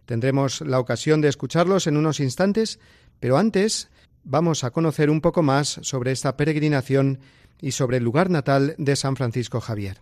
Tendremos 0.06 0.62
la 0.62 0.80
ocasión 0.80 1.20
de 1.20 1.30
escucharlos 1.30 1.88
en 1.88 1.98
unos 1.98 2.20
instantes, 2.20 2.80
pero 3.20 3.38
antes 3.38 3.90
vamos 4.24 4.64
a 4.64 4.72
conocer 4.72 5.10
un 5.10 5.20
poco 5.20 5.42
más 5.42 5.80
sobre 5.82 6.12
esta 6.12 6.38
peregrinación 6.38 7.20
y 7.60 7.72
sobre 7.72 7.98
el 7.98 8.04
lugar 8.04 8.30
natal 8.30 8.76
de 8.78 8.96
San 8.96 9.16
Francisco 9.16 9.60
Javier. 9.60 10.00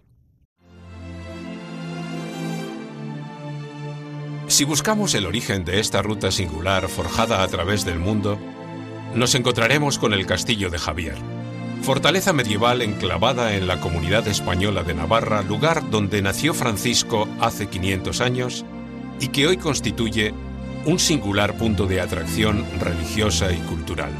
Si 4.47 4.65
buscamos 4.65 5.15
el 5.15 5.25
origen 5.25 5.65
de 5.65 5.79
esta 5.79 6.01
ruta 6.01 6.31
singular 6.31 6.87
forjada 6.89 7.41
a 7.41 7.47
través 7.47 7.83
del 7.83 7.97
mundo, 7.97 8.37
nos 9.15 9.33
encontraremos 9.33 9.97
con 9.97 10.13
el 10.13 10.25
Castillo 10.25 10.69
de 10.69 10.77
Javier, 10.77 11.15
fortaleza 11.81 12.33
medieval 12.33 12.81
enclavada 12.81 13.55
en 13.55 13.65
la 13.65 13.79
comunidad 13.79 14.27
española 14.27 14.83
de 14.83 14.93
Navarra, 14.93 15.41
lugar 15.41 15.89
donde 15.89 16.21
nació 16.21 16.53
Francisco 16.53 17.27
hace 17.39 17.67
500 17.67 18.19
años 18.19 18.65
y 19.21 19.29
que 19.29 19.47
hoy 19.47 19.57
constituye 19.57 20.33
un 20.85 20.99
singular 20.99 21.57
punto 21.57 21.87
de 21.87 22.01
atracción 22.01 22.65
religiosa 22.79 23.53
y 23.53 23.57
cultural. 23.59 24.11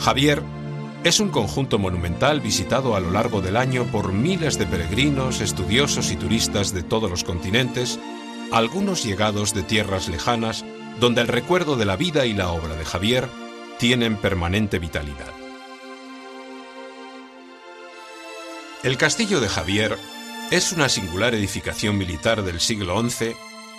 Javier 0.00 0.42
es 1.04 1.20
un 1.20 1.28
conjunto 1.28 1.78
monumental 1.78 2.40
visitado 2.40 2.96
a 2.96 3.00
lo 3.00 3.10
largo 3.10 3.42
del 3.42 3.56
año 3.56 3.84
por 3.84 4.12
miles 4.12 4.58
de 4.58 4.66
peregrinos, 4.66 5.42
estudiosos 5.42 6.10
y 6.10 6.16
turistas 6.16 6.72
de 6.72 6.82
todos 6.82 7.10
los 7.10 7.24
continentes, 7.24 8.00
algunos 8.52 9.04
llegados 9.04 9.52
de 9.52 9.62
tierras 9.62 10.08
lejanas, 10.08 10.64
donde 10.98 11.20
el 11.20 11.28
recuerdo 11.28 11.76
de 11.76 11.84
la 11.84 11.96
vida 11.96 12.24
y 12.24 12.32
la 12.32 12.50
obra 12.50 12.74
de 12.74 12.84
Javier 12.84 13.28
tienen 13.78 14.16
permanente 14.16 14.78
vitalidad. 14.78 15.32
El 18.82 18.96
castillo 18.96 19.40
de 19.40 19.48
Javier 19.48 19.98
es 20.50 20.72
una 20.72 20.88
singular 20.88 21.34
edificación 21.34 21.98
militar 21.98 22.42
del 22.42 22.60
siglo 22.60 23.00
XI 23.08 23.34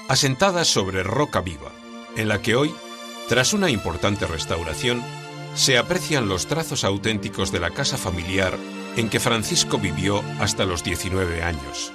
asentada 0.07 0.65
sobre 0.65 1.03
roca 1.03 1.41
viva, 1.41 1.71
en 2.15 2.27
la 2.27 2.41
que 2.41 2.55
hoy, 2.55 2.73
tras 3.27 3.53
una 3.53 3.69
importante 3.69 4.25
restauración, 4.25 5.01
se 5.55 5.77
aprecian 5.77 6.27
los 6.27 6.47
trazos 6.47 6.83
auténticos 6.83 7.51
de 7.51 7.59
la 7.59 7.69
casa 7.69 7.97
familiar 7.97 8.57
en 8.95 9.09
que 9.09 9.19
Francisco 9.19 9.77
vivió 9.77 10.23
hasta 10.39 10.65
los 10.65 10.83
19 10.83 11.43
años. 11.43 11.91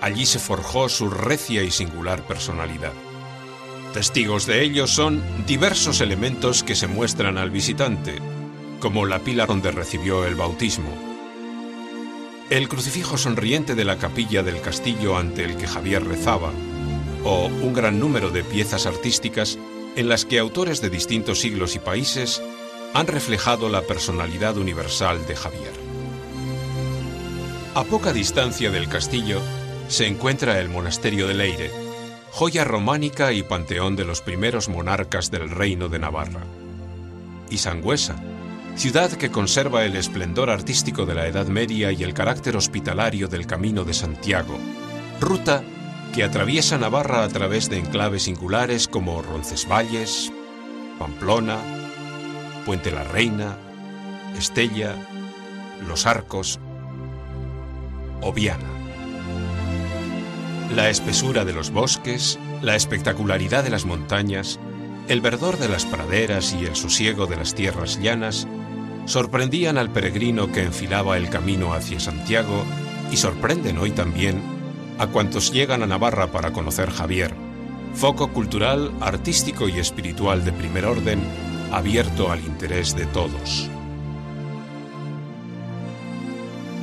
Allí 0.00 0.26
se 0.26 0.38
forjó 0.38 0.88
su 0.88 1.10
recia 1.10 1.62
y 1.62 1.70
singular 1.70 2.26
personalidad. 2.26 2.92
Testigos 3.92 4.46
de 4.46 4.62
ello 4.62 4.86
son 4.86 5.20
diversos 5.46 6.00
elementos 6.00 6.62
que 6.62 6.76
se 6.76 6.86
muestran 6.86 7.38
al 7.38 7.50
visitante, 7.50 8.14
como 8.78 9.04
la 9.04 9.18
pila 9.18 9.46
donde 9.46 9.72
recibió 9.72 10.24
el 10.26 10.36
bautismo, 10.36 10.90
el 12.50 12.68
crucifijo 12.68 13.18
sonriente 13.18 13.74
de 13.74 13.84
la 13.84 13.96
capilla 13.96 14.44
del 14.44 14.60
castillo 14.60 15.16
ante 15.16 15.44
el 15.44 15.56
que 15.56 15.66
Javier 15.66 16.04
rezaba, 16.04 16.52
o 17.24 17.46
un 17.46 17.72
gran 17.72 17.98
número 17.98 18.30
de 18.30 18.44
piezas 18.44 18.86
artísticas 18.86 19.58
en 19.96 20.08
las 20.08 20.24
que 20.24 20.38
autores 20.38 20.80
de 20.80 20.90
distintos 20.90 21.40
siglos 21.40 21.74
y 21.74 21.80
países 21.80 22.40
han 22.94 23.08
reflejado 23.08 23.68
la 23.68 23.82
personalidad 23.82 24.56
universal 24.56 25.26
de 25.26 25.34
Javier. 25.34 25.72
A 27.74 27.82
poca 27.82 28.12
distancia 28.12 28.70
del 28.70 28.88
castillo 28.88 29.40
se 29.88 30.06
encuentra 30.06 30.60
el 30.60 30.68
monasterio 30.68 31.26
de 31.26 31.34
Leire, 31.34 31.89
joya 32.30 32.64
románica 32.64 33.32
y 33.32 33.42
panteón 33.42 33.96
de 33.96 34.04
los 34.04 34.20
primeros 34.20 34.68
monarcas 34.68 35.30
del 35.30 35.50
reino 35.50 35.88
de 35.88 35.98
Navarra. 35.98 36.42
Y 37.50 37.58
Sangüesa, 37.58 38.16
ciudad 38.76 39.10
que 39.10 39.30
conserva 39.30 39.84
el 39.84 39.96
esplendor 39.96 40.50
artístico 40.50 41.06
de 41.06 41.14
la 41.14 41.26
Edad 41.26 41.46
Media 41.46 41.92
y 41.92 42.02
el 42.02 42.14
carácter 42.14 42.56
hospitalario 42.56 43.28
del 43.28 43.46
Camino 43.46 43.84
de 43.84 43.94
Santiago, 43.94 44.56
ruta 45.20 45.62
que 46.14 46.24
atraviesa 46.24 46.78
Navarra 46.78 47.24
a 47.24 47.28
través 47.28 47.68
de 47.68 47.78
enclaves 47.78 48.24
singulares 48.24 48.88
como 48.88 49.22
Roncesvalles, 49.22 50.32
Pamplona, 50.98 51.58
Puente 52.64 52.90
la 52.90 53.04
Reina, 53.04 53.56
Estella, 54.36 54.94
Los 55.86 56.06
Arcos 56.06 56.58
o 58.20 58.32
Viana. 58.32 58.79
La 60.74 60.88
espesura 60.88 61.44
de 61.44 61.52
los 61.52 61.70
bosques, 61.70 62.38
la 62.62 62.76
espectacularidad 62.76 63.64
de 63.64 63.70
las 63.70 63.84
montañas, 63.84 64.60
el 65.08 65.20
verdor 65.20 65.58
de 65.58 65.68
las 65.68 65.84
praderas 65.84 66.54
y 66.54 66.64
el 66.64 66.76
sosiego 66.76 67.26
de 67.26 67.36
las 67.36 67.54
tierras 67.56 68.00
llanas 68.00 68.46
sorprendían 69.06 69.78
al 69.78 69.90
peregrino 69.90 70.52
que 70.52 70.62
enfilaba 70.62 71.16
el 71.16 71.28
camino 71.28 71.74
hacia 71.74 71.98
Santiago 71.98 72.64
y 73.10 73.16
sorprenden 73.16 73.78
hoy 73.78 73.90
también 73.90 74.40
a 74.98 75.08
cuantos 75.08 75.50
llegan 75.50 75.82
a 75.82 75.86
Navarra 75.86 76.28
para 76.28 76.52
conocer 76.52 76.90
Javier, 76.90 77.34
foco 77.94 78.32
cultural, 78.32 78.92
artístico 79.00 79.68
y 79.68 79.80
espiritual 79.80 80.44
de 80.44 80.52
primer 80.52 80.84
orden, 80.84 81.20
abierto 81.72 82.30
al 82.30 82.40
interés 82.40 82.94
de 82.94 83.06
todos. 83.06 83.68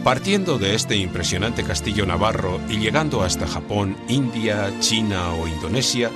Partiendo 0.07 0.57
de 0.57 0.73
este 0.73 0.95
impresionante 0.95 1.65
castillo 1.65 2.05
navarro 2.05 2.61
y 2.69 2.77
llegando 2.77 3.23
hasta 3.23 3.45
Japón, 3.45 3.97
India, 4.07 4.71
China 4.79 5.33
o 5.33 5.49
Indonesia, 5.49 6.09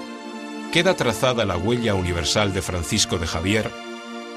queda 0.71 0.95
trazada 0.95 1.43
la 1.43 1.57
huella 1.57 1.93
universal 1.93 2.53
de 2.53 2.61
Francisco 2.61 3.17
de 3.17 3.27
Javier, 3.27 3.69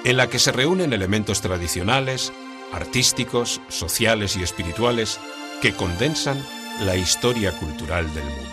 en 0.02 0.16
la 0.16 0.28
que 0.28 0.40
se 0.40 0.50
reúnen 0.50 0.92
elementos 0.92 1.40
tradicionales, 1.40 2.32
artísticos, 2.72 3.60
sociales 3.68 4.34
y 4.34 4.42
espirituales 4.42 5.20
que 5.62 5.72
condensan 5.72 6.44
la 6.80 6.96
historia 6.96 7.56
cultural 7.56 8.12
del 8.12 8.24
mundo. 8.24 8.50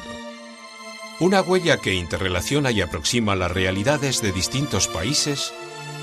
Una 1.19 1.41
huella 1.41 1.77
que 1.77 1.95
interrelaciona 1.95 2.69
y 2.69 2.81
aproxima 2.81 3.35
las 3.35 3.49
realidades 3.49 4.21
de 4.21 4.31
distintos 4.31 4.87
países, 4.87 5.51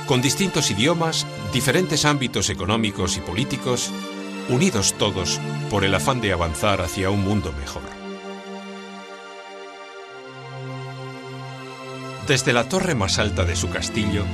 con 0.06 0.22
distintos 0.22 0.72
idiomas, 0.72 1.24
diferentes 1.52 2.04
ámbitos 2.04 2.50
económicos 2.50 3.16
y 3.16 3.20
políticos, 3.20 3.92
unidos 4.48 4.94
todos 4.98 5.40
por 5.70 5.84
el 5.84 5.94
afán 5.94 6.20
de 6.20 6.32
avanzar 6.32 6.80
hacia 6.80 7.10
un 7.10 7.22
mundo 7.22 7.52
mejor. 7.52 7.82
Desde 12.26 12.52
la 12.52 12.68
torre 12.68 12.94
más 12.94 13.18
alta 13.18 13.44
de 13.44 13.56
su 13.56 13.70
castillo, 13.70 14.24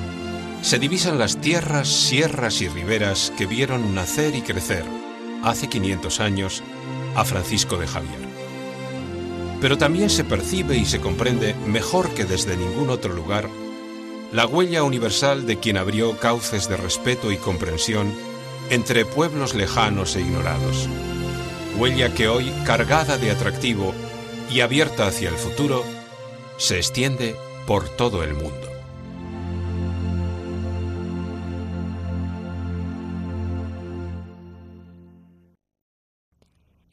se 0.62 0.78
divisan 0.78 1.18
las 1.18 1.40
tierras, 1.40 1.88
sierras 1.88 2.60
y 2.60 2.68
riberas 2.68 3.32
que 3.36 3.46
vieron 3.46 3.94
nacer 3.94 4.34
y 4.34 4.42
crecer, 4.42 4.84
hace 5.42 5.68
500 5.68 6.20
años, 6.20 6.62
a 7.14 7.24
Francisco 7.24 7.76
de 7.76 7.86
Javier. 7.86 8.20
Pero 9.60 9.78
también 9.78 10.10
se 10.10 10.24
percibe 10.24 10.76
y 10.76 10.84
se 10.84 11.00
comprende 11.00 11.54
mejor 11.66 12.10
que 12.14 12.24
desde 12.24 12.56
ningún 12.56 12.90
otro 12.90 13.12
lugar 13.12 13.48
la 14.32 14.46
huella 14.46 14.82
universal 14.82 15.46
de 15.46 15.60
quien 15.60 15.76
abrió 15.76 16.18
cauces 16.18 16.68
de 16.68 16.76
respeto 16.76 17.30
y 17.30 17.36
comprensión 17.36 18.12
entre 18.70 19.04
pueblos 19.04 19.54
lejanos 19.54 20.16
e 20.16 20.20
ignorados. 20.20 20.88
Huella 21.76 22.14
que 22.14 22.28
hoy, 22.28 22.52
cargada 22.64 23.18
de 23.18 23.30
atractivo 23.30 23.94
y 24.50 24.60
abierta 24.60 25.06
hacia 25.06 25.28
el 25.28 25.36
futuro, 25.36 25.84
se 26.56 26.76
extiende 26.76 27.36
por 27.66 27.88
todo 27.88 28.22
el 28.22 28.34
mundo. 28.34 28.73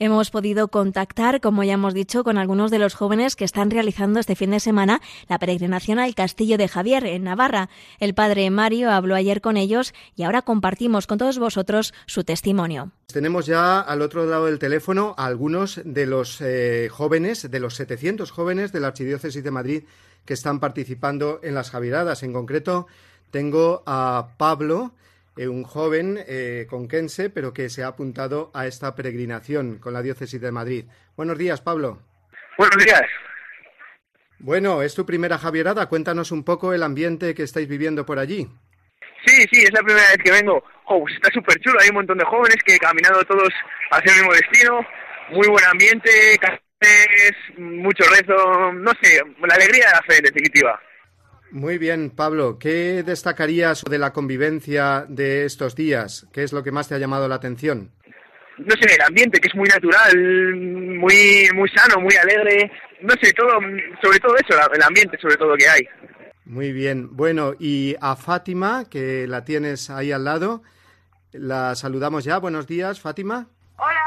Hemos 0.04 0.32
podido 0.32 0.70
contactar, 0.70 1.42
como 1.42 1.64
ya 1.64 1.74
hemos 1.74 1.94
dicho, 1.94 2.24
con 2.24 2.40
algunos 2.40 2.72
de 2.72 2.80
los 2.80 2.96
jóvenes 2.96 3.36
que 3.36 3.46
están 3.46 3.70
realizando 3.70 4.20
este 4.20 4.36
fin 4.36 4.50
de 4.50 4.60
semana 4.60 5.00
la 5.30 5.38
peregrinación 5.38 6.00
al 6.00 6.16
Castillo 6.16 6.58
de 6.58 6.68
Javier, 6.68 7.06
en 7.06 7.26
Navarra. 7.26 7.70
El 8.00 8.16
padre 8.16 8.50
Mario 8.50 8.90
habló 8.90 9.14
ayer 9.14 9.42
con 9.42 9.58
ellos 9.58 9.94
y 10.16 10.24
ahora 10.24 10.42
compartimos 10.42 11.06
con 11.06 11.20
todos 11.20 11.38
vosotros 11.38 11.94
su 12.08 12.24
testimonio. 12.24 12.90
Tenemos 13.14 13.46
ya 13.46 13.80
al 13.80 14.02
otro 14.02 14.26
lado 14.26 14.48
del 14.48 14.58
teléfono 14.58 15.14
a 15.20 15.28
algunos 15.28 15.80
de 15.86 16.08
los 16.08 16.42
eh, 16.42 16.90
jóvenes, 16.90 17.52
de 17.52 17.60
los 17.60 17.76
700 17.76 18.32
jóvenes 18.32 18.72
de 18.72 18.80
la 18.80 18.88
Archidiócesis 18.88 19.44
de 19.44 19.52
Madrid 19.52 19.84
que 20.26 20.34
están 20.34 20.60
participando 20.60 21.40
en 21.44 21.54
las 21.54 21.70
Javieradas. 21.70 22.24
En 22.24 22.34
concreto, 22.34 22.88
tengo 23.30 23.84
a 23.86 24.30
Pablo, 24.38 24.94
eh, 25.42 25.48
un 25.48 25.64
joven 25.64 26.24
eh, 26.28 26.68
conquense, 26.70 27.32
pero 27.32 27.52
que 27.52 27.70
se 27.70 27.84
ha 27.84 27.88
apuntado 27.88 28.52
a 28.54 28.68
esta 28.68 28.94
peregrinación 28.94 29.80
con 29.80 29.92
la 29.94 30.04
diócesis 30.04 30.40
de 30.40 30.52
Madrid. 30.52 30.86
Buenos 31.18 31.36
días, 31.36 31.62
Pablo. 31.62 32.00
Buenos 32.60 32.78
días. 32.86 33.02
Bueno, 34.38 34.84
es 34.84 34.94
tu 34.94 35.04
primera 35.04 35.40
Javierada. 35.40 35.88
Cuéntanos 35.88 36.32
un 36.32 36.44
poco 36.44 36.74
el 36.74 36.84
ambiente 36.84 37.34
que 37.34 37.42
estáis 37.42 37.68
viviendo 37.68 38.06
por 38.06 38.20
allí. 38.20 38.48
Sí, 39.26 39.46
sí, 39.52 39.64
es 39.64 39.74
la 39.74 39.82
primera 39.82 40.06
vez 40.10 40.20
que 40.24 40.32
vengo. 40.32 40.64
Oh, 40.86 41.04
está 41.10 41.32
súper 41.34 41.60
chulo. 41.60 41.80
Hay 41.80 41.90
un 41.90 41.96
montón 41.96 42.20
de 42.20 42.26
jóvenes 42.26 42.58
que 42.64 42.78
caminado 42.78 43.24
todos 43.24 43.50
hacia 43.90 44.12
el 44.12 44.20
mismo 44.20 44.34
destino. 44.34 44.86
Muy 45.32 45.48
buen 45.48 45.66
ambiente, 45.66 46.38
mucho 47.58 48.04
rezo. 48.12 48.74
No 48.74 48.92
sé, 49.02 49.22
la 49.48 49.56
alegría 49.56 49.88
de 49.88 49.92
la 49.92 50.04
fe, 50.08 50.18
en 50.18 50.24
definitiva. 50.26 50.80
Muy 51.52 51.78
bien, 51.78 52.12
Pablo. 52.12 52.58
¿Qué 52.58 53.04
destacarías 53.04 53.84
de 53.84 54.00
la 54.00 54.14
convivencia 54.14 55.06
de 55.10 55.44
estos 55.44 55.76
días? 55.76 56.26
¿Qué 56.32 56.44
es 56.44 56.54
lo 56.54 56.64
que 56.64 56.72
más 56.72 56.88
te 56.88 56.96
ha 56.96 56.98
llamado 56.98 57.28
la 57.28 57.36
atención? 57.36 57.92
No 58.58 58.76
sé, 58.80 58.96
el 58.96 59.02
ambiente, 59.02 59.40
que 59.40 59.50
es 59.50 59.56
muy 59.56 59.68
natural, 59.68 60.16
muy, 60.98 61.50
muy 61.54 61.70
sano, 61.70 62.00
muy 62.00 62.16
alegre. 62.16 62.72
No 63.02 63.14
sé, 63.22 63.34
todo, 63.34 63.50
sobre 64.02 64.20
todo 64.20 64.36
eso, 64.36 64.58
el 64.74 64.82
ambiente 64.84 65.18
sobre 65.22 65.36
todo 65.36 65.56
que 65.58 65.68
hay. 65.68 65.82
Muy 66.46 66.72
bien. 66.72 67.10
Bueno, 67.16 67.54
y 67.60 67.96
a 68.00 68.16
Fátima, 68.16 68.86
que 68.90 69.28
la 69.28 69.44
tienes 69.44 69.90
ahí 69.90 70.14
al 70.14 70.24
lado, 70.24 70.64
la 71.34 71.76
saludamos 71.76 72.24
ya. 72.24 72.38
Buenos 72.38 72.66
días, 72.66 73.02
Fátima. 73.02 73.48
Hola. 73.78 74.02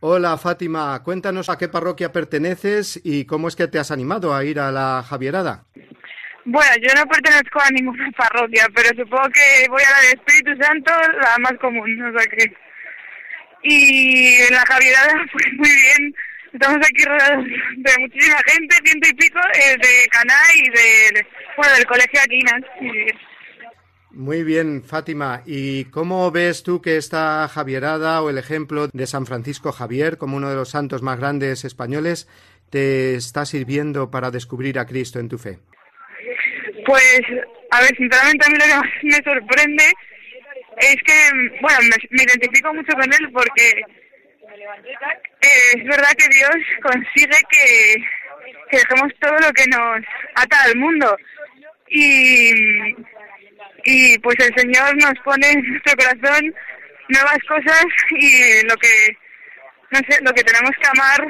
Hola, 0.00 0.38
Fátima. 0.38 1.02
Cuéntanos 1.02 1.50
a 1.50 1.58
qué 1.58 1.68
parroquia 1.68 2.12
perteneces 2.12 2.98
y 3.04 3.26
cómo 3.26 3.48
es 3.48 3.56
que 3.56 3.68
te 3.68 3.78
has 3.78 3.90
animado 3.90 4.34
a 4.34 4.44
ir 4.44 4.60
a 4.60 4.70
la 4.70 5.04
Javierada. 5.06 5.64
Bueno, 6.46 6.70
yo 6.80 6.94
no 6.94 7.04
pertenezco 7.06 7.60
a 7.60 7.70
ninguna 7.70 8.08
parroquia, 8.16 8.68
pero 8.72 8.88
supongo 8.90 9.28
que 9.30 9.68
voy 9.68 9.82
a 9.82 9.90
la 9.90 10.00
del 10.00 10.14
Espíritu 10.14 10.62
Santo, 10.62 10.92
la 11.20 11.36
más 11.40 11.58
común, 11.60 12.02
o 12.02 12.18
sea 12.18 12.26
que... 12.28 12.52
Y 13.62 14.34
en 14.42 14.54
la 14.54 14.64
Javierada 14.64 15.26
fue 15.32 15.42
muy 15.58 15.68
bien, 15.68 16.14
estamos 16.52 16.76
aquí 16.76 17.04
rodeados 17.04 17.44
de 17.78 17.92
muchísima 17.98 18.38
gente, 18.46 18.76
ciento 18.84 19.08
y 19.08 19.14
pico, 19.14 19.40
eh, 19.54 19.76
de 19.76 20.06
Caná 20.08 20.40
y 20.54 20.70
de, 20.70 21.26
bueno, 21.56 21.74
del 21.74 21.86
Colegio 21.86 22.20
Aquinas. 22.22 22.62
Muy 24.12 24.44
bien, 24.44 24.84
Fátima. 24.84 25.42
¿Y 25.46 25.86
cómo 25.86 26.30
ves 26.30 26.62
tú 26.62 26.80
que 26.80 26.96
esta 26.96 27.48
Javierada 27.48 28.22
o 28.22 28.30
el 28.30 28.38
ejemplo 28.38 28.86
de 28.86 29.06
San 29.08 29.26
Francisco 29.26 29.72
Javier 29.72 30.16
como 30.16 30.36
uno 30.36 30.48
de 30.48 30.56
los 30.56 30.70
santos 30.70 31.02
más 31.02 31.18
grandes 31.18 31.64
españoles 31.64 32.28
te 32.70 33.16
está 33.16 33.44
sirviendo 33.46 34.12
para 34.12 34.30
descubrir 34.30 34.78
a 34.78 34.86
Cristo 34.86 35.18
en 35.18 35.28
tu 35.28 35.38
fe? 35.38 35.58
Pues, 36.86 37.20
a 37.72 37.80
ver, 37.80 37.96
sinceramente 37.96 38.46
a 38.46 38.48
mí 38.48 38.54
lo 38.58 38.64
que 38.64 38.74
más 38.74 38.90
me 39.02 39.22
sorprende 39.24 39.84
es 40.78 40.96
que, 41.04 41.30
bueno, 41.60 41.78
me, 42.10 42.22
identifico 42.22 42.72
mucho 42.72 42.92
con 42.92 43.12
él 43.12 43.30
porque 43.32 43.82
eh, 45.40 45.72
es 45.76 45.84
verdad 45.84 46.12
que 46.16 46.28
Dios 46.28 46.56
consigue 46.82 47.38
que, 47.50 47.96
dejemos 48.70 49.12
todo 49.20 49.36
lo 49.38 49.52
que 49.52 49.66
nos 49.68 50.04
ata 50.36 50.62
al 50.64 50.76
mundo. 50.76 51.16
Y, 51.88 52.52
y 53.84 54.18
pues 54.18 54.36
el 54.40 54.54
Señor 54.56 54.96
nos 54.96 55.18
pone 55.24 55.50
en 55.50 55.62
nuestro 55.62 55.96
corazón 55.96 56.54
nuevas 57.08 57.38
cosas 57.48 57.84
y 58.10 58.66
lo 58.66 58.76
que, 58.76 59.16
no 59.90 59.98
sé, 60.08 60.20
lo 60.22 60.32
que 60.32 60.44
tenemos 60.44 60.72
que 60.80 60.88
amar 60.88 61.26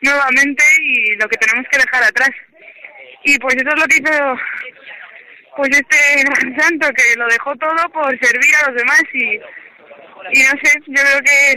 nuevamente 0.00 0.64
y 0.80 1.16
lo 1.16 1.28
que 1.28 1.36
tenemos 1.36 1.66
que 1.70 1.78
dejar 1.78 2.02
atrás. 2.02 2.30
Y 3.24 3.38
pues 3.38 3.56
eso 3.56 3.68
es 3.68 3.80
lo 3.80 3.86
que 3.86 3.96
hizo 3.96 4.38
pues 5.56 5.70
este 5.70 6.22
gran 6.22 6.60
santo, 6.60 6.88
que 6.94 7.18
lo 7.18 7.26
dejó 7.28 7.56
todo 7.56 7.90
por 7.92 8.10
servir 8.20 8.54
a 8.56 8.70
los 8.70 8.76
demás 8.76 9.02
y, 9.12 9.34
y 10.32 10.42
no 10.42 10.60
sé, 10.62 10.78
yo 10.86 11.02
creo 11.02 11.20
que 11.24 11.54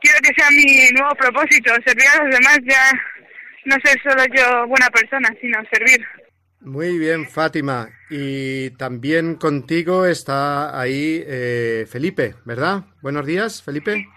quiero 0.00 0.18
que 0.22 0.34
sea 0.36 0.50
mi 0.50 0.90
nuevo 0.92 1.14
propósito, 1.14 1.72
servir 1.84 2.06
a 2.08 2.24
los 2.24 2.34
demás, 2.34 2.58
ya 2.64 2.92
no 3.64 3.76
ser 3.84 4.00
solo 4.02 4.24
yo 4.34 4.66
buena 4.66 4.88
persona, 4.90 5.28
sino 5.40 5.58
servir. 5.72 6.04
Muy 6.60 6.98
bien, 6.98 7.28
Fátima. 7.28 7.88
Y 8.10 8.70
también 8.70 9.36
contigo 9.36 10.06
está 10.06 10.78
ahí 10.78 11.22
eh, 11.26 11.86
Felipe, 11.88 12.34
¿verdad? 12.44 12.84
Buenos 13.00 13.26
días, 13.26 13.62
Felipe. 13.62 14.08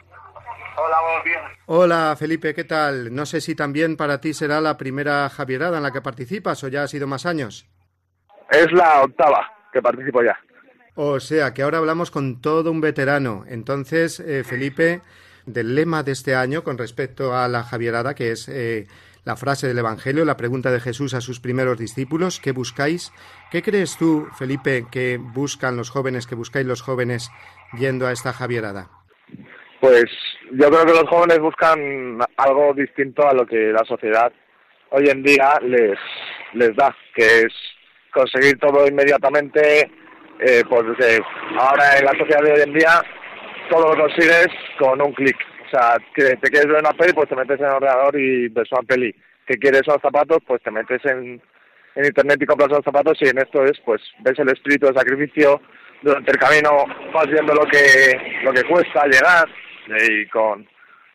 Hola, 0.77 0.97
buenos 1.01 1.25
días. 1.25 1.41
Hola, 1.65 2.15
Felipe, 2.17 2.53
¿qué 2.53 2.63
tal? 2.63 3.13
No 3.13 3.25
sé 3.25 3.41
si 3.41 3.55
también 3.55 3.97
para 3.97 4.21
ti 4.21 4.33
será 4.33 4.61
la 4.61 4.77
primera 4.77 5.29
Javierada 5.29 5.77
en 5.77 5.83
la 5.83 5.91
que 5.91 6.01
participas 6.01 6.63
o 6.63 6.67
ya 6.67 6.83
ha 6.83 6.87
sido 6.87 7.07
más 7.07 7.25
años. 7.25 7.67
Es 8.49 8.71
la 8.71 9.01
octava 9.03 9.51
que 9.71 9.81
participo 9.81 10.23
ya. 10.23 10.37
O 10.95 11.19
sea, 11.19 11.53
que 11.53 11.63
ahora 11.63 11.77
hablamos 11.77 12.11
con 12.11 12.41
todo 12.41 12.71
un 12.71 12.81
veterano. 12.81 13.45
Entonces, 13.47 14.19
eh, 14.19 14.43
Felipe, 14.43 15.01
del 15.45 15.75
lema 15.75 16.03
de 16.03 16.11
este 16.11 16.35
año 16.35 16.63
con 16.63 16.77
respecto 16.77 17.35
a 17.35 17.47
la 17.47 17.63
Javierada, 17.63 18.13
que 18.13 18.31
es 18.31 18.47
eh, 18.49 18.87
la 19.23 19.35
frase 19.35 19.67
del 19.67 19.79
Evangelio, 19.79 20.25
la 20.25 20.37
pregunta 20.37 20.71
de 20.71 20.79
Jesús 20.79 21.13
a 21.13 21.21
sus 21.21 21.39
primeros 21.39 21.77
discípulos, 21.77 22.39
¿qué 22.39 22.51
buscáis? 22.51 23.11
¿Qué 23.51 23.61
crees 23.61 23.97
tú, 23.97 24.27
Felipe, 24.37 24.85
que 24.91 25.17
buscan 25.17 25.77
los 25.77 25.89
jóvenes, 25.89 26.27
que 26.27 26.35
buscáis 26.35 26.65
los 26.65 26.81
jóvenes 26.81 27.29
yendo 27.77 28.07
a 28.07 28.11
esta 28.11 28.33
Javierada? 28.33 28.89
Pues 29.81 30.05
yo 30.51 30.69
creo 30.69 30.85
que 30.85 30.93
los 30.93 31.09
jóvenes 31.09 31.39
buscan 31.39 32.19
algo 32.37 32.71
distinto 32.75 33.27
a 33.27 33.33
lo 33.33 33.47
que 33.47 33.73
la 33.73 33.83
sociedad 33.83 34.31
hoy 34.91 35.09
en 35.09 35.23
día 35.23 35.59
les, 35.63 35.97
les 36.53 36.75
da, 36.75 36.95
que 37.15 37.23
es 37.23 37.53
conseguir 38.13 38.59
todo 38.59 38.87
inmediatamente, 38.87 39.89
eh, 40.39 40.63
pues 40.69 40.83
ahora 41.57 41.97
en 41.97 42.05
la 42.05 42.11
sociedad 42.11 42.43
de 42.43 42.51
hoy 42.53 42.61
en 42.61 42.73
día 42.73 43.01
todo 43.71 43.95
lo 43.95 44.03
consigues 44.03 44.49
con 44.77 45.01
un 45.01 45.13
clic. 45.13 45.37
O 45.65 45.69
sea, 45.71 45.97
que 46.13 46.35
te 46.35 46.51
quieres 46.51 46.67
ver 46.67 46.81
una 46.81 46.93
peli, 46.93 47.13
pues 47.13 47.29
te 47.29 47.35
metes 47.35 47.59
en 47.59 47.65
el 47.65 47.71
ordenador 47.71 48.19
y 48.19 48.49
ves 48.49 48.71
una 48.71 48.83
peli. 48.83 49.15
Que 49.47 49.57
quieres 49.57 49.87
unos 49.87 50.01
zapatos, 50.03 50.43
pues 50.45 50.61
te 50.61 50.69
metes 50.69 51.03
en, 51.05 51.41
en 51.95 52.05
internet 52.05 52.37
y 52.39 52.45
compras 52.45 52.69
los 52.69 52.83
zapatos 52.83 53.17
y 53.21 53.29
en 53.29 53.39
esto 53.39 53.65
es, 53.65 53.79
pues, 53.83 54.01
ves 54.19 54.37
el 54.37 54.49
espíritu 54.49 54.85
de 54.85 54.93
sacrificio, 54.93 55.59
durante 56.03 56.31
el 56.31 56.37
camino 56.37 56.85
vas 57.13 57.27
viendo 57.27 57.53
lo 57.53 57.65
que, 57.65 58.41
lo 58.43 58.51
que 58.53 58.63
cuesta 58.63 59.05
llegar 59.05 59.47
y 59.87 60.27
con, 60.27 60.67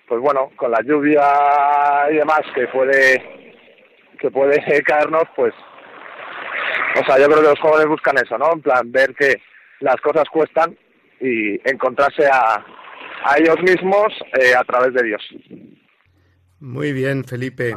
pues 0.08 0.20
bueno, 0.20 0.50
con 0.56 0.70
la 0.70 0.80
lluvia 0.82 2.10
y 2.10 2.16
demás 2.16 2.42
que 2.54 2.66
puede, 2.68 3.54
que 4.18 4.30
puede 4.30 4.82
caernos, 4.84 5.24
pues, 5.34 5.54
o 7.00 7.04
sea, 7.04 7.18
yo 7.18 7.26
creo 7.26 7.42
que 7.42 7.48
los 7.48 7.60
jóvenes 7.60 7.88
buscan 7.88 8.16
eso, 8.18 8.38
¿no? 8.38 8.52
En 8.52 8.62
plan, 8.62 8.90
ver 8.90 9.14
que 9.14 9.40
las 9.80 9.96
cosas 9.96 10.24
cuestan 10.30 10.76
y 11.20 11.54
encontrarse 11.68 12.26
a, 12.26 12.64
a 13.24 13.38
ellos 13.38 13.56
mismos 13.62 14.12
eh, 14.40 14.54
a 14.54 14.64
través 14.64 14.94
de 14.94 15.02
Dios. 15.02 15.22
Muy 16.60 16.92
bien, 16.92 17.24
Felipe. 17.24 17.76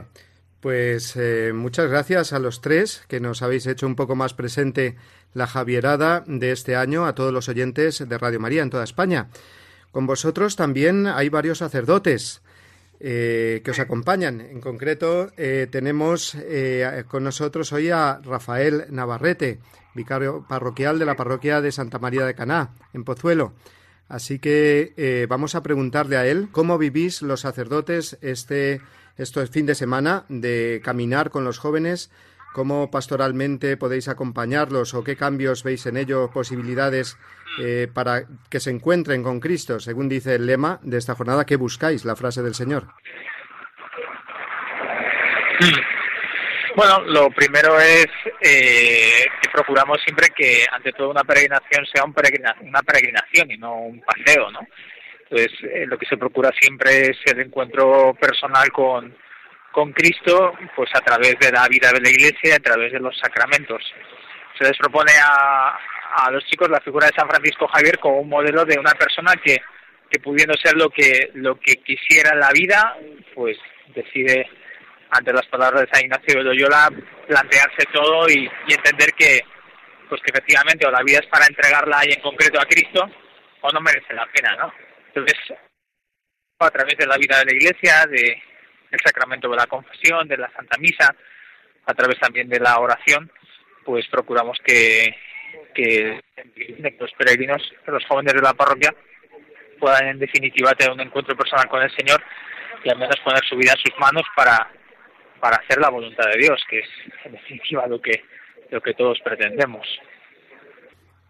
Pues 0.59 1.15
eh, 1.15 1.53
muchas 1.53 1.89
gracias 1.89 2.33
a 2.33 2.39
los 2.39 2.59
tres 2.59 3.05
que 3.07 3.21
nos 3.21 3.41
habéis 3.41 3.65
hecho 3.65 3.87
un 3.87 3.95
poco 3.95 4.15
más 4.15 4.33
presente 4.33 4.97
la 5.33 5.47
Javierada 5.47 6.23
de 6.27 6.51
este 6.51 6.75
año 6.75 7.05
a 7.05 7.15
todos 7.15 7.31
los 7.31 7.47
oyentes 7.47 8.07
de 8.07 8.17
Radio 8.17 8.41
María 8.41 8.61
en 8.61 8.69
toda 8.69 8.83
España. 8.83 9.29
Con 9.91 10.05
vosotros 10.05 10.55
también 10.55 11.07
hay 11.07 11.29
varios 11.29 11.59
sacerdotes 11.59 12.41
eh, 12.99 13.61
que 13.63 13.71
os 13.71 13.79
acompañan. 13.79 14.41
En 14.41 14.61
concreto, 14.61 15.31
tenemos 15.71 16.37
con 17.07 17.23
nosotros 17.23 17.71
hoy 17.73 17.89
a 17.89 18.19
Rafael 18.23 18.85
Navarrete, 18.89 19.59
vicario 19.93 20.45
parroquial 20.47 20.99
de 20.99 21.05
la 21.05 21.15
parroquia 21.15 21.61
de 21.61 21.71
Santa 21.71 21.99
María 21.99 22.25
de 22.25 22.35
Caná, 22.35 22.71
en 22.93 23.03
Pozuelo. 23.03 23.53
Así 24.09 24.39
que 24.39 24.93
eh, 24.97 25.27
vamos 25.29 25.53
a 25.53 25.61
preguntarle 25.61 26.17
a 26.17 26.25
él 26.25 26.49
cómo 26.51 26.79
vivís 26.79 27.21
los 27.21 27.41
sacerdotes 27.41 28.17
este, 28.21 28.81
este 29.17 29.47
fin 29.47 29.67
de 29.67 29.75
semana 29.75 30.25
de 30.29 30.81
caminar 30.83 31.29
con 31.29 31.43
los 31.43 31.59
jóvenes, 31.59 32.09
cómo 32.53 32.89
pastoralmente 32.89 33.77
podéis 33.77 34.07
acompañarlos 34.07 34.93
o 34.93 35.03
qué 35.03 35.15
cambios 35.15 35.63
veis 35.63 35.85
en 35.85 35.97
ello, 35.97 36.29
posibilidades 36.31 37.17
eh, 37.59 37.87
para 37.93 38.23
que 38.49 38.59
se 38.59 38.71
encuentren 38.71 39.23
con 39.23 39.39
Cristo, 39.39 39.79
según 39.79 40.09
dice 40.09 40.35
el 40.35 40.45
lema 40.45 40.79
de 40.81 40.97
esta 40.97 41.15
jornada, 41.15 41.45
¿qué 41.45 41.55
buscáis? 41.55 42.05
La 42.05 42.15
frase 42.15 42.41
del 42.41 42.55
Señor. 42.55 42.87
Bueno, 46.75 47.01
lo 47.01 47.29
primero 47.31 47.79
es 47.79 48.07
eh, 48.41 49.25
que 49.41 49.49
procuramos 49.51 49.97
siempre 50.01 50.27
que 50.35 50.63
ante 50.71 50.93
todo 50.93 51.09
una 51.09 51.23
peregrinación 51.23 51.85
sea 51.85 52.05
un 52.05 52.13
una 52.61 52.81
peregrinación 52.81 53.51
y 53.51 53.57
no 53.57 53.75
un 53.75 54.01
paseo, 54.01 54.51
¿no? 54.51 54.59
Entonces, 55.29 55.51
eh, 55.63 55.85
lo 55.85 55.97
que 55.97 56.07
se 56.07 56.17
procura 56.17 56.51
siempre 56.59 57.01
es 57.01 57.17
el 57.25 57.41
encuentro 57.41 58.15
personal 58.19 58.71
con, 58.71 59.15
con 59.71 59.91
Cristo, 59.93 60.53
pues 60.75 60.89
a 60.93 61.01
través 61.01 61.37
de 61.39 61.51
la 61.51 61.67
vida 61.67 61.91
de 61.91 62.01
la 62.01 62.09
Iglesia, 62.09 62.55
a 62.55 62.59
través 62.59 62.91
de 62.91 62.99
los 62.99 63.17
sacramentos. 63.17 63.83
Se 64.57 64.65
les 64.65 64.77
propone 64.77 65.11
a, 65.23 65.77
a 66.15 66.31
los 66.31 66.43
chicos 66.45 66.69
la 66.69 66.81
figura 66.81 67.07
de 67.07 67.15
San 67.15 67.29
Francisco 67.29 67.67
Javier 67.67 67.99
como 67.99 68.19
un 68.19 68.29
modelo 68.29 68.65
de 68.65 68.79
una 68.79 68.91
persona 68.91 69.33
que, 69.43 69.57
que 70.09 70.19
pudiendo 70.19 70.55
ser 70.55 70.75
lo 70.75 70.89
que, 70.89 71.31
lo 71.35 71.59
que 71.59 71.75
quisiera 71.77 72.31
en 72.33 72.39
la 72.39 72.51
vida, 72.51 72.97
pues 73.35 73.57
decide 73.93 74.49
ante 75.11 75.33
las 75.33 75.45
palabras 75.47 75.81
de 75.81 75.89
San 75.91 76.05
Ignacio 76.05 76.39
de 76.39 76.43
Loyola, 76.43 76.89
plantearse 77.27 77.85
todo 77.91 78.29
y, 78.29 78.49
entender 78.67 79.11
que, 79.13 79.41
pues 80.07 80.21
que 80.21 80.31
efectivamente 80.31 80.87
o 80.87 80.91
la 80.91 81.03
vida 81.03 81.19
es 81.19 81.27
para 81.27 81.45
entregarla 81.45 82.01
y 82.05 82.13
en 82.13 82.21
concreto 82.21 82.59
a 82.59 82.65
Cristo 82.65 83.09
o 83.61 83.71
no 83.71 83.81
merece 83.81 84.13
la 84.13 84.27
pena, 84.27 84.55
¿no? 84.55 84.73
Entonces, 85.07 85.35
a 86.59 86.69
través 86.69 86.95
de 86.97 87.07
la 87.07 87.17
vida 87.17 87.39
de 87.39 87.45
la 87.45 87.53
Iglesia, 87.53 88.05
de 88.05 88.41
el 88.91 88.99
sacramento 89.03 89.49
de 89.49 89.57
la 89.57 89.67
confesión, 89.67 90.27
de 90.27 90.37
la 90.37 90.51
Santa 90.51 90.77
Misa, 90.77 91.15
a 91.85 91.93
través 91.93 92.19
también 92.19 92.49
de 92.49 92.59
la 92.59 92.77
oración, 92.79 93.31
pues 93.85 94.07
procuramos 94.07 94.57
que, 94.63 95.15
que 95.73 96.21
los 96.99 97.11
peregrinos, 97.13 97.61
los 97.85 98.05
jóvenes 98.05 98.33
de 98.33 98.41
la 98.41 98.53
parroquia, 98.53 98.93
puedan 99.79 100.07
en 100.07 100.19
definitiva 100.19 100.73
tener 100.73 100.93
un 100.93 101.01
encuentro 101.01 101.35
personal 101.35 101.67
con 101.69 101.81
el 101.81 101.95
Señor 101.95 102.21
y 102.83 102.89
al 102.89 102.97
menos 102.97 103.15
poner 103.23 103.43
su 103.45 103.55
vida 103.55 103.73
en 103.73 103.79
sus 103.79 103.99
manos 103.99 104.23
para 104.35 104.69
para 105.39 105.57
hacer 105.57 105.79
la 105.79 105.89
voluntad 105.89 106.25
de 106.31 106.39
Dios, 106.39 106.61
que 106.69 106.79
es 106.79 106.89
en 107.25 107.31
definitiva 107.33 107.87
lo 107.87 108.01
que, 108.01 108.23
lo 108.69 108.81
que 108.81 108.93
todos 108.93 109.19
pretendemos. 109.23 109.87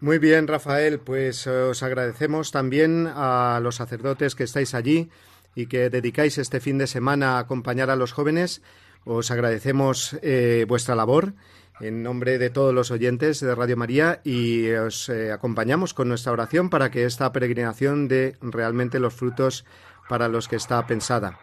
Muy 0.00 0.18
bien, 0.18 0.48
Rafael, 0.48 1.00
pues 1.00 1.46
eh, 1.46 1.50
os 1.50 1.82
agradecemos 1.82 2.52
también 2.52 3.06
a 3.06 3.60
los 3.62 3.76
sacerdotes 3.76 4.34
que 4.34 4.44
estáis 4.44 4.74
allí 4.74 5.10
y 5.54 5.66
que 5.66 5.90
dedicáis 5.90 6.38
este 6.38 6.60
fin 6.60 6.78
de 6.78 6.86
semana 6.86 7.36
a 7.36 7.40
acompañar 7.40 7.90
a 7.90 7.96
los 7.96 8.12
jóvenes. 8.12 8.62
Os 9.04 9.30
agradecemos 9.30 10.18
eh, 10.22 10.64
vuestra 10.68 10.94
labor 10.94 11.34
en 11.80 12.02
nombre 12.02 12.38
de 12.38 12.50
todos 12.50 12.74
los 12.74 12.90
oyentes 12.90 13.40
de 13.40 13.54
Radio 13.54 13.76
María 13.76 14.20
y 14.24 14.70
os 14.72 15.08
eh, 15.08 15.32
acompañamos 15.32 15.94
con 15.94 16.08
nuestra 16.08 16.32
oración 16.32 16.68
para 16.68 16.90
que 16.90 17.04
esta 17.04 17.32
peregrinación 17.32 18.06
dé 18.08 18.36
realmente 18.42 19.00
los 19.00 19.14
frutos 19.14 19.64
para 20.08 20.28
los 20.28 20.48
que 20.48 20.56
está 20.56 20.86
pensada 20.86 21.38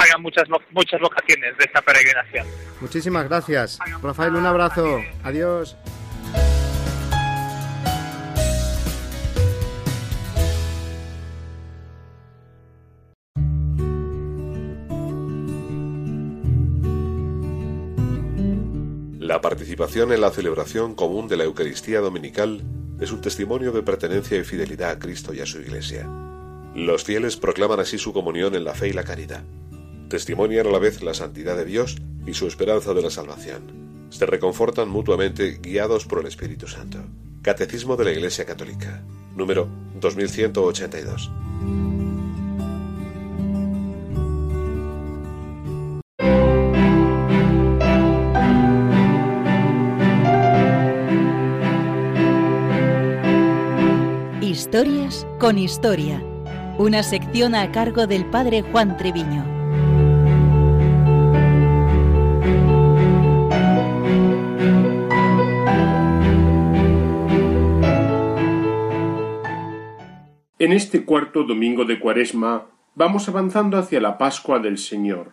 hagan 0.00 0.22
muchas, 0.22 0.48
muchas 0.70 1.00
vocaciones 1.00 1.56
de 1.58 1.64
esta 1.64 1.82
peregrinación. 1.82 2.46
Muchísimas 2.80 3.28
gracias. 3.28 3.78
Rafael, 4.02 4.34
un 4.34 4.46
abrazo. 4.46 5.00
Adiós. 5.22 5.76
Participación 19.42 20.12
en 20.12 20.20
la 20.20 20.30
celebración 20.30 20.94
común 20.94 21.28
de 21.28 21.36
la 21.36 21.44
Eucaristía 21.44 22.00
Dominical 22.00 22.62
es 23.00 23.10
un 23.12 23.20
testimonio 23.20 23.72
de 23.72 23.82
pertenencia 23.82 24.38
y 24.38 24.44
fidelidad 24.44 24.90
a 24.90 24.98
Cristo 24.98 25.32
y 25.32 25.40
a 25.40 25.46
su 25.46 25.60
Iglesia. 25.60 26.08
Los 26.74 27.04
fieles 27.04 27.36
proclaman 27.36 27.80
así 27.80 27.98
su 27.98 28.12
comunión 28.12 28.54
en 28.54 28.64
la 28.64 28.74
fe 28.74 28.88
y 28.88 28.92
la 28.92 29.04
caridad 29.04 29.42
testimonian 30.10 30.66
a 30.66 30.70
la 30.70 30.78
vez 30.78 31.02
la 31.02 31.14
santidad 31.14 31.56
de 31.56 31.64
Dios 31.64 31.96
y 32.26 32.34
su 32.34 32.46
esperanza 32.46 32.92
de 32.92 33.00
la 33.00 33.10
salvación. 33.10 34.08
Se 34.10 34.26
reconfortan 34.26 34.90
mutuamente 34.90 35.58
guiados 35.62 36.04
por 36.04 36.20
el 36.20 36.26
Espíritu 36.26 36.66
Santo. 36.66 36.98
Catecismo 37.40 37.96
de 37.96 38.04
la 38.04 38.12
Iglesia 38.12 38.44
Católica, 38.44 39.02
número 39.34 39.68
2182. 40.00 41.30
Historias 54.72 55.26
con 55.40 55.58
historia 55.58 56.22
una 56.78 57.02
sección 57.02 57.56
a 57.56 57.72
cargo 57.72 58.06
del 58.06 58.24
padre 58.24 58.62
Juan 58.62 58.96
Treviño. 58.96 59.44
En 70.60 70.72
este 70.72 71.04
cuarto 71.04 71.42
domingo 71.42 71.84
de 71.84 71.98
Cuaresma 71.98 72.68
vamos 72.94 73.28
avanzando 73.28 73.76
hacia 73.76 74.00
la 74.00 74.18
Pascua 74.18 74.60
del 74.60 74.78
Señor. 74.78 75.32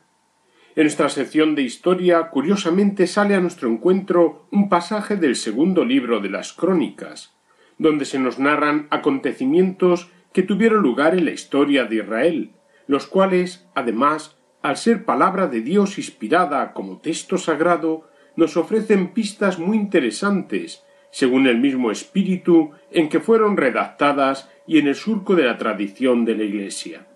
En 0.76 0.86
nuestra 0.86 1.10
sección 1.10 1.54
de 1.54 1.62
historia, 1.62 2.32
curiosamente, 2.32 3.06
sale 3.06 3.36
a 3.36 3.40
nuestro 3.40 3.70
encuentro 3.70 4.48
un 4.52 4.68
pasaje 4.68 5.16
del 5.16 5.36
segundo 5.36 5.86
libro 5.86 6.22
de 6.22 6.32
las 6.32 6.54
Crónicas, 6.54 7.37
donde 7.78 8.05
se 8.05 8.19
nos 8.19 8.39
narran 8.39 8.88
acontecimientos 8.89 10.09
que 10.34 10.43
tuvieron 10.43 10.82
lugar 10.82 11.15
en 11.15 11.25
la 11.25 11.32
historia 11.32 11.86
de 11.86 11.97
Israel, 11.97 12.51
los 12.88 13.07
cuales, 13.07 13.67
además, 13.75 14.38
al 14.61 14.78
ser 14.78 15.05
palabra 15.05 15.47
de 15.47 15.61
Dios 15.61 15.97
inspirada 15.97 16.73
como 16.73 16.99
texto 16.99 17.38
sagrado, 17.38 18.09
nos 18.36 18.57
ofrecen 18.57 19.13
pistas 19.13 19.59
muy 19.59 19.78
interesantes, 19.78 20.84
según 21.11 21.47
el 21.47 21.57
mismo 21.59 21.91
espíritu 21.91 22.71
en 22.91 23.09
que 23.09 23.19
fueron 23.19 23.57
redactadas 23.57 24.49
y 24.67 24.78
en 24.78 24.88
el 24.88 24.95
surco 24.95 25.36
de 25.36 25.43
la 25.43 25.57
tradición 25.57 26.25
de 26.25 26.36
la 26.36 26.43
Iglesia. 26.43 27.07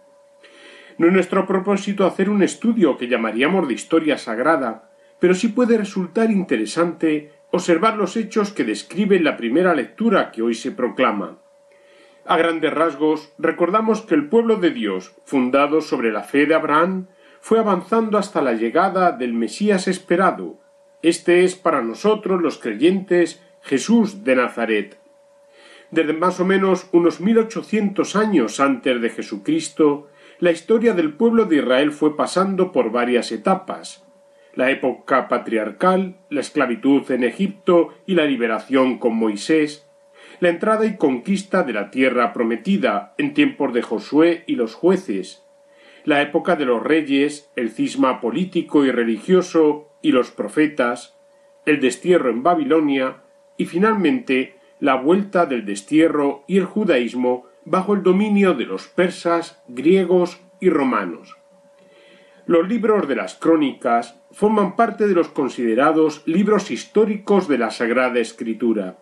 No 0.97 1.07
es 1.07 1.13
nuestro 1.13 1.45
propósito 1.45 2.05
hacer 2.05 2.29
un 2.29 2.43
estudio 2.43 2.97
que 2.97 3.07
llamaríamos 3.07 3.67
de 3.67 3.73
historia 3.73 4.17
sagrada, 4.17 4.91
pero 5.19 5.35
sí 5.35 5.49
puede 5.49 5.77
resultar 5.77 6.31
interesante 6.31 7.31
observar 7.51 7.97
los 7.97 8.15
hechos 8.15 8.51
que 8.51 8.63
describe 8.63 9.19
la 9.19 9.37
primera 9.37 9.75
lectura 9.75 10.31
que 10.31 10.41
hoy 10.41 10.55
se 10.55 10.71
proclama. 10.71 11.39
A 12.25 12.37
grandes 12.37 12.73
rasgos, 12.73 13.33
recordamos 13.37 14.01
que 14.01 14.15
el 14.15 14.29
pueblo 14.29 14.55
de 14.55 14.71
Dios, 14.71 15.13
fundado 15.25 15.81
sobre 15.81 16.11
la 16.11 16.23
fe 16.23 16.45
de 16.45 16.55
Abraham, 16.55 17.07
fue 17.41 17.59
avanzando 17.59 18.17
hasta 18.17 18.41
la 18.41 18.53
llegada 18.53 19.11
del 19.11 19.33
Mesías 19.33 19.87
esperado. 19.87 20.59
Este 21.01 21.43
es 21.43 21.55
para 21.55 21.81
nosotros 21.81 22.41
los 22.41 22.57
creyentes 22.57 23.43
Jesús 23.61 24.23
de 24.23 24.35
Nazaret. 24.35 24.97
Desde 25.89 26.13
más 26.13 26.39
o 26.39 26.45
menos 26.45 26.87
unos 26.93 27.19
mil 27.19 27.37
ochocientos 27.39 28.15
años 28.15 28.59
antes 28.59 29.01
de 29.01 29.09
Jesucristo, 29.09 30.07
la 30.39 30.51
historia 30.51 30.93
del 30.93 31.13
pueblo 31.13 31.45
de 31.45 31.57
Israel 31.57 31.91
fue 31.91 32.15
pasando 32.15 32.71
por 32.71 32.91
varias 32.91 33.31
etapas 33.31 34.05
la 34.55 34.69
época 34.71 35.27
patriarcal, 35.27 36.15
la 36.29 36.41
esclavitud 36.41 37.09
en 37.11 37.23
Egipto 37.23 37.93
y 38.05 38.15
la 38.15 38.25
liberación 38.25 38.97
con 38.97 39.15
Moisés, 39.15 39.87
la 40.39 40.49
entrada 40.49 40.85
y 40.85 40.97
conquista 40.97 41.63
de 41.63 41.73
la 41.73 41.91
tierra 41.91 42.33
prometida 42.33 43.13
en 43.17 43.33
tiempos 43.33 43.73
de 43.73 43.81
Josué 43.81 44.43
y 44.47 44.55
los 44.55 44.73
jueces, 44.73 45.43
la 46.03 46.21
época 46.21 46.55
de 46.55 46.65
los 46.65 46.81
reyes, 46.81 47.51
el 47.55 47.69
cisma 47.69 48.19
político 48.21 48.83
y 48.85 48.91
religioso 48.91 49.89
y 50.01 50.11
los 50.11 50.31
profetas, 50.31 51.15
el 51.65 51.79
destierro 51.79 52.29
en 52.29 52.41
Babilonia 52.43 53.17
y 53.57 53.65
finalmente 53.65 54.55
la 54.79 54.95
vuelta 54.95 55.45
del 55.45 55.63
destierro 55.65 56.43
y 56.47 56.57
el 56.57 56.65
judaísmo 56.65 57.45
bajo 57.65 57.93
el 57.93 58.01
dominio 58.01 58.55
de 58.55 58.65
los 58.65 58.87
persas, 58.87 59.61
griegos 59.67 60.41
y 60.59 60.69
romanos. 60.69 61.40
Los 62.47 62.67
libros 62.67 63.07
de 63.07 63.15
las 63.15 63.35
crónicas 63.35 64.19
forman 64.31 64.75
parte 64.75 65.07
de 65.07 65.13
los 65.13 65.29
considerados 65.29 66.23
libros 66.25 66.71
históricos 66.71 67.47
de 67.47 67.57
la 67.57 67.69
Sagrada 67.69 68.19
Escritura. 68.19 68.97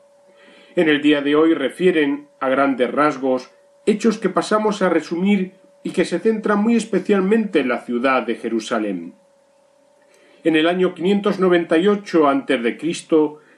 En 0.76 0.90
el 0.90 1.02
día 1.02 1.22
de 1.22 1.36
hoy 1.36 1.54
refieren, 1.54 2.28
a 2.40 2.50
grandes 2.50 2.92
rasgos, 2.92 3.50
hechos 3.86 4.18
que 4.18 4.30
pasamos 4.30 4.82
a 4.82 4.90
resumir 4.90 5.54
y 5.84 5.92
que 5.92 6.06
se 6.06 6.20
centran 6.20 6.62
muy 6.62 6.76
especialmente 6.76 7.62
en 7.62 7.70
la 7.70 7.80
ciudad 7.80 8.24
de 8.24 8.36
Jerusalén. 8.36 9.16
En 10.44 10.56
el 10.56 10.68
año 10.68 10.94
598 10.94 12.28
a.C., 12.28 12.78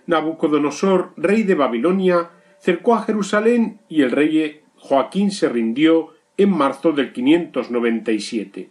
Nabucodonosor, 0.07 1.13
rey 1.15 1.43
de 1.43 1.55
Babilonia, 1.55 2.31
cercó 2.59 2.95
a 2.95 3.03
Jerusalén 3.03 3.79
y 3.87 4.01
el 4.01 4.11
rey 4.11 4.61
Joaquín 4.75 5.31
se 5.31 5.47
rindió 5.47 6.13
en 6.37 6.49
marzo 6.49 6.91
del 6.91 7.13
597. 7.13 8.69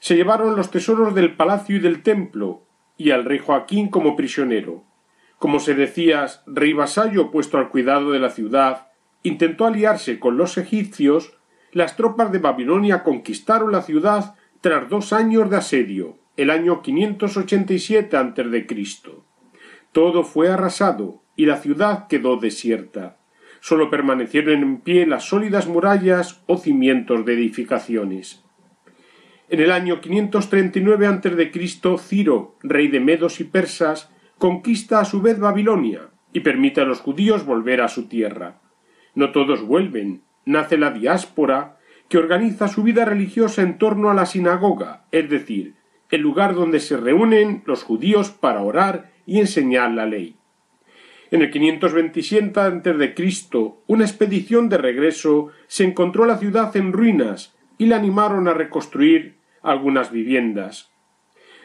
Se 0.00 0.16
llevaron 0.16 0.56
los 0.56 0.70
tesoros 0.70 1.14
del 1.14 1.34
palacio 1.36 1.76
y 1.76 1.80
del 1.80 2.02
templo, 2.02 2.62
y 2.96 3.10
al 3.10 3.24
rey 3.24 3.38
Joaquín 3.38 3.88
como 3.88 4.16
prisionero. 4.16 4.84
Como 5.38 5.60
se 5.60 5.74
decía, 5.74 6.26
rey 6.46 6.72
vasallo 6.72 7.30
puesto 7.30 7.58
al 7.58 7.68
cuidado 7.68 8.12
de 8.12 8.18
la 8.18 8.30
ciudad, 8.30 8.88
intentó 9.22 9.66
aliarse 9.66 10.18
con 10.18 10.36
los 10.36 10.58
egipcios, 10.58 11.38
las 11.72 11.96
tropas 11.96 12.32
de 12.32 12.38
Babilonia 12.38 13.02
conquistaron 13.02 13.72
la 13.72 13.82
ciudad 13.82 14.34
tras 14.60 14.88
dos 14.88 15.12
años 15.12 15.50
de 15.50 15.56
asedio, 15.56 16.18
el 16.36 16.50
año 16.50 16.82
587 16.82 18.16
a.C. 18.16 18.66
Todo 19.92 20.24
fue 20.24 20.50
arrasado 20.50 21.22
y 21.36 21.46
la 21.46 21.58
ciudad 21.58 22.06
quedó 22.08 22.36
desierta 22.36 23.18
sólo 23.60 23.90
permanecieron 23.90 24.62
en 24.62 24.80
pie 24.80 25.06
las 25.06 25.24
sólidas 25.24 25.66
murallas 25.66 26.42
o 26.46 26.58
cimientos 26.58 27.24
de 27.24 27.34
edificaciones. 27.34 28.44
En 29.50 29.60
el 29.60 29.72
año 29.72 30.00
539 30.02 31.06
a.C., 31.06 31.96
Ciro, 31.98 32.56
rey 32.62 32.88
de 32.88 33.00
Medos 33.00 33.40
y 33.40 33.44
Persas, 33.44 34.10
conquista 34.36 35.00
a 35.00 35.06
su 35.06 35.22
vez 35.22 35.38
Babilonia 35.38 36.10
y 36.34 36.40
permite 36.40 36.82
a 36.82 36.84
los 36.84 37.00
judíos 37.00 37.46
volver 37.46 37.80
a 37.80 37.88
su 37.88 38.08
tierra. 38.08 38.60
No 39.14 39.32
todos 39.32 39.62
vuelven, 39.62 40.22
nace 40.44 40.76
la 40.76 40.90
diáspora, 40.90 41.78
que 42.10 42.18
organiza 42.18 42.68
su 42.68 42.82
vida 42.82 43.06
religiosa 43.06 43.62
en 43.62 43.78
torno 43.78 44.10
a 44.10 44.14
la 44.14 44.26
sinagoga, 44.26 45.04
es 45.12 45.30
decir, 45.30 45.74
el 46.10 46.20
lugar 46.20 46.54
donde 46.54 46.80
se 46.80 46.96
reúnen 46.96 47.62
los 47.66 47.82
judíos 47.84 48.30
para 48.30 48.62
orar 48.62 49.12
y 49.26 49.40
enseñar 49.40 49.92
la 49.92 50.06
ley. 50.06 50.36
En 51.30 51.42
el 51.42 51.50
527 51.50 52.60
a.C., 52.60 53.14
una 53.86 54.04
expedición 54.04 54.68
de 54.68 54.78
regreso 54.78 55.48
se 55.66 55.84
encontró 55.84 56.26
la 56.26 56.38
ciudad 56.38 56.74
en 56.76 56.92
ruinas 56.92 57.54
y 57.78 57.86
la 57.86 57.96
animaron 57.96 58.48
a 58.48 58.54
reconstruir 58.54 59.37
algunas 59.62 60.10
viviendas. 60.10 60.90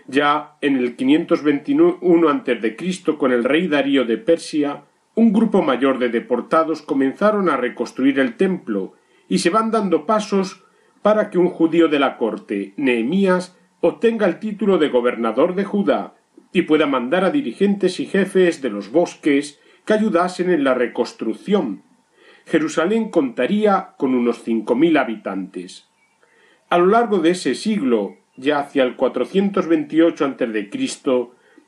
Ya 0.08 0.58
en 0.62 0.76
el 0.78 0.96
521 0.96 2.30
a.C., 2.30 3.18
con 3.18 3.32
el 3.32 3.44
rey 3.44 3.68
Darío 3.68 4.06
de 4.06 4.18
Persia, 4.18 4.84
un 5.16 5.32
grupo 5.32 5.62
mayor 5.62 6.00
de 6.00 6.10
deportados 6.10 6.82
comenzaron 6.82 7.50
a 7.50 7.58
reconstruir 7.58 8.20
el 8.20 8.36
templo 8.36 8.94
y 9.30 9.40
se 9.40 9.50
van 9.50 9.72
dando 9.72 10.06
pasos 10.06 10.64
para 11.02 11.30
que 11.30 11.38
un 11.38 11.50
judío 11.50 11.88
de 11.88 12.00
la 12.00 12.18
corte, 12.18 12.74
Nehemías, 12.78 13.58
obtenga 13.82 14.26
el 14.26 14.40
título 14.40 14.78
de 14.78 14.90
gobernador 14.90 15.56
de 15.56 15.66
Judá 15.66 16.16
y 16.52 16.64
pueda 16.64 16.88
mandar 16.88 17.26
a 17.26 17.32
dirigentes 17.32 18.00
y 18.00 18.06
jefes 18.06 18.62
de 18.62 18.70
los 18.70 18.92
bosques 18.92 19.60
que 19.86 19.94
ayudasen 19.94 20.50
en 20.50 20.64
la 20.64 20.74
reconstrucción. 20.74 21.84
Jerusalén 22.46 23.10
contaría 23.10 23.94
con 23.98 24.16
unos 24.16 24.44
cinco 24.44 24.76
mil 24.76 24.98
habitantes. 24.98 25.90
A 26.70 26.78
lo 26.78 26.88
largo 26.88 27.20
de 27.20 27.32
ese 27.32 27.56
siglo, 27.56 28.16
ya 28.36 28.60
hacia 28.60 28.84
el 28.84 28.96
428 28.96 30.26
a.C., 30.26 30.70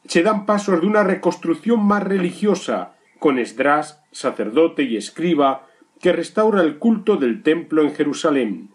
se 0.07 0.23
dan 0.23 0.45
pasos 0.45 0.81
de 0.81 0.87
una 0.87 1.03
reconstrucción 1.03 1.83
más 1.83 2.03
religiosa, 2.03 2.95
con 3.19 3.39
Esdras, 3.39 4.03
sacerdote 4.11 4.83
y 4.83 4.97
escriba, 4.97 5.67
que 5.99 6.13
restaura 6.13 6.61
el 6.61 6.77
culto 6.77 7.17
del 7.17 7.41
templo 7.43 7.81
en 7.81 7.95
Jerusalén, 7.95 8.69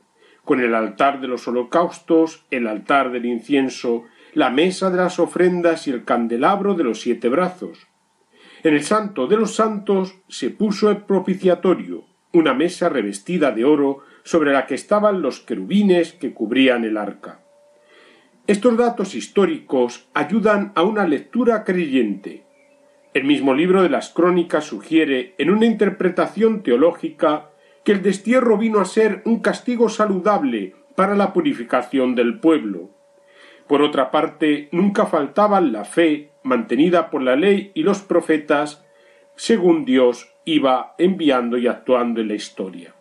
con 0.44 0.60
el 0.60 0.74
altar 0.74 1.20
de 1.20 1.28
los 1.28 1.46
holocaustos, 1.46 2.44
el 2.50 2.66
altar 2.66 3.12
del 3.12 3.26
incienso 3.26 4.04
la 4.32 4.50
mesa 4.50 4.90
de 4.90 4.98
las 4.98 5.18
ofrendas 5.18 5.86
y 5.88 5.90
el 5.90 6.04
candelabro 6.04 6.74
de 6.74 6.84
los 6.84 7.00
siete 7.00 7.28
brazos. 7.28 7.86
En 8.62 8.74
el 8.74 8.84
santo 8.84 9.26
de 9.26 9.36
los 9.36 9.54
santos 9.54 10.14
se 10.28 10.50
puso 10.50 10.90
el 10.90 10.98
propiciatorio, 10.98 12.04
una 12.32 12.54
mesa 12.54 12.88
revestida 12.88 13.50
de 13.50 13.64
oro 13.64 14.04
sobre 14.22 14.52
la 14.52 14.66
que 14.66 14.74
estaban 14.74 15.22
los 15.22 15.40
querubines 15.40 16.12
que 16.12 16.32
cubrían 16.32 16.84
el 16.84 16.96
arca. 16.96 17.40
Estos 18.46 18.76
datos 18.76 19.14
históricos 19.14 20.08
ayudan 20.12 20.72
a 20.74 20.82
una 20.82 21.06
lectura 21.06 21.64
creyente. 21.64 22.44
El 23.14 23.24
mismo 23.24 23.54
libro 23.54 23.82
de 23.82 23.88
las 23.88 24.10
crónicas 24.10 24.64
sugiere, 24.64 25.34
en 25.38 25.50
una 25.50 25.66
interpretación 25.66 26.62
teológica, 26.62 27.50
que 27.84 27.92
el 27.92 28.02
destierro 28.02 28.58
vino 28.58 28.80
a 28.80 28.84
ser 28.84 29.22
un 29.24 29.40
castigo 29.40 29.88
saludable 29.88 30.74
para 30.96 31.14
la 31.14 31.32
purificación 31.32 32.14
del 32.14 32.40
pueblo. 32.40 32.90
Por 33.66 33.82
otra 33.82 34.10
parte, 34.10 34.68
nunca 34.72 35.06
faltaban 35.06 35.72
la 35.72 35.84
fe, 35.84 36.32
mantenida 36.42 37.08
por 37.08 37.22
la 37.22 37.36
ley 37.36 37.70
y 37.74 37.84
los 37.84 38.02
profetas, 38.02 38.84
según 39.36 39.84
Dios 39.84 40.34
iba 40.44 40.94
enviando 40.98 41.56
y 41.56 41.68
actuando 41.68 42.20
en 42.20 42.28
la 42.28 42.34
historia. 42.34 42.94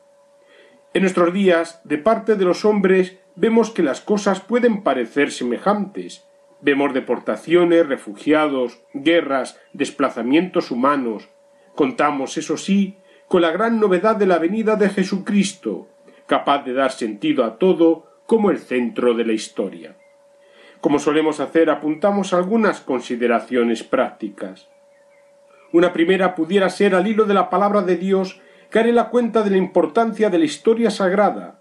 En 0.94 1.04
nuestros 1.04 1.34
días, 1.34 1.82
de 1.84 2.00
parte 2.00 2.36
de 2.36 2.46
los 2.46 2.66
hombres, 2.66 3.18
vemos 3.36 3.70
que 3.70 3.84
las 3.84 4.02
cosas 4.02 4.40
pueden 4.40 4.82
parecer 4.82 5.32
semejantes. 5.32 6.26
Vemos 6.62 6.94
deportaciones, 6.94 7.88
refugiados, 7.88 8.82
guerras, 8.94 9.60
desplazamientos 9.72 10.72
humanos. 10.72 11.30
Contamos, 11.76 12.38
eso 12.38 12.58
sí, 12.58 12.98
con 13.28 13.44
la 13.44 13.52
gran 13.52 13.80
novedad 13.80 14.16
de 14.16 14.26
la 14.26 14.40
venida 14.40 14.76
de 14.76 14.90
Jesucristo, 14.90 15.88
capaz 16.26 16.64
de 16.64 16.74
dar 16.74 16.92
sentido 16.92 17.46
a 17.46 17.60
todo 17.60 18.08
como 18.26 18.50
el 18.50 18.58
centro 18.58 19.14
de 19.14 19.26
la 19.26 19.34
historia. 19.34 19.96
Como 20.82 20.98
solemos 20.98 21.40
hacer, 21.40 21.70
apuntamos 21.70 22.34
algunas 22.34 22.82
consideraciones 22.82 23.84
prácticas. 23.84 24.70
Una 25.72 25.94
primera 25.94 26.34
pudiera 26.34 26.70
ser 26.70 26.96
al 26.96 27.06
hilo 27.06 27.26
de 27.26 27.36
la 27.36 27.50
palabra 27.50 27.84
de 27.84 27.96
Dios 27.96 28.42
la 28.72 29.10
cuenta 29.10 29.42
de 29.44 29.50
la 29.50 29.58
importancia 29.58 30.30
de 30.30 30.40
la 30.40 30.46
historia 30.46 30.92
sagrada. 30.92 31.60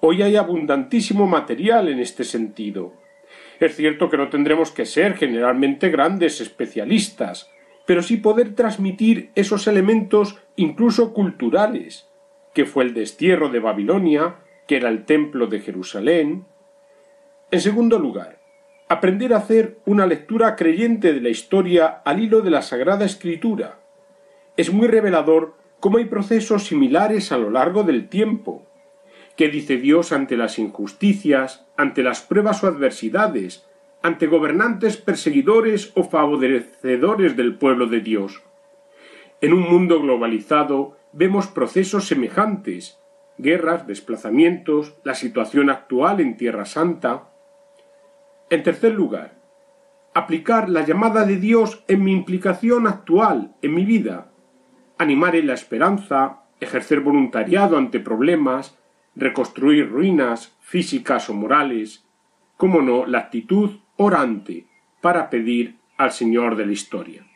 Hoy 0.00 0.22
hay 0.22 0.36
abundantísimo 0.36 1.26
material 1.26 1.88
en 1.88 2.00
este 2.00 2.24
sentido. 2.24 2.94
Es 3.60 3.76
cierto 3.76 4.10
que 4.10 4.16
no 4.16 4.28
tendremos 4.28 4.72
que 4.72 4.84
ser 4.84 5.14
generalmente 5.14 5.88
grandes 5.88 6.40
especialistas, 6.40 7.48
pero 7.86 8.02
sí 8.02 8.16
poder 8.16 8.54
transmitir 8.54 9.30
esos 9.36 9.66
elementos 9.68 10.38
incluso 10.56 11.12
culturales, 11.14 12.08
que 12.54 12.64
fue 12.64 12.84
el 12.84 12.94
destierro 12.94 13.48
de 13.48 13.60
Babilonia, 13.60 14.36
que 14.66 14.76
era 14.76 14.88
el 14.88 15.04
templo 15.04 15.46
de 15.46 15.60
Jerusalén. 15.60 16.44
En 17.52 17.60
segundo 17.60 17.98
lugar, 17.98 18.40
aprender 18.88 19.32
a 19.32 19.38
hacer 19.38 19.78
una 19.86 20.06
lectura 20.06 20.56
creyente 20.56 21.12
de 21.12 21.20
la 21.20 21.28
historia 21.28 22.02
al 22.04 22.20
hilo 22.20 22.40
de 22.40 22.50
la 22.50 22.62
Sagrada 22.62 23.04
Escritura. 23.04 23.78
Es 24.56 24.72
muy 24.72 24.88
revelador 24.88 25.61
cómo 25.82 25.98
hay 25.98 26.04
procesos 26.04 26.62
similares 26.68 27.32
a 27.32 27.38
lo 27.38 27.50
largo 27.50 27.82
del 27.82 28.08
tiempo. 28.08 28.64
¿Qué 29.36 29.48
dice 29.48 29.78
Dios 29.78 30.12
ante 30.12 30.36
las 30.36 30.60
injusticias, 30.60 31.66
ante 31.76 32.04
las 32.04 32.20
pruebas 32.20 32.62
o 32.62 32.68
adversidades, 32.68 33.66
ante 34.00 34.28
gobernantes 34.28 34.96
perseguidores 34.96 35.90
o 35.96 36.04
favorecedores 36.04 37.36
del 37.36 37.56
pueblo 37.56 37.88
de 37.88 37.98
Dios? 37.98 38.42
En 39.40 39.52
un 39.52 39.62
mundo 39.68 40.00
globalizado 40.00 40.96
vemos 41.10 41.48
procesos 41.48 42.06
semejantes, 42.06 43.00
guerras, 43.36 43.84
desplazamientos, 43.88 44.94
la 45.02 45.16
situación 45.16 45.68
actual 45.68 46.20
en 46.20 46.36
Tierra 46.36 46.64
Santa. 46.64 47.32
En 48.50 48.62
tercer 48.62 48.94
lugar, 48.94 49.34
aplicar 50.14 50.68
la 50.68 50.86
llamada 50.86 51.24
de 51.24 51.38
Dios 51.38 51.82
en 51.88 52.04
mi 52.04 52.12
implicación 52.12 52.86
actual, 52.86 53.56
en 53.62 53.74
mi 53.74 53.84
vida, 53.84 54.31
animar 54.98 55.36
en 55.36 55.46
la 55.46 55.54
esperanza, 55.54 56.42
ejercer 56.60 57.00
voluntariado 57.00 57.76
ante 57.76 58.00
problemas, 58.00 58.78
reconstruir 59.14 59.90
ruinas 59.90 60.56
físicas 60.60 61.28
o 61.28 61.34
morales, 61.34 62.06
como 62.56 62.80
no, 62.80 63.06
la 63.06 63.18
actitud 63.18 63.80
orante 63.96 64.66
para 65.00 65.28
pedir 65.30 65.76
al 65.98 66.12
Señor 66.12 66.56
de 66.56 66.66
la 66.66 66.72
historia. 66.72 67.26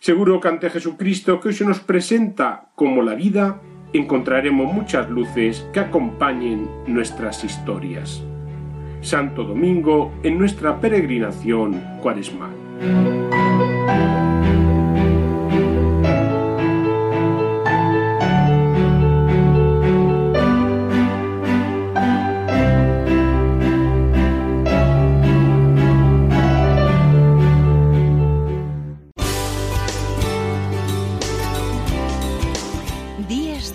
Seguro 0.00 0.40
que 0.40 0.48
ante 0.48 0.70
Jesucristo 0.70 1.40
que 1.40 1.48
hoy 1.48 1.54
se 1.54 1.64
nos 1.64 1.80
presenta 1.80 2.70
como 2.74 3.02
la 3.02 3.14
vida, 3.14 3.60
encontraremos 3.92 4.72
muchas 4.72 5.08
luces 5.10 5.68
que 5.72 5.80
acompañen 5.80 6.68
nuestras 6.86 7.44
historias. 7.44 8.22
Santo 9.00 9.44
Domingo 9.44 10.12
en 10.22 10.38
nuestra 10.38 10.80
peregrinación 10.80 11.80
cuaresmal. 12.00 13.47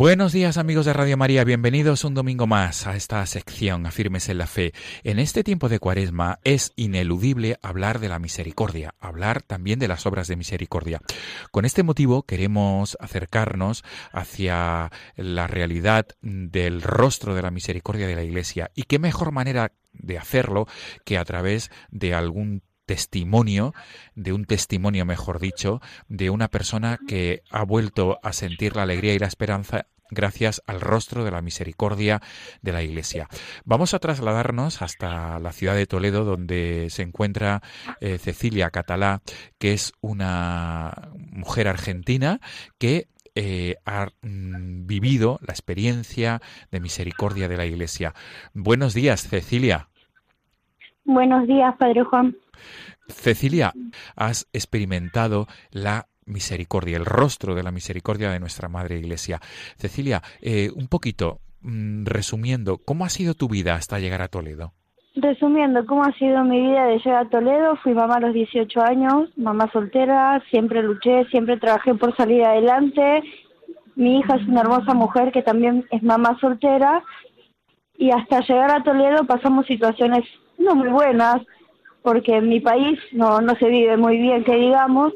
Buenos 0.00 0.32
días 0.32 0.56
amigos 0.56 0.86
de 0.86 0.94
Radio 0.94 1.18
María, 1.18 1.44
bienvenidos 1.44 2.04
un 2.04 2.14
domingo 2.14 2.46
más 2.46 2.86
a 2.86 2.96
esta 2.96 3.26
sección 3.26 3.84
Afirmes 3.84 4.30
en 4.30 4.38
la 4.38 4.46
Fe. 4.46 4.72
En 5.04 5.18
este 5.18 5.44
tiempo 5.44 5.68
de 5.68 5.78
cuaresma 5.78 6.38
es 6.42 6.72
ineludible 6.74 7.58
hablar 7.60 7.98
de 7.98 8.08
la 8.08 8.18
misericordia, 8.18 8.94
hablar 8.98 9.42
también 9.42 9.78
de 9.78 9.88
las 9.88 10.06
obras 10.06 10.26
de 10.26 10.36
misericordia. 10.36 11.02
Con 11.50 11.66
este 11.66 11.82
motivo 11.82 12.22
queremos 12.22 12.96
acercarnos 12.98 13.84
hacia 14.10 14.90
la 15.16 15.46
realidad 15.46 16.06
del 16.22 16.80
rostro 16.80 17.34
de 17.34 17.42
la 17.42 17.50
misericordia 17.50 18.06
de 18.06 18.16
la 18.16 18.24
Iglesia 18.24 18.70
y 18.74 18.84
qué 18.84 18.98
mejor 18.98 19.32
manera 19.32 19.74
de 19.92 20.16
hacerlo 20.16 20.66
que 21.04 21.18
a 21.18 21.26
través 21.26 21.70
de 21.90 22.14
algún 22.14 22.62
testimonio, 22.90 23.72
de 24.16 24.32
un 24.32 24.46
testimonio, 24.46 25.04
mejor 25.04 25.38
dicho, 25.38 25.80
de 26.08 26.28
una 26.28 26.48
persona 26.48 26.98
que 27.06 27.44
ha 27.48 27.62
vuelto 27.62 28.18
a 28.24 28.32
sentir 28.32 28.74
la 28.74 28.82
alegría 28.82 29.14
y 29.14 29.20
la 29.20 29.28
esperanza 29.28 29.86
gracias 30.10 30.60
al 30.66 30.80
rostro 30.80 31.22
de 31.22 31.30
la 31.30 31.40
misericordia 31.40 32.20
de 32.62 32.72
la 32.72 32.82
Iglesia. 32.82 33.28
Vamos 33.64 33.94
a 33.94 34.00
trasladarnos 34.00 34.82
hasta 34.82 35.38
la 35.38 35.52
ciudad 35.52 35.76
de 35.76 35.86
Toledo, 35.86 36.24
donde 36.24 36.88
se 36.90 37.02
encuentra 37.02 37.62
eh, 38.00 38.18
Cecilia 38.18 38.70
Catalá, 38.70 39.20
que 39.60 39.72
es 39.72 39.92
una 40.00 41.12
mujer 41.14 41.68
argentina 41.68 42.40
que 42.78 43.06
eh, 43.36 43.76
ha 43.86 44.08
mm, 44.22 44.88
vivido 44.88 45.38
la 45.46 45.52
experiencia 45.52 46.40
de 46.72 46.80
misericordia 46.80 47.46
de 47.48 47.56
la 47.56 47.66
Iglesia. 47.66 48.14
Buenos 48.52 48.94
días, 48.94 49.28
Cecilia. 49.28 49.86
Buenos 51.04 51.46
días, 51.46 51.76
Padre 51.76 52.02
Juan. 52.02 52.34
Cecilia, 53.08 53.72
has 54.16 54.48
experimentado 54.52 55.46
la 55.70 56.06
misericordia, 56.26 56.96
el 56.96 57.04
rostro 57.04 57.54
de 57.54 57.62
la 57.62 57.72
misericordia 57.72 58.30
de 58.30 58.40
nuestra 58.40 58.68
Madre 58.68 58.98
Iglesia. 58.98 59.40
Cecilia, 59.76 60.22
eh, 60.40 60.70
un 60.74 60.88
poquito, 60.88 61.40
mm, 61.62 62.04
resumiendo, 62.06 62.78
¿cómo 62.78 63.04
ha 63.04 63.08
sido 63.08 63.34
tu 63.34 63.48
vida 63.48 63.74
hasta 63.74 63.98
llegar 63.98 64.22
a 64.22 64.28
Toledo? 64.28 64.72
Resumiendo, 65.16 65.84
¿cómo 65.86 66.04
ha 66.04 66.12
sido 66.12 66.44
mi 66.44 66.60
vida 66.60 66.84
de 66.86 66.98
llegar 66.98 67.26
a 67.26 67.28
Toledo? 67.28 67.76
Fui 67.82 67.94
mamá 67.94 68.16
a 68.16 68.20
los 68.20 68.32
18 68.32 68.80
años, 68.80 69.28
mamá 69.36 69.68
soltera, 69.72 70.40
siempre 70.50 70.82
luché, 70.82 71.24
siempre 71.30 71.58
trabajé 71.58 71.94
por 71.94 72.16
salir 72.16 72.44
adelante. 72.44 73.22
Mi 73.96 74.18
hija 74.18 74.36
es 74.36 74.46
una 74.46 74.60
hermosa 74.60 74.94
mujer 74.94 75.32
que 75.32 75.42
también 75.42 75.84
es 75.90 76.02
mamá 76.02 76.38
soltera. 76.40 77.02
Y 77.98 78.12
hasta 78.12 78.40
llegar 78.40 78.70
a 78.70 78.84
Toledo 78.84 79.24
pasamos 79.24 79.66
situaciones 79.66 80.24
no 80.58 80.74
muy 80.74 80.88
buenas, 80.88 81.42
porque 82.02 82.36
en 82.36 82.48
mi 82.48 82.60
país 82.60 82.98
no, 83.12 83.40
no 83.40 83.54
se 83.56 83.68
vive 83.68 83.96
muy 83.96 84.18
bien, 84.18 84.44
que 84.44 84.54
digamos. 84.54 85.12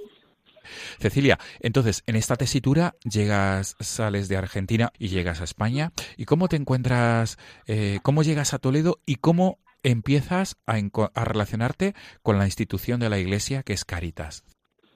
Cecilia, 0.99 1.39
entonces 1.61 2.03
en 2.07 2.17
esta 2.17 2.37
tesitura 2.37 2.95
llegas, 3.05 3.77
sales 3.81 4.29
de 4.29 4.37
Argentina 4.37 4.91
y 4.99 5.09
llegas 5.09 5.41
a 5.41 5.45
España. 5.45 5.91
¿Y 6.17 6.25
cómo 6.25 6.49
te 6.49 6.57
encuentras, 6.57 7.39
eh, 7.67 7.99
cómo 8.03 8.23
llegas 8.23 8.55
a 8.55 8.59
Toledo 8.59 8.99
y 9.07 9.17
cómo 9.17 9.59
empiezas 9.83 10.57
a, 10.67 10.77
a, 11.15 11.25
relacionarte 11.25 11.95
con 12.23 12.39
la 12.39 12.47
institución 12.47 13.01
de 13.01 13.11
la 13.11 13.19
Iglesia 13.19 13.63
que 13.63 13.75
es 13.75 13.85
Caritas? 13.85 14.45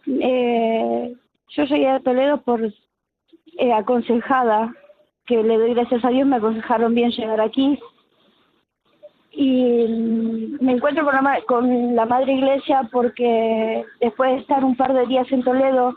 Eh, 0.06 1.14
yo 1.50 1.64
llegué 1.64 1.88
a 1.88 2.00
Toledo 2.00 2.40
por 2.42 2.64
eh, 2.64 3.72
aconsejada, 3.72 4.72
que 5.26 5.42
le 5.42 5.58
doy 5.58 5.74
gracias 5.74 6.02
a 6.04 6.08
Dios, 6.08 6.26
me 6.26 6.36
aconsejaron 6.36 6.94
bien 6.94 7.10
llegar 7.10 7.40
aquí 7.40 7.78
y 9.40 9.86
me 10.60 10.72
encuentro 10.72 11.04
con 11.04 11.14
la, 11.14 11.40
con 11.46 11.94
la 11.94 12.06
Madre 12.06 12.32
Iglesia 12.32 12.88
porque 12.90 13.84
después 14.00 14.32
de 14.32 14.38
estar 14.38 14.64
un 14.64 14.74
par 14.74 14.92
de 14.92 15.06
días 15.06 15.30
en 15.30 15.44
Toledo, 15.44 15.94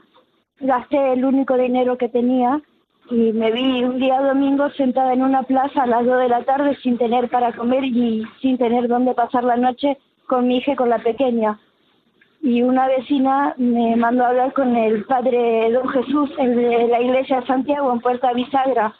gasté 0.60 1.14
el 1.14 1.26
único 1.26 1.58
dinero 1.58 1.98
que 1.98 2.08
tenía 2.08 2.62
y 3.10 3.34
me 3.34 3.52
vi 3.52 3.84
un 3.84 3.98
día 3.98 4.22
domingo 4.22 4.70
sentada 4.78 5.14
en 5.14 5.24
una 5.24 5.42
plaza 5.42 5.82
a 5.82 5.88
las 5.88 6.06
2 6.06 6.20
de 6.20 6.30
la 6.30 6.44
tarde 6.44 6.78
sin 6.84 7.00
tener 7.00 7.30
para 7.30 7.52
comer 7.54 7.84
y 7.84 8.24
sin 8.44 8.60
tener 8.60 8.88
dónde 8.88 9.16
pasar 9.16 9.44
la 9.44 9.58
noche 9.58 9.98
con 10.28 10.48
mi 10.48 10.58
hija 10.58 10.74
y 10.74 10.76
con 10.76 10.90
la 10.90 11.00
pequeña. 11.00 11.60
Y 12.44 12.62
una 12.62 12.86
vecina 12.86 13.56
me 13.58 13.96
mandó 13.96 14.24
a 14.24 14.30
hablar 14.30 14.54
con 14.54 14.76
el 14.76 15.04
padre 15.06 15.72
Don 15.72 15.90
Jesús, 15.90 16.30
el 16.38 16.56
de 16.56 16.88
la 16.90 17.02
iglesia 17.02 17.40
de 17.40 17.48
Santiago 17.48 17.92
en 17.92 18.02
Puerta 18.02 18.34
Bisagra 18.34 18.94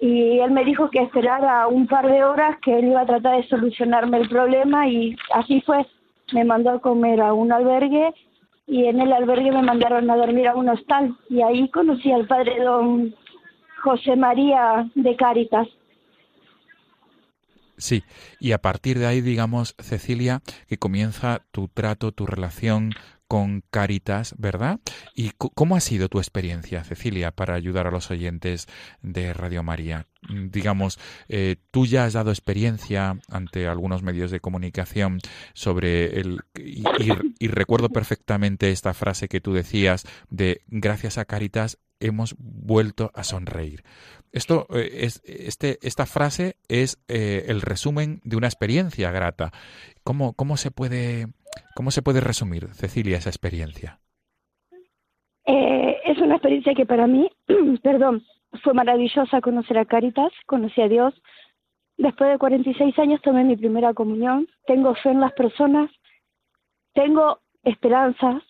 y 0.00 0.38
él 0.40 0.50
me 0.50 0.64
dijo 0.64 0.90
que 0.90 1.02
esperara 1.02 1.66
un 1.68 1.86
par 1.86 2.06
de 2.06 2.22
horas 2.22 2.56
que 2.62 2.78
él 2.78 2.86
iba 2.86 3.00
a 3.00 3.06
tratar 3.06 3.36
de 3.36 3.48
solucionarme 3.48 4.18
el 4.18 4.28
problema 4.28 4.88
y 4.88 5.16
así 5.32 5.62
fue. 5.62 5.86
me 6.32 6.44
mandó 6.44 6.70
a 6.70 6.80
comer 6.80 7.20
a 7.20 7.32
un 7.32 7.52
albergue 7.52 8.12
y 8.66 8.86
en 8.86 9.00
el 9.00 9.12
albergue 9.12 9.52
me 9.52 9.62
mandaron 9.62 10.10
a 10.10 10.16
dormir 10.16 10.48
a 10.48 10.56
un 10.56 10.68
hostal 10.68 11.16
y 11.30 11.40
ahí 11.40 11.68
conocí 11.70 12.10
al 12.12 12.26
padre 12.26 12.62
don 12.62 13.14
José 13.82 14.16
María 14.16 14.90
de 14.94 15.16
Cáritas. 15.16 15.68
Sí, 17.78 18.02
y 18.40 18.52
a 18.52 18.58
partir 18.58 18.98
de 18.98 19.06
ahí, 19.06 19.20
digamos, 19.20 19.74
Cecilia, 19.78 20.40
que 20.66 20.78
comienza 20.78 21.42
tu 21.52 21.68
trato, 21.68 22.10
tu 22.10 22.24
relación 22.26 22.92
con 23.28 23.62
Caritas, 23.70 24.34
¿verdad? 24.38 24.80
¿Y 25.14 25.30
cómo 25.36 25.76
ha 25.76 25.80
sido 25.80 26.08
tu 26.08 26.18
experiencia, 26.18 26.84
Cecilia, 26.84 27.30
para 27.32 27.54
ayudar 27.54 27.86
a 27.86 27.90
los 27.90 28.10
oyentes 28.10 28.66
de 29.02 29.32
Radio 29.32 29.62
María? 29.62 30.06
Mm, 30.28 30.48
digamos, 30.50 30.98
eh, 31.28 31.56
tú 31.70 31.86
ya 31.86 32.04
has 32.04 32.12
dado 32.12 32.30
experiencia 32.30 33.18
ante 33.28 33.66
algunos 33.66 34.02
medios 34.02 34.30
de 34.30 34.40
comunicación 34.40 35.20
sobre 35.54 36.20
el... 36.20 36.40
Y, 36.56 36.84
y 37.38 37.48
recuerdo 37.48 37.88
perfectamente 37.90 38.70
esta 38.70 38.94
frase 38.94 39.28
que 39.28 39.40
tú 39.40 39.52
decías 39.52 40.04
de 40.30 40.62
gracias 40.68 41.18
a 41.18 41.24
Caritas 41.24 41.78
hemos 42.00 42.34
vuelto 42.38 43.10
a 43.14 43.24
sonreír. 43.24 43.82
Esto 44.36 44.66
eh, 44.68 45.06
es, 45.06 45.22
este, 45.24 45.78
esta 45.80 46.04
frase 46.04 46.56
es 46.68 47.02
eh, 47.08 47.46
el 47.48 47.62
resumen 47.62 48.20
de 48.22 48.36
una 48.36 48.48
experiencia 48.48 49.10
grata. 49.10 49.50
¿Cómo, 50.04 50.34
cómo, 50.34 50.58
se 50.58 50.70
puede, 50.70 51.28
¿Cómo 51.74 51.90
se 51.90 52.02
puede 52.02 52.20
resumir, 52.20 52.68
Cecilia, 52.74 53.16
esa 53.16 53.30
experiencia? 53.30 53.98
Eh, 55.46 55.96
es 56.04 56.18
una 56.18 56.34
experiencia 56.34 56.74
que 56.74 56.84
para 56.84 57.06
mí, 57.06 57.30
perdón, 57.82 58.24
fue 58.62 58.74
maravillosa 58.74 59.40
conocer 59.40 59.78
a 59.78 59.86
Caritas, 59.86 60.30
conocí 60.44 60.82
a 60.82 60.88
Dios. 60.88 61.14
Después 61.96 62.30
de 62.30 62.36
46 62.36 62.98
años 62.98 63.22
tomé 63.22 63.42
mi 63.42 63.56
primera 63.56 63.94
comunión, 63.94 64.48
tengo 64.66 64.94
fe 64.96 65.12
en 65.12 65.20
las 65.20 65.32
personas, 65.32 65.90
tengo 66.92 67.38
esperanzas, 67.62 68.42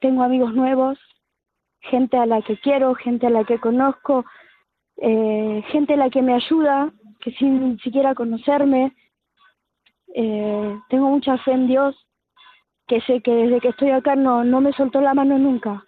tengo 0.00 0.22
amigos 0.22 0.52
nuevos, 0.52 0.98
gente 1.80 2.18
a 2.18 2.26
la 2.26 2.42
que 2.42 2.58
quiero, 2.58 2.94
gente 2.94 3.26
a 3.26 3.30
la 3.30 3.44
que 3.44 3.58
conozco, 3.58 4.26
eh, 4.98 5.62
gente 5.68 5.96
la 5.96 6.10
que 6.10 6.22
me 6.22 6.34
ayuda, 6.34 6.92
que 7.20 7.32
sin 7.32 7.78
siquiera 7.80 8.14
conocerme. 8.14 8.94
Eh, 10.14 10.78
tengo 10.88 11.10
mucha 11.10 11.36
fe 11.38 11.52
en 11.52 11.66
Dios, 11.66 11.96
que 12.86 13.00
sé 13.02 13.20
que 13.20 13.32
desde 13.32 13.60
que 13.60 13.68
estoy 13.68 13.90
acá 13.90 14.16
no, 14.16 14.44
no 14.44 14.60
me 14.60 14.72
soltó 14.72 15.00
la 15.00 15.14
mano 15.14 15.38
nunca. 15.38 15.84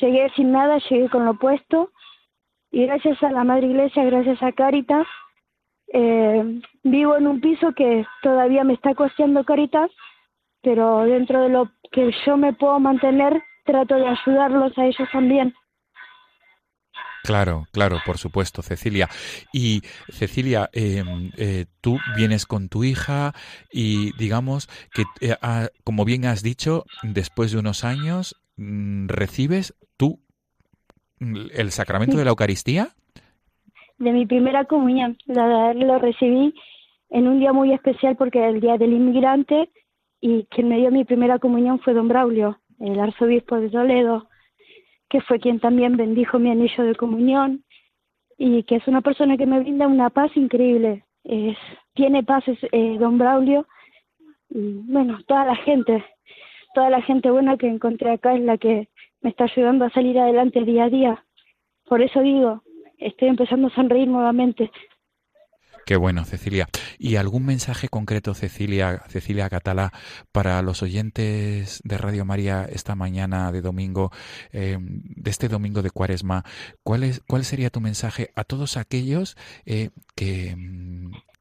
Llegué 0.00 0.30
sin 0.36 0.52
nada, 0.52 0.78
llegué 0.88 1.08
con 1.08 1.24
lo 1.24 1.34
puesto 1.34 1.90
y 2.70 2.86
gracias 2.86 3.22
a 3.22 3.30
la 3.30 3.44
Madre 3.44 3.66
Iglesia, 3.66 4.02
gracias 4.04 4.42
a 4.42 4.52
Caritas, 4.52 5.06
eh, 5.92 6.60
vivo 6.82 7.16
en 7.16 7.26
un 7.26 7.40
piso 7.40 7.72
que 7.72 8.06
todavía 8.22 8.64
me 8.64 8.72
está 8.72 8.94
costeando 8.94 9.44
Caritas, 9.44 9.90
pero 10.62 11.04
dentro 11.04 11.42
de 11.42 11.50
lo 11.50 11.70
que 11.90 12.10
yo 12.24 12.38
me 12.38 12.54
puedo 12.54 12.80
mantener, 12.80 13.42
trato 13.64 13.96
de 13.96 14.06
ayudarlos 14.06 14.76
a 14.78 14.86
ellos 14.86 15.08
también. 15.12 15.54
Claro, 17.22 17.66
claro, 17.70 17.98
por 18.04 18.18
supuesto, 18.18 18.62
Cecilia. 18.62 19.08
Y 19.52 19.82
Cecilia, 20.10 20.68
em, 20.72 21.30
eh, 21.36 21.66
tú 21.80 21.98
vienes 22.16 22.46
con 22.46 22.68
tu 22.68 22.82
hija 22.82 23.32
y 23.72 24.16
digamos 24.16 24.68
que, 24.92 25.04
eh, 25.20 25.36
como 25.84 26.04
bien 26.04 26.24
has 26.24 26.42
dicho, 26.42 26.84
después 27.04 27.52
de 27.52 27.58
unos 27.58 27.84
años 27.84 28.36
mm, 28.56 29.06
recibes 29.06 29.74
tú 29.96 30.18
mm, 31.20 31.46
el 31.54 31.70
sacramento 31.70 32.16
de 32.16 32.24
la 32.24 32.30
Eucaristía. 32.30 32.88
De 33.98 34.12
mi 34.12 34.26
primera 34.26 34.64
comunión, 34.64 35.16
lo 35.26 35.98
recibí 36.00 36.52
en 37.10 37.28
un 37.28 37.38
día 37.38 37.52
muy 37.52 37.72
especial 37.72 38.16
porque 38.16 38.38
era 38.38 38.48
el 38.48 38.60
día 38.60 38.78
del 38.78 38.92
inmigrante 38.92 39.70
y 40.20 40.44
quien 40.46 40.68
me 40.68 40.78
dio 40.78 40.90
mi 40.90 41.04
primera 41.04 41.38
comunión 41.38 41.78
fue 41.78 41.94
don 41.94 42.08
Braulio, 42.08 42.58
el 42.80 42.98
arzobispo 42.98 43.60
de 43.60 43.70
Toledo 43.70 44.28
que 45.12 45.20
fue 45.20 45.38
quien 45.38 45.60
también 45.60 45.98
bendijo 45.98 46.38
mi 46.38 46.50
anillo 46.50 46.84
de 46.84 46.94
comunión 46.94 47.62
y 48.38 48.62
que 48.62 48.76
es 48.76 48.88
una 48.88 49.02
persona 49.02 49.36
que 49.36 49.44
me 49.44 49.60
brinda 49.60 49.86
una 49.86 50.08
paz 50.08 50.34
increíble. 50.38 51.04
Es, 51.22 51.58
tiene 51.92 52.22
paz 52.22 52.44
eh, 52.48 52.96
don 52.98 53.18
Braulio 53.18 53.66
y 54.48 54.80
bueno, 54.90 55.20
toda 55.26 55.44
la 55.44 55.56
gente, 55.56 56.02
toda 56.74 56.88
la 56.88 57.02
gente 57.02 57.30
buena 57.30 57.58
que 57.58 57.68
encontré 57.68 58.10
acá 58.10 58.34
es 58.34 58.40
la 58.40 58.56
que 58.56 58.88
me 59.20 59.28
está 59.28 59.44
ayudando 59.44 59.84
a 59.84 59.90
salir 59.90 60.18
adelante 60.18 60.64
día 60.64 60.84
a 60.84 60.88
día. 60.88 61.24
Por 61.84 62.00
eso 62.00 62.22
digo, 62.22 62.62
estoy 62.96 63.28
empezando 63.28 63.66
a 63.66 63.74
sonreír 63.74 64.08
nuevamente. 64.08 64.70
Qué 65.84 65.96
bueno, 65.96 66.24
Cecilia. 66.24 66.68
¿Y 66.98 67.16
algún 67.16 67.44
mensaje 67.44 67.88
concreto, 67.88 68.34
Cecilia, 68.34 69.02
Cecilia 69.08 69.50
Catalá, 69.50 69.92
para 70.30 70.62
los 70.62 70.82
oyentes 70.82 71.80
de 71.84 71.98
Radio 71.98 72.24
María 72.24 72.64
esta 72.70 72.94
mañana 72.94 73.50
de 73.50 73.62
domingo, 73.62 74.12
eh, 74.52 74.78
de 74.80 75.30
este 75.30 75.48
domingo 75.48 75.82
de 75.82 75.90
Cuaresma? 75.90 76.44
¿Cuál, 76.84 77.02
es, 77.02 77.22
¿Cuál 77.26 77.44
sería 77.44 77.70
tu 77.70 77.80
mensaje 77.80 78.30
a 78.36 78.44
todos 78.44 78.76
aquellos 78.76 79.36
eh, 79.66 79.90
que, 80.14 80.56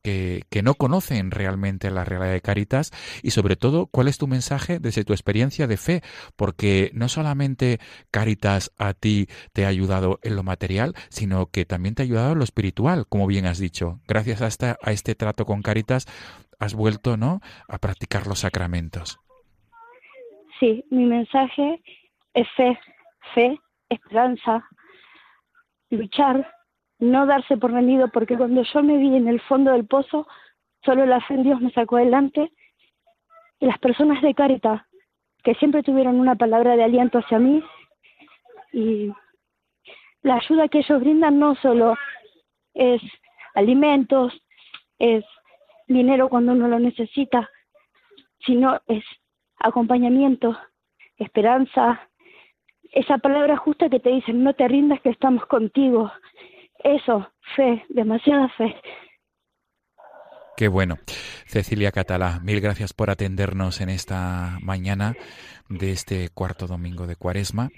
que, 0.02 0.62
no 0.64 0.76
conocen 0.76 1.32
realmente 1.32 1.90
la 1.90 2.04
realidad 2.04 2.34
de 2.34 2.42
Caritas 2.42 2.92
y 3.24 3.32
sobre 3.32 3.56
todo 3.56 3.88
cuál 3.88 4.08
es 4.08 4.18
tu 4.18 4.28
mensaje 4.28 4.80
desde 4.80 5.04
tu 5.04 5.14
experiencia 5.14 5.68
de 5.68 5.78
fe, 5.78 6.02
porque 6.36 6.92
no 6.94 7.10
solamente 7.10 7.80
Caritas 8.12 8.72
a 8.78 8.94
ti 8.94 9.28
te 9.54 9.66
ha 9.66 9.70
ayudado 9.70 10.20
en 10.24 10.36
lo 10.36 10.44
material, 10.44 10.94
sino 11.10 11.48
que 11.48 11.66
también 11.66 11.96
te 11.96 12.04
ha 12.04 12.06
ayudado 12.06 12.34
en 12.34 12.38
lo 12.38 12.44
espiritual, 12.44 13.08
como 13.08 13.28
bien 13.28 13.46
has 13.46 13.60
dicho. 13.60 14.00
Gracias 14.08 14.42
a, 14.42 14.48
esta, 14.48 14.78
a 14.82 14.92
este 14.92 15.16
trato 15.16 15.46
con 15.46 15.62
Caritas 15.62 16.08
has 16.60 16.76
vuelto 16.76 17.18
¿no? 17.18 17.42
a 17.68 17.78
practicar 17.80 18.28
los 18.28 18.40
sacramentos. 18.40 19.20
Sí, 20.60 20.86
mi 20.92 21.06
mensaje 21.06 21.82
es 22.36 22.48
fe, 22.56 22.80
fe, 23.34 23.60
esperanza, 23.90 24.64
luchar 25.90 26.48
no 27.02 27.26
darse 27.26 27.58
por 27.58 27.72
rendido, 27.72 28.08
porque 28.10 28.38
cuando 28.38 28.62
yo 28.64 28.84
me 28.84 28.98
vi 28.98 29.16
en 29.16 29.28
el 29.28 29.42
fondo 29.42 29.72
del 29.72 29.88
pozo, 29.88 30.28
solo 30.86 31.06
la 31.06 31.20
fe 31.22 31.36
Dios 31.38 31.60
me 31.60 31.72
sacó 31.72 31.98
adelante. 31.98 32.52
Y 33.60 33.66
las 33.66 33.80
personas 33.80 34.22
de 34.22 34.34
Carita, 34.34 34.88
que 35.44 35.56
siempre 35.56 35.84
tuvieron 35.84 36.20
una 36.20 36.36
palabra 36.36 36.76
de 36.76 36.84
aliento 36.84 37.18
hacia 37.18 37.40
mí, 37.40 37.64
y 38.72 39.12
la 40.22 40.36
ayuda 40.36 40.70
que 40.70 40.80
ellos 40.80 41.02
brindan 41.02 41.40
no 41.40 41.56
solo 41.56 41.98
es 42.76 43.02
alimentos, 43.56 44.34
es 45.00 45.26
dinero 45.88 46.30
cuando 46.30 46.52
uno 46.52 46.68
lo 46.68 46.80
necesita, 46.80 47.50
sino 48.46 48.80
es 48.86 49.04
acompañamiento, 49.58 50.56
esperanza, 51.18 52.08
esa 52.92 53.18
palabra 53.18 53.58
justa 53.58 53.90
que 53.90 54.00
te 54.00 54.10
dicen, 54.10 54.44
no 54.44 54.54
te 54.54 54.68
rindas 54.68 55.02
que 55.02 55.10
estamos 55.10 55.46
contigo, 55.48 56.12
eso, 56.84 57.28
fe, 57.56 57.84
demasiada 57.90 58.50
fe. 58.58 58.76
Qué 60.62 60.68
bueno. 60.68 60.98
Cecilia 61.46 61.92
Catalá, 61.92 62.40
mil 62.44 62.62
gracias 62.62 62.94
por 62.94 63.10
atendernos 63.10 63.82
en 63.82 63.90
esta 63.90 64.60
mañana 64.62 65.16
de 65.70 65.92
este 65.92 66.30
cuarto 66.30 66.68
domingo 66.68 67.08
de 67.08 67.16
Cuaresma 67.16 67.70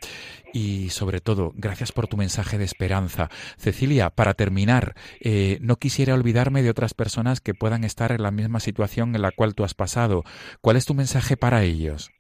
y 0.52 0.90
sobre 0.90 1.22
todo 1.22 1.54
gracias 1.56 1.92
por 1.92 2.08
tu 2.08 2.18
mensaje 2.18 2.58
de 2.58 2.66
esperanza. 2.66 3.30
Cecilia, 3.58 4.10
para 4.10 4.34
terminar, 4.34 4.96
eh, 5.22 5.60
no 5.62 5.78
quisiera 5.78 6.14
olvidarme 6.14 6.62
de 6.62 6.72
otras 6.72 6.94
personas 6.94 7.40
que 7.40 7.54
puedan 7.54 7.84
estar 7.84 8.12
en 8.12 8.22
la 8.22 8.32
misma 8.32 8.60
situación 8.60 9.16
en 9.16 9.22
la 9.22 9.32
cual 9.32 9.56
tú 9.56 9.64
has 9.64 9.76
pasado. 9.76 10.24
¿Cuál 10.60 10.76
es 10.76 10.86
tu 10.86 10.94
mensaje 10.94 11.38
para 11.38 11.64
ellos? 11.64 12.12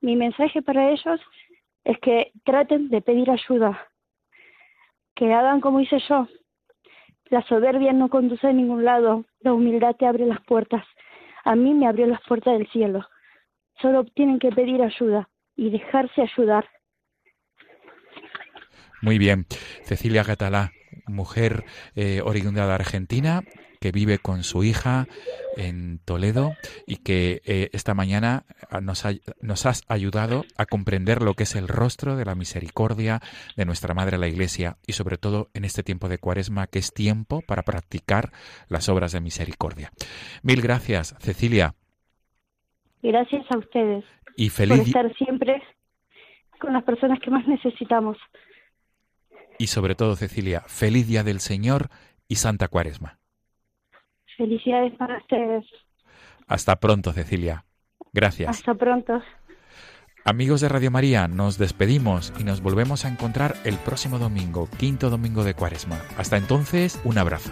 Mi 0.00 0.14
mensaje 0.14 0.62
para 0.62 0.90
ellos 0.90 1.20
es 1.84 1.98
que 2.00 2.30
traten 2.44 2.90
de 2.90 3.00
pedir 3.00 3.28
ayuda, 3.30 3.88
que 5.18 5.34
hagan 5.34 5.60
como 5.60 5.80
hice 5.80 5.98
yo. 6.08 6.28
La 7.28 7.42
soberbia 7.42 7.92
no 7.92 8.08
conduce 8.08 8.46
a 8.46 8.52
ningún 8.52 8.84
lado, 8.84 9.24
la 9.40 9.52
humildad 9.52 9.96
te 9.96 10.06
abre 10.06 10.24
las 10.24 10.40
puertas. 10.44 10.84
A 11.44 11.56
mí 11.56 11.74
me 11.74 11.88
abrió 11.88 12.06
las 12.06 12.20
puertas 12.22 12.56
del 12.56 12.68
cielo. 12.70 13.04
Solo 13.82 14.04
tienen 14.04 14.38
que 14.38 14.50
pedir 14.50 14.80
ayuda 14.80 15.28
y 15.56 15.70
dejarse 15.70 16.22
ayudar. 16.22 16.68
Muy 19.02 19.18
bien. 19.18 19.46
Cecilia 19.82 20.24
Catalá, 20.24 20.70
mujer 21.06 21.64
eh, 21.96 22.22
de 22.68 22.72
Argentina, 22.72 23.42
que 23.80 23.92
vive 23.92 24.18
con 24.18 24.44
su 24.44 24.64
hija 24.64 25.06
en 25.56 26.00
Toledo 26.04 26.52
y 26.86 26.96
que 26.96 27.40
eh, 27.44 27.68
esta 27.72 27.94
mañana 27.94 28.44
ah, 28.70 28.80
nos, 28.80 29.04
nos 29.40 29.66
has 29.66 29.82
ayudado 29.88 30.44
a 30.56 30.66
comprender 30.66 31.22
lo 31.22 31.34
que 31.34 31.44
es 31.44 31.54
el 31.54 31.68
rostro 31.68 32.16
de 32.16 32.24
la 32.24 32.34
misericordia 32.34 33.20
de 33.56 33.64
nuestra 33.64 33.94
Madre 33.94 34.18
la 34.18 34.28
Iglesia 34.28 34.76
y 34.86 34.92
sobre 34.92 35.18
todo 35.18 35.48
en 35.54 35.64
este 35.64 35.82
tiempo 35.82 36.08
de 36.08 36.18
Cuaresma 36.18 36.66
que 36.66 36.78
es 36.78 36.92
tiempo 36.92 37.42
para 37.46 37.62
practicar 37.62 38.30
las 38.68 38.88
obras 38.88 39.12
de 39.12 39.20
misericordia. 39.20 39.90
Mil 40.42 40.60
gracias, 40.60 41.14
Cecilia. 41.20 41.74
Gracias 43.02 43.44
a 43.50 43.58
ustedes 43.58 44.04
y 44.36 44.50
feliz 44.50 44.78
por 44.78 44.86
estar 44.86 45.16
siempre 45.16 45.62
con 46.60 46.72
las 46.72 46.84
personas 46.84 47.18
que 47.20 47.30
más 47.30 47.46
necesitamos. 47.46 48.16
Y 49.58 49.66
sobre 49.68 49.94
todo, 49.94 50.14
Cecilia, 50.14 50.60
feliz 50.66 51.08
día 51.08 51.24
del 51.24 51.40
Señor 51.40 51.88
y 52.28 52.36
Santa 52.36 52.68
Cuaresma. 52.68 53.18
Felicidades 54.38 54.94
para 54.94 55.18
ustedes. 55.18 55.64
Hasta 56.46 56.76
pronto, 56.76 57.12
Cecilia. 57.12 57.64
Gracias. 58.12 58.48
Hasta 58.48 58.74
pronto. 58.74 59.20
Amigos 60.24 60.60
de 60.60 60.68
Radio 60.68 60.90
María, 60.90 61.26
nos 61.26 61.58
despedimos 61.58 62.32
y 62.38 62.44
nos 62.44 62.62
volvemos 62.62 63.04
a 63.04 63.08
encontrar 63.08 63.56
el 63.64 63.76
próximo 63.76 64.18
domingo, 64.18 64.68
quinto 64.78 65.10
domingo 65.10 65.42
de 65.42 65.54
Cuaresma. 65.54 66.00
Hasta 66.16 66.36
entonces, 66.36 67.00
un 67.04 67.18
abrazo. 67.18 67.50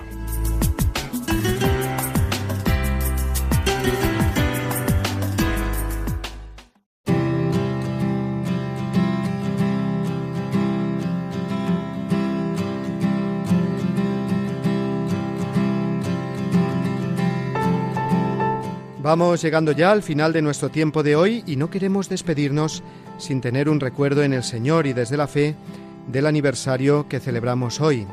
Vamos 19.07 19.41
llegando 19.41 19.71
ya 19.71 19.93
al 19.93 20.03
final 20.03 20.33
de 20.33 20.43
nuestro 20.43 20.69
tiempo 20.69 21.05
de 21.05 21.15
hoy 21.15 21.45
y 21.47 21.55
no 21.55 21.71
queremos 21.71 22.09
despedirnos 22.09 22.83
sin 23.19 23.41
tener 23.41 23.69
un 23.69 23.79
recuerdo 23.79 24.25
en 24.25 24.33
el 24.33 24.43
Señor 24.43 24.89
y 24.89 24.95
desde 24.95 25.17
la 25.17 25.29
fe 25.29 25.55
del 26.09 26.27
aniversario 26.27 27.07
que 27.09 27.21
celebramos 27.21 27.81
hoy. 27.81 28.05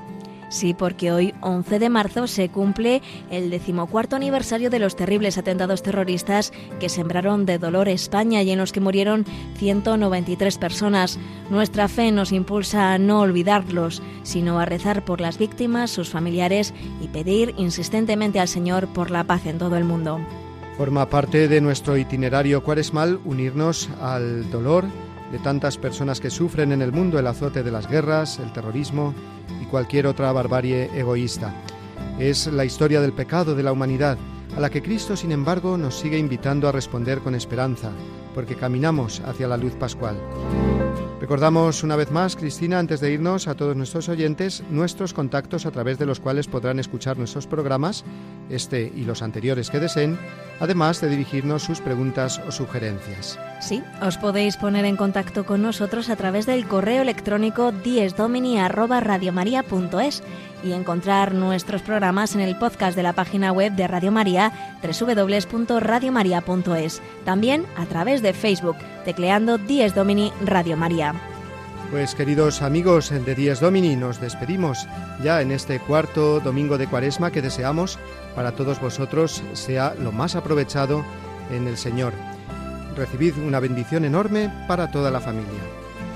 Sí, 0.49 0.75
porque 0.75 1.11
hoy, 1.11 1.33
11 1.41 1.79
de 1.79 1.89
marzo, 1.89 2.27
se 2.27 2.49
cumple 2.49 3.01
el 3.31 3.49
decimocuarto 3.49 4.15
aniversario 4.15 4.69
de 4.69 4.77
los 4.77 4.95
terribles 4.95 5.39
atentados 5.39 5.81
terroristas 5.81 6.53
que 6.79 6.89
sembraron 6.89 7.47
de 7.47 7.57
dolor 7.57 7.89
España 7.89 8.43
y 8.43 8.51
en 8.51 8.59
los 8.59 8.71
que 8.71 8.79
murieron 8.79 9.25
193 9.57 10.59
personas. 10.59 11.17
Nuestra 11.49 11.87
fe 11.87 12.11
nos 12.11 12.31
impulsa 12.31 12.93
a 12.93 12.99
no 12.99 13.21
olvidarlos, 13.21 14.03
sino 14.21 14.59
a 14.59 14.65
rezar 14.65 15.03
por 15.03 15.21
las 15.21 15.39
víctimas, 15.39 15.89
sus 15.89 16.11
familiares 16.11 16.71
y 17.01 17.07
pedir 17.07 17.55
insistentemente 17.57 18.39
al 18.39 18.47
Señor 18.47 18.87
por 18.89 19.09
la 19.09 19.23
paz 19.23 19.47
en 19.47 19.57
todo 19.57 19.75
el 19.75 19.85
mundo. 19.85 20.19
Forma 20.77 21.07
parte 21.07 21.47
de 21.47 21.61
nuestro 21.61 21.97
itinerario 21.97 22.63
cuaresmal 22.63 23.19
unirnos 23.25 23.89
al 24.01 24.49
dolor 24.49 24.85
de 25.31 25.37
tantas 25.39 25.77
personas 25.77 26.19
que 26.19 26.31
sufren 26.31 26.71
en 26.71 26.81
el 26.81 26.91
mundo 26.91 27.19
el 27.19 27.27
azote 27.27 27.61
de 27.61 27.71
las 27.71 27.87
guerras, 27.87 28.39
el 28.39 28.51
terrorismo 28.53 29.13
y 29.61 29.65
cualquier 29.65 30.07
otra 30.07 30.31
barbarie 30.31 30.89
egoísta. 30.95 31.53
Es 32.17 32.47
la 32.47 32.65
historia 32.65 33.01
del 33.01 33.13
pecado 33.13 33.53
de 33.53 33.63
la 33.63 33.71
humanidad, 33.71 34.17
a 34.57 34.59
la 34.59 34.69
que 34.69 34.81
Cristo, 34.81 35.15
sin 35.15 35.31
embargo, 35.31 35.77
nos 35.77 35.95
sigue 35.95 36.17
invitando 36.17 36.67
a 36.67 36.71
responder 36.71 37.19
con 37.19 37.35
esperanza, 37.35 37.91
porque 38.33 38.55
caminamos 38.55 39.21
hacia 39.21 39.47
la 39.47 39.57
luz 39.57 39.73
pascual. 39.73 40.17
Recordamos 41.23 41.83
una 41.83 41.95
vez 41.95 42.11
más, 42.11 42.35
Cristina, 42.35 42.79
antes 42.79 42.99
de 42.99 43.13
irnos 43.13 43.47
a 43.47 43.55
todos 43.55 43.77
nuestros 43.77 44.09
oyentes, 44.09 44.61
nuestros 44.69 45.13
contactos 45.13 45.65
a 45.65 45.71
través 45.71 45.97
de 45.97 46.05
los 46.05 46.19
cuales 46.19 46.47
podrán 46.47 46.79
escuchar 46.79 47.17
nuestros 47.17 47.47
programas, 47.47 48.03
este 48.49 48.91
y 48.93 49.05
los 49.05 49.21
anteriores 49.21 49.69
que 49.69 49.79
deseen, 49.79 50.19
además 50.59 50.99
de 50.99 51.07
dirigirnos 51.07 51.63
sus 51.63 51.79
preguntas 51.79 52.41
o 52.45 52.51
sugerencias. 52.51 53.39
Sí, 53.61 53.81
os 54.01 54.17
podéis 54.17 54.57
poner 54.57 54.83
en 54.83 54.97
contacto 54.97 55.45
con 55.45 55.61
nosotros 55.61 56.09
a 56.09 56.17
través 56.17 56.45
del 56.45 56.67
correo 56.67 57.03
electrónico 57.03 57.71
diesdomini@radiomaria.es 57.71 60.23
y 60.63 60.73
encontrar 60.73 61.33
nuestros 61.33 61.81
programas 61.81 62.35
en 62.35 62.41
el 62.41 62.55
podcast 62.57 62.95
de 62.95 63.01
la 63.03 63.13
página 63.13 63.51
web 63.51 63.73
de 63.73 63.87
Radio 63.87 64.11
María, 64.11 64.51
www.radiomaria.es. 64.81 67.01
También 67.25 67.65
a 67.75 67.85
través 67.85 68.21
de 68.21 68.33
Facebook, 68.33 68.77
tecleando 69.05 69.57
Dies 69.57 69.95
Domini 69.95 70.31
Radio 70.45 70.77
María. 70.77 71.15
Pues 71.91 72.15
queridos 72.15 72.61
amigos 72.63 73.11
de 73.11 73.35
Dies 73.35 73.59
Domini, 73.59 73.95
nos 73.95 74.19
despedimos 74.19 74.87
ya 75.23 75.41
en 75.41 75.51
este 75.51 75.79
cuarto 75.79 76.39
domingo 76.39 76.79
de 76.79 76.87
Cuaresma 76.87 77.29
que 77.29 77.43
deseamos 77.43 77.99
para 78.35 78.53
todos 78.53 78.81
vosotros 78.81 79.43
sea 79.53 79.93
lo 79.99 80.11
más 80.11 80.35
aprovechado 80.35 81.05
en 81.51 81.67
el 81.67 81.77
Señor. 81.77 82.13
Recibid 82.95 83.37
una 83.37 83.59
bendición 83.59 84.05
enorme 84.05 84.51
para 84.67 84.89
toda 84.89 85.11
la 85.11 85.19
familia. 85.19 85.61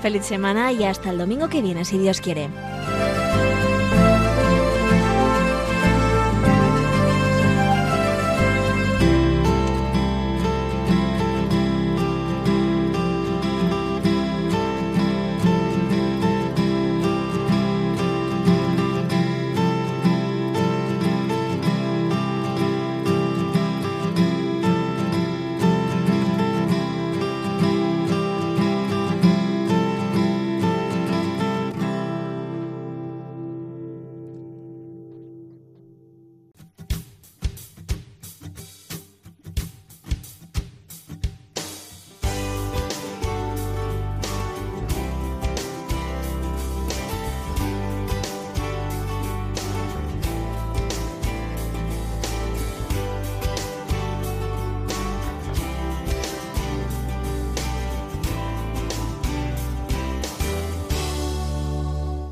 Feliz 0.02 0.24
semana 0.24 0.72
y 0.72 0.82
hasta 0.84 1.10
el 1.10 1.18
domingo 1.18 1.48
que 1.48 1.62
viene, 1.62 1.84
si 1.84 1.98
Dios 1.98 2.20
quiere. 2.20 2.48